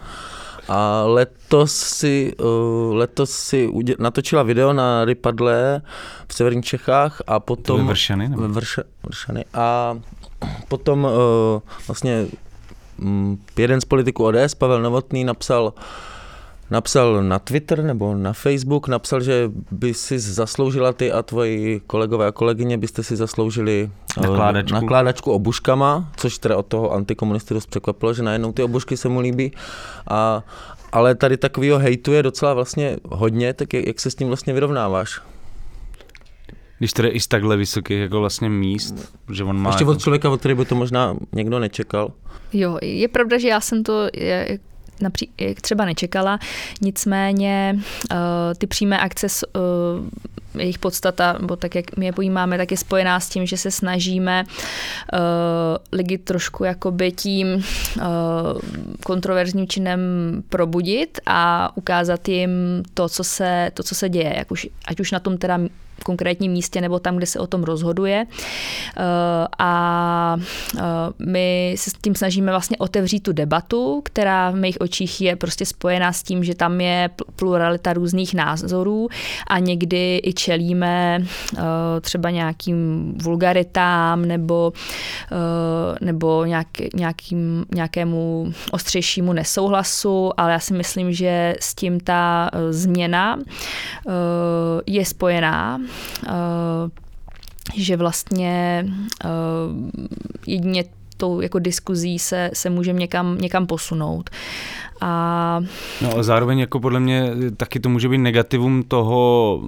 A 0.68 1.02
letos 1.06 1.72
si, 1.72 2.32
uh, 2.40 2.94
letos 2.94 3.30
si 3.30 3.68
udě- 3.68 3.96
natočila 3.98 4.42
video 4.42 4.72
na 4.72 5.04
rypadle 5.04 5.82
v 6.28 6.34
severních 6.34 6.64
Čechách 6.64 7.22
a 7.26 7.40
potom... 7.40 7.80
To 7.80 7.86
Vršany? 7.86 8.28
Nebo? 8.28 8.48
Vrš, 8.48 8.78
vršany. 9.02 9.44
A 9.54 9.98
potom 10.68 11.04
uh, 11.04 11.10
vlastně 11.86 12.26
um, 12.98 13.38
jeden 13.56 13.80
z 13.80 13.84
politiků 13.84 14.24
ODS, 14.24 14.54
Pavel 14.54 14.82
Novotný, 14.82 15.24
napsal 15.24 15.64
uh, 15.64 15.82
napsal 16.70 17.22
na 17.22 17.38
Twitter 17.38 17.82
nebo 17.82 18.14
na 18.14 18.32
Facebook, 18.32 18.88
napsal, 18.88 19.20
že 19.20 19.50
by 19.70 19.94
si 19.94 20.18
zasloužila 20.18 20.92
ty 20.92 21.12
a 21.12 21.22
tvoji 21.22 21.80
kolegové 21.86 22.26
a 22.26 22.32
kolegyně 22.32 22.78
byste 22.78 23.02
si 23.02 23.16
zasloužili 23.16 23.90
eh, 24.18 24.20
nakládačku, 24.20 24.74
nakládačku 24.74 25.32
obuškama, 25.32 26.10
což 26.16 26.38
teda 26.38 26.56
od 26.56 26.66
toho 26.66 26.92
antikomunisty 26.92 27.54
dost 27.54 27.66
překvapilo, 27.66 28.14
že 28.14 28.22
najednou 28.22 28.52
ty 28.52 28.62
obušky 28.62 28.96
se 28.96 29.08
mu 29.08 29.20
líbí. 29.20 29.52
A, 30.08 30.42
ale 30.92 31.14
tady 31.14 31.36
takového 31.36 31.78
hejtu 31.78 32.12
je 32.12 32.22
docela 32.22 32.54
vlastně 32.54 32.96
hodně, 33.08 33.52
tak 33.52 33.74
jak, 33.74 33.86
jak 33.86 34.00
se 34.00 34.10
s 34.10 34.14
tím 34.14 34.28
vlastně 34.28 34.52
vyrovnáváš? 34.52 35.20
Když 36.78 36.92
tedy 36.92 37.08
i 37.08 37.20
z 37.20 37.26
takhle 37.26 37.56
vysokých 37.56 38.00
jako 38.00 38.20
vlastně 38.20 38.48
míst, 38.48 39.14
že 39.32 39.44
on 39.44 39.58
má... 39.58 39.70
Ještě 39.70 39.82
jako... 39.82 39.92
od 39.92 40.00
člověka, 40.00 40.30
od 40.30 40.40
který 40.40 40.54
by 40.54 40.64
to 40.64 40.74
možná 40.74 41.16
někdo 41.32 41.58
nečekal. 41.58 42.12
Jo, 42.52 42.78
je 42.82 43.08
pravda, 43.08 43.38
že 43.38 43.48
já 43.48 43.60
jsem 43.60 43.82
to 43.82 44.08
je, 44.14 44.58
napří, 45.01 45.30
jak 45.40 45.61
třeba 45.61 45.84
nečekala. 45.84 46.38
Nicméně 46.80 47.78
uh, 47.78 48.18
ty 48.59 48.66
přímé 48.66 48.99
akce, 48.99 49.26
uh, 49.26 50.61
jejich 50.61 50.78
podstata, 50.78 51.36
nebo 51.40 51.57
tak, 51.57 51.74
jak 51.74 51.97
my 51.97 52.07
je 52.07 52.12
pojímáme, 52.12 52.59
tak 52.59 52.70
je 52.70 52.76
spojená 52.76 53.20
s 53.20 53.28
tím, 53.28 53.47
že 53.47 53.57
se 53.57 53.70
snažíme 53.70 54.45
uh, 54.45 55.18
lidi 55.92 56.18
trošku 56.18 56.64
jakoby 56.64 57.12
tím 57.12 57.49
uh, 57.55 58.03
kontroverzním 59.05 59.68
činem 59.68 60.01
probudit 60.49 61.20
a 61.26 61.70
ukázat 61.76 62.28
jim 62.28 62.82
to, 62.95 63.09
co 63.09 63.24
se, 63.24 63.70
to, 63.74 63.82
co 63.82 63.95
se 63.95 64.09
děje, 64.09 64.34
jak 64.36 64.51
už, 64.51 64.68
ať 64.84 65.01
už 65.01 65.12
na 65.12 65.20
tom 65.20 65.38
teda 65.38 65.59
konkrétním 66.05 66.53
místě 66.53 66.80
nebo 66.80 66.99
tam, 66.99 67.16
kde 67.16 67.26
se 67.26 67.38
o 67.38 67.47
tom 67.47 67.64
rozhoduje. 67.64 68.26
Eh, 68.97 69.47
a 69.59 70.36
eh, 70.78 70.82
my 71.26 71.74
se 71.78 71.90
s 71.90 71.92
tím 71.92 72.14
snažíme 72.14 72.53
vlastně 72.53 72.76
otevřít 72.76 73.20
tu 73.20 73.32
debatu, 73.32 74.01
která 74.05 74.51
v 74.51 74.57
mých 74.57 74.80
očích 74.80 75.20
je 75.20 75.36
prostě 75.36 75.66
spojená 75.66 76.12
s 76.12 76.22
tím, 76.22 76.45
že 76.45 76.55
tam 76.55 76.80
je 76.80 77.11
pluralita 77.36 77.92
různých 77.92 78.34
názorů 78.34 79.09
a 79.47 79.59
někdy 79.59 80.20
i 80.24 80.32
čelíme 80.32 81.18
eh, 81.22 81.61
třeba 82.01 82.30
nějakým 82.30 83.12
vulgaritám 83.22 84.24
nebo, 84.24 84.72
nebo 86.01 86.45
nějak, 86.45 86.66
nějakým, 86.95 87.64
nějakému 87.74 88.53
ostřejšímu 88.70 89.32
nesouhlasu, 89.32 90.30
ale 90.36 90.53
já 90.53 90.59
si 90.59 90.74
myslím, 90.74 91.12
že 91.12 91.55
s 91.61 91.74
tím 91.74 92.01
ta 92.01 92.51
změna 92.70 93.38
je 94.86 95.05
spojená 95.05 95.80
že 97.74 97.97
vlastně 97.97 98.87
eh, 99.24 99.28
jedině 100.47 100.85
tou 101.16 101.41
jako 101.41 101.59
diskuzí 101.59 102.18
se, 102.18 102.51
se 102.53 102.70
můžeme 102.70 102.99
někam, 102.99 103.39
někam 103.39 103.66
posunout. 103.66 104.30
A... 105.01 105.61
No 106.03 106.12
ale 106.12 106.24
zároveň 106.24 106.59
jako 106.59 106.80
podle 106.80 107.01
mě 107.01 107.30
taky 107.57 107.80
to 107.80 107.89
může 107.89 108.09
být 108.09 108.18
negativum 108.18 108.82
toho 108.82 109.62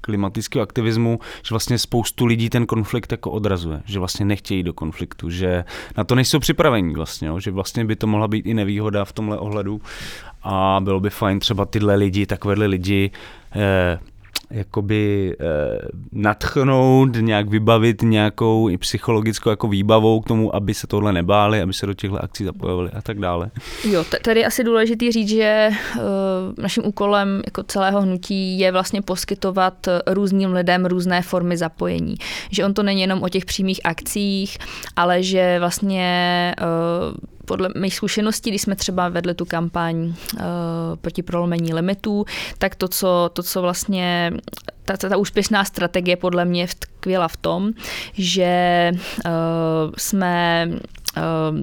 klimatického 0.00 0.62
aktivismu, 0.62 1.18
že 1.42 1.48
vlastně 1.50 1.78
spoustu 1.78 2.26
lidí 2.26 2.50
ten 2.50 2.66
konflikt 2.66 3.12
jako 3.12 3.30
odrazuje, 3.30 3.82
že 3.84 3.98
vlastně 3.98 4.24
nechtějí 4.24 4.62
do 4.62 4.72
konfliktu, 4.72 5.30
že 5.30 5.64
na 5.96 6.04
to 6.04 6.14
nejsou 6.14 6.38
připravení 6.38 6.94
vlastně, 6.94 7.28
jo, 7.28 7.40
že 7.40 7.50
vlastně 7.50 7.84
by 7.84 7.96
to 7.96 8.06
mohla 8.06 8.28
být 8.28 8.46
i 8.46 8.54
nevýhoda 8.54 9.04
v 9.04 9.12
tomhle 9.12 9.38
ohledu 9.38 9.80
a 10.42 10.80
bylo 10.82 11.00
by 11.00 11.10
fajn 11.10 11.40
třeba 11.40 11.64
tyhle 11.64 11.94
lidi, 11.94 12.26
takovéhle 12.26 12.66
lidi 12.66 13.10
eh, 13.56 13.98
jakoby 14.50 15.36
eh, 15.40 15.44
natchnout, 16.12 17.16
nějak 17.20 17.48
vybavit 17.48 18.02
nějakou 18.02 18.68
i 18.68 18.78
psychologickou 18.78 19.50
jako 19.50 19.68
výbavou 19.68 20.20
k 20.20 20.26
tomu, 20.26 20.56
aby 20.56 20.74
se 20.74 20.86
tohle 20.86 21.12
nebáli, 21.12 21.60
aby 21.60 21.72
se 21.72 21.86
do 21.86 21.94
těchto 21.94 22.24
akcí 22.24 22.44
zapojovali 22.44 22.90
a 22.90 23.02
tak 23.02 23.18
dále. 23.18 23.50
Jo, 23.90 24.04
tady 24.22 24.40
je 24.40 24.46
asi 24.46 24.64
důležitý 24.64 25.12
říct, 25.12 25.28
že 25.28 25.70
uh, 25.96 26.02
naším 26.58 26.86
úkolem 26.86 27.42
jako 27.46 27.62
celého 27.62 28.00
hnutí 28.00 28.58
je 28.58 28.72
vlastně 28.72 29.02
poskytovat 29.02 29.88
různým 30.06 30.52
lidem 30.52 30.86
různé 30.86 31.22
formy 31.22 31.56
zapojení. 31.56 32.14
Že 32.50 32.64
on 32.64 32.74
to 32.74 32.82
není 32.82 33.00
jenom 33.00 33.22
o 33.22 33.28
těch 33.28 33.44
přímých 33.44 33.80
akcích, 33.84 34.58
ale 34.96 35.22
že 35.22 35.56
vlastně 35.58 36.54
uh, 36.60 37.33
podle 37.44 37.68
mých 37.76 37.94
zkušeností, 37.94 38.50
když 38.50 38.62
jsme 38.62 38.76
třeba 38.76 39.08
vedli 39.08 39.34
tu 39.34 39.44
kampaň 39.44 39.96
uh, 40.06 40.42
proti 41.00 41.22
prolomení 41.22 41.74
limitů, 41.74 42.24
tak 42.58 42.74
to, 42.74 42.88
co, 42.88 43.30
to, 43.32 43.42
co 43.42 43.62
vlastně 43.62 44.32
ta, 44.84 44.96
ta, 44.96 45.08
ta 45.08 45.16
úspěšná 45.16 45.64
strategie 45.64 46.16
podle 46.16 46.44
mě 46.44 46.66
vtkvěla 46.66 47.28
v 47.28 47.36
tom, 47.36 47.72
že 48.12 48.90
uh, 48.94 49.32
jsme 49.96 50.68
uh, 51.16 51.62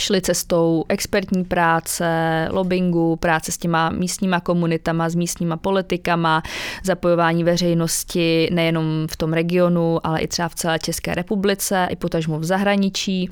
šli 0.00 0.20
cestou 0.20 0.84
expertní 0.88 1.44
práce, 1.44 2.04
lobbingu, 2.50 3.16
práce 3.16 3.52
s 3.52 3.58
těma 3.58 3.90
místníma 3.90 4.40
komunitama, 4.40 5.08
s 5.08 5.14
místníma 5.14 5.56
politikama, 5.56 6.42
zapojování 6.84 7.44
veřejnosti 7.44 8.48
nejenom 8.52 9.06
v 9.10 9.16
tom 9.16 9.32
regionu, 9.32 10.06
ale 10.06 10.20
i 10.20 10.28
třeba 10.28 10.48
v 10.48 10.54
celé 10.54 10.78
České 10.78 11.14
republice, 11.14 11.88
i 11.90 11.96
potažmo 11.96 12.38
v 12.38 12.44
zahraničí. 12.44 13.30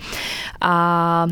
A 0.61 1.27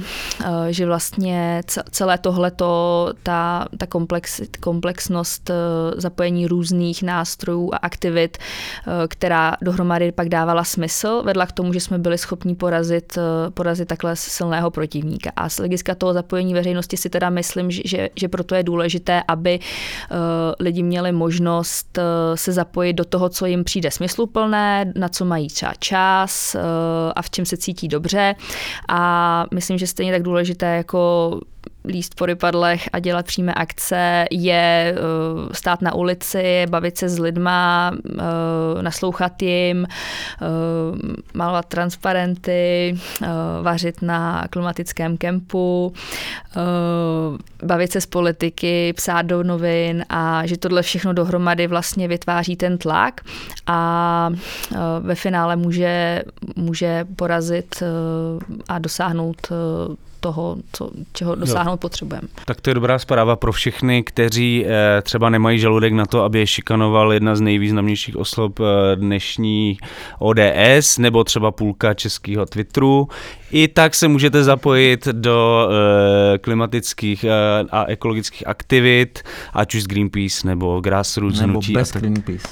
e, 0.69 0.73
že 0.73 0.87
vlastně 0.87 1.63
celé 1.91 2.19
tohleto, 2.19 3.13
ta, 3.23 3.67
ta 3.79 3.87
komplex, 3.87 4.41
komplexnost 4.61 5.51
e, 5.51 5.55
zapojení 5.97 6.47
různých 6.47 7.03
nástrojů 7.03 7.71
a 7.73 7.77
aktivit, 7.77 8.39
e, 8.39 9.09
která 9.09 9.57
dohromady 9.63 10.13
pak 10.13 10.29
dávala 10.29 10.65
smysl, 10.65 11.23
vedla 11.25 11.47
k 11.47 11.53
tomu, 11.53 11.73
že 11.73 11.81
jsme 11.81 11.99
byli 11.99 12.19
schopni 12.19 12.55
porazit, 12.55 13.19
porazit 13.55 13.89
takhle 13.89 14.17
silného 14.17 14.71
protivníka 14.71 15.24
politika. 15.25 15.33
A 15.37 15.49
z 15.49 15.57
hlediska 15.57 15.95
toho 15.95 16.13
zapojení 16.13 16.55
veřejnosti 16.55 16.97
si 16.97 17.11
teda 17.11 17.31
myslím, 17.31 17.71
že, 17.71 18.11
že 18.17 18.29
proto 18.29 18.55
je 18.55 18.63
důležité, 18.63 19.23
aby 19.29 19.59
uh, 19.59 20.17
lidi 20.61 20.83
měli 20.83 21.13
možnost 21.13 21.99
uh, 21.99 22.05
se 22.35 22.53
zapojit 22.53 22.93
do 22.93 23.05
toho, 23.05 23.29
co 23.29 23.47
jim 23.47 23.65
přijde 23.65 23.91
smysluplné, 23.91 24.93
na 24.97 25.09
co 25.09 25.25
mají 25.25 25.49
třeba 25.49 25.73
čas 25.79 26.55
uh, 26.55 26.61
a 27.17 27.23
v 27.23 27.31
čem 27.31 27.45
se 27.45 27.57
cítí 27.57 27.89
dobře. 27.89 28.35
A 28.89 29.45
myslím, 29.55 29.79
že 29.79 29.87
stejně 29.87 30.13
tak 30.13 30.23
důležité 30.23 30.77
jako 30.77 31.41
líst 31.89 32.15
po 32.15 32.27
rypadlech 32.27 32.89
a 32.93 32.99
dělat 32.99 33.27
přímé 33.27 33.55
akce, 33.55 34.25
je 34.31 34.95
uh, 34.97 35.53
stát 35.53 35.83
na 35.83 35.95
ulici, 35.95 36.67
bavit 36.71 36.99
se 36.99 37.09
s 37.09 37.19
lidma, 37.19 37.93
uh, 38.05 38.83
naslouchat 38.83 39.43
jim, 39.43 39.87
uh, 39.87 40.99
malovat 41.35 41.67
transparenty, 41.67 42.99
vařit 43.63 44.03
na 44.03 44.45
klimatickém 44.51 45.17
kempu, 45.17 45.93
bavit 47.63 47.93
se 47.93 48.01
s 48.01 48.07
politiky, 48.07 48.93
psát 48.93 49.23
do 49.23 49.43
novin 49.43 50.05
a 50.09 50.47
že 50.47 50.59
tohle 50.59 50.83
všechno 50.83 51.13
dohromady 51.13 51.67
vlastně 51.67 52.09
vytváří 52.09 52.57
ten 52.57 52.79
tlak 52.79 53.21
a 53.67 54.31
ve 55.01 55.15
finále 55.15 55.57
může, 55.57 56.23
může 56.57 57.07
porazit 57.17 57.83
a 58.69 58.79
dosáhnout 58.79 59.53
toho, 60.25 60.57
co, 60.73 60.91
čeho 61.13 61.35
dosáhnout 61.35 61.81
potřebujeme. 61.81 62.29
Tak 62.45 62.61
to 62.61 62.71
je 62.71 62.75
dobrá 62.75 62.99
zpráva 62.99 63.37
pro 63.37 63.53
všechny, 63.53 64.03
kteří 64.03 64.65
eh, 64.67 65.03
třeba 65.03 65.31
nemají 65.31 65.59
žaludek 65.59 65.93
na 65.93 66.07
to, 66.07 66.23
aby 66.23 66.39
je 66.39 66.47
šikanoval 66.47 67.13
jedna 67.13 67.37
z 67.37 67.41
nejvýznamnějších 67.41 68.17
oslob 68.17 68.61
eh, 68.61 68.97
dnešní 68.97 69.79
ODS 70.19 70.99
nebo 70.99 71.25
třeba 71.25 71.51
půlka 71.51 71.95
českého 71.95 72.47
Twitteru. 72.47 73.09
I 73.57 73.69
tak 73.69 73.95
se 73.95 74.09
můžete 74.09 74.45
zapojit 74.45 75.07
do 75.07 75.69
e, 76.35 76.39
klimatických 76.39 77.25
e, 77.25 77.31
a 77.71 77.85
ekologických 77.85 78.47
aktivit, 78.47 79.23
ať 79.53 79.75
už 79.75 79.83
z 79.83 79.87
Greenpeace 79.87 80.47
nebo 80.47 80.81
grassroots 80.81 81.41
nebo 81.41 81.53
hnutí. 81.53 81.73
bez 81.73 81.91
a 81.91 81.93
tak, 81.93 82.03
Greenpeace. 82.03 82.49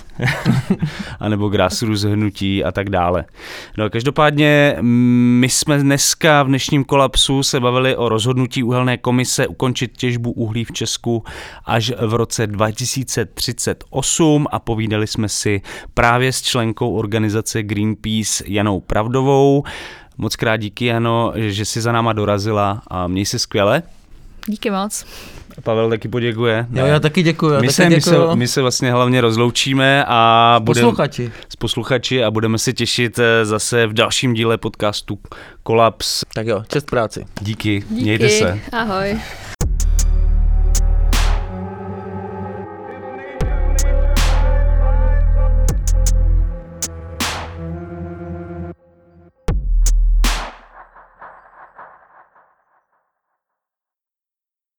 a 1.20 1.28
nebo 1.28 1.48
grassroots 1.48 2.03
hnutí 2.03 2.64
a 2.64 2.72
tak 2.72 2.90
dále. 2.90 3.24
No, 3.78 3.90
každopádně 3.90 4.76
my 4.80 5.48
jsme 5.48 5.78
dneska 5.78 6.42
v 6.42 6.46
dnešním 6.46 6.84
kolapsu 6.84 7.42
se 7.42 7.61
bavili 7.61 7.96
o 7.96 8.09
rozhodnutí 8.09 8.62
uhelné 8.62 8.96
komise 8.96 9.46
ukončit 9.46 9.96
těžbu 9.96 10.32
uhlí 10.32 10.64
v 10.64 10.72
Česku 10.72 11.24
až 11.64 11.92
v 12.00 12.14
roce 12.14 12.46
2038 12.46 14.46
a 14.53 14.59
povídali 14.59 15.07
jsme 15.07 15.28
si 15.28 15.61
právě 15.94 16.32
s 16.32 16.42
členkou 16.42 16.94
organizace 16.94 17.62
Greenpeace 17.62 18.44
Janou 18.46 18.80
Pravdovou. 18.80 19.64
Moc 20.22 20.36
krát 20.36 20.56
díky, 20.56 20.84
Jano, 20.86 21.32
že 21.36 21.64
jsi 21.64 21.80
za 21.80 21.92
náma 21.92 22.12
dorazila 22.12 22.82
a 22.88 23.06
měj 23.06 23.26
se 23.26 23.38
skvěle. 23.38 23.82
Díky 24.46 24.70
moc. 24.70 25.04
Pavel 25.62 25.88
taky 25.90 26.08
poděkuje. 26.08 26.66
Jo, 26.72 26.86
já 26.86 27.00
taky 27.00 27.22
děkuji. 27.22 27.50
My, 27.60 27.66
taky 27.66 27.72
se, 27.72 27.88
my, 27.88 28.00
se, 28.00 28.10
děkuju. 28.10 28.36
my 28.36 28.48
se 28.48 28.62
vlastně 28.62 28.92
hlavně 28.92 29.20
rozloučíme 29.20 30.04
a 30.08 30.56
budeme 30.62 30.84
Posluchači. 30.86 31.32
s 31.48 31.56
posluchači 31.56 32.24
a 32.24 32.30
budeme 32.30 32.58
se 32.58 32.72
těšit 32.72 33.18
eh, 33.18 33.44
zase 33.44 33.86
v 33.86 33.92
dalším 33.92 34.34
díle 34.34 34.58
podcastu 34.58 35.18
Kolaps. 35.62 36.22
Tak 36.34 36.46
jo, 36.46 36.62
čest 36.68 36.86
práci. 36.86 37.24
Díky, 37.40 37.84
Díky. 37.90 38.02
mějte 38.02 38.28
se. 38.28 38.58
Ahoj. 38.72 39.20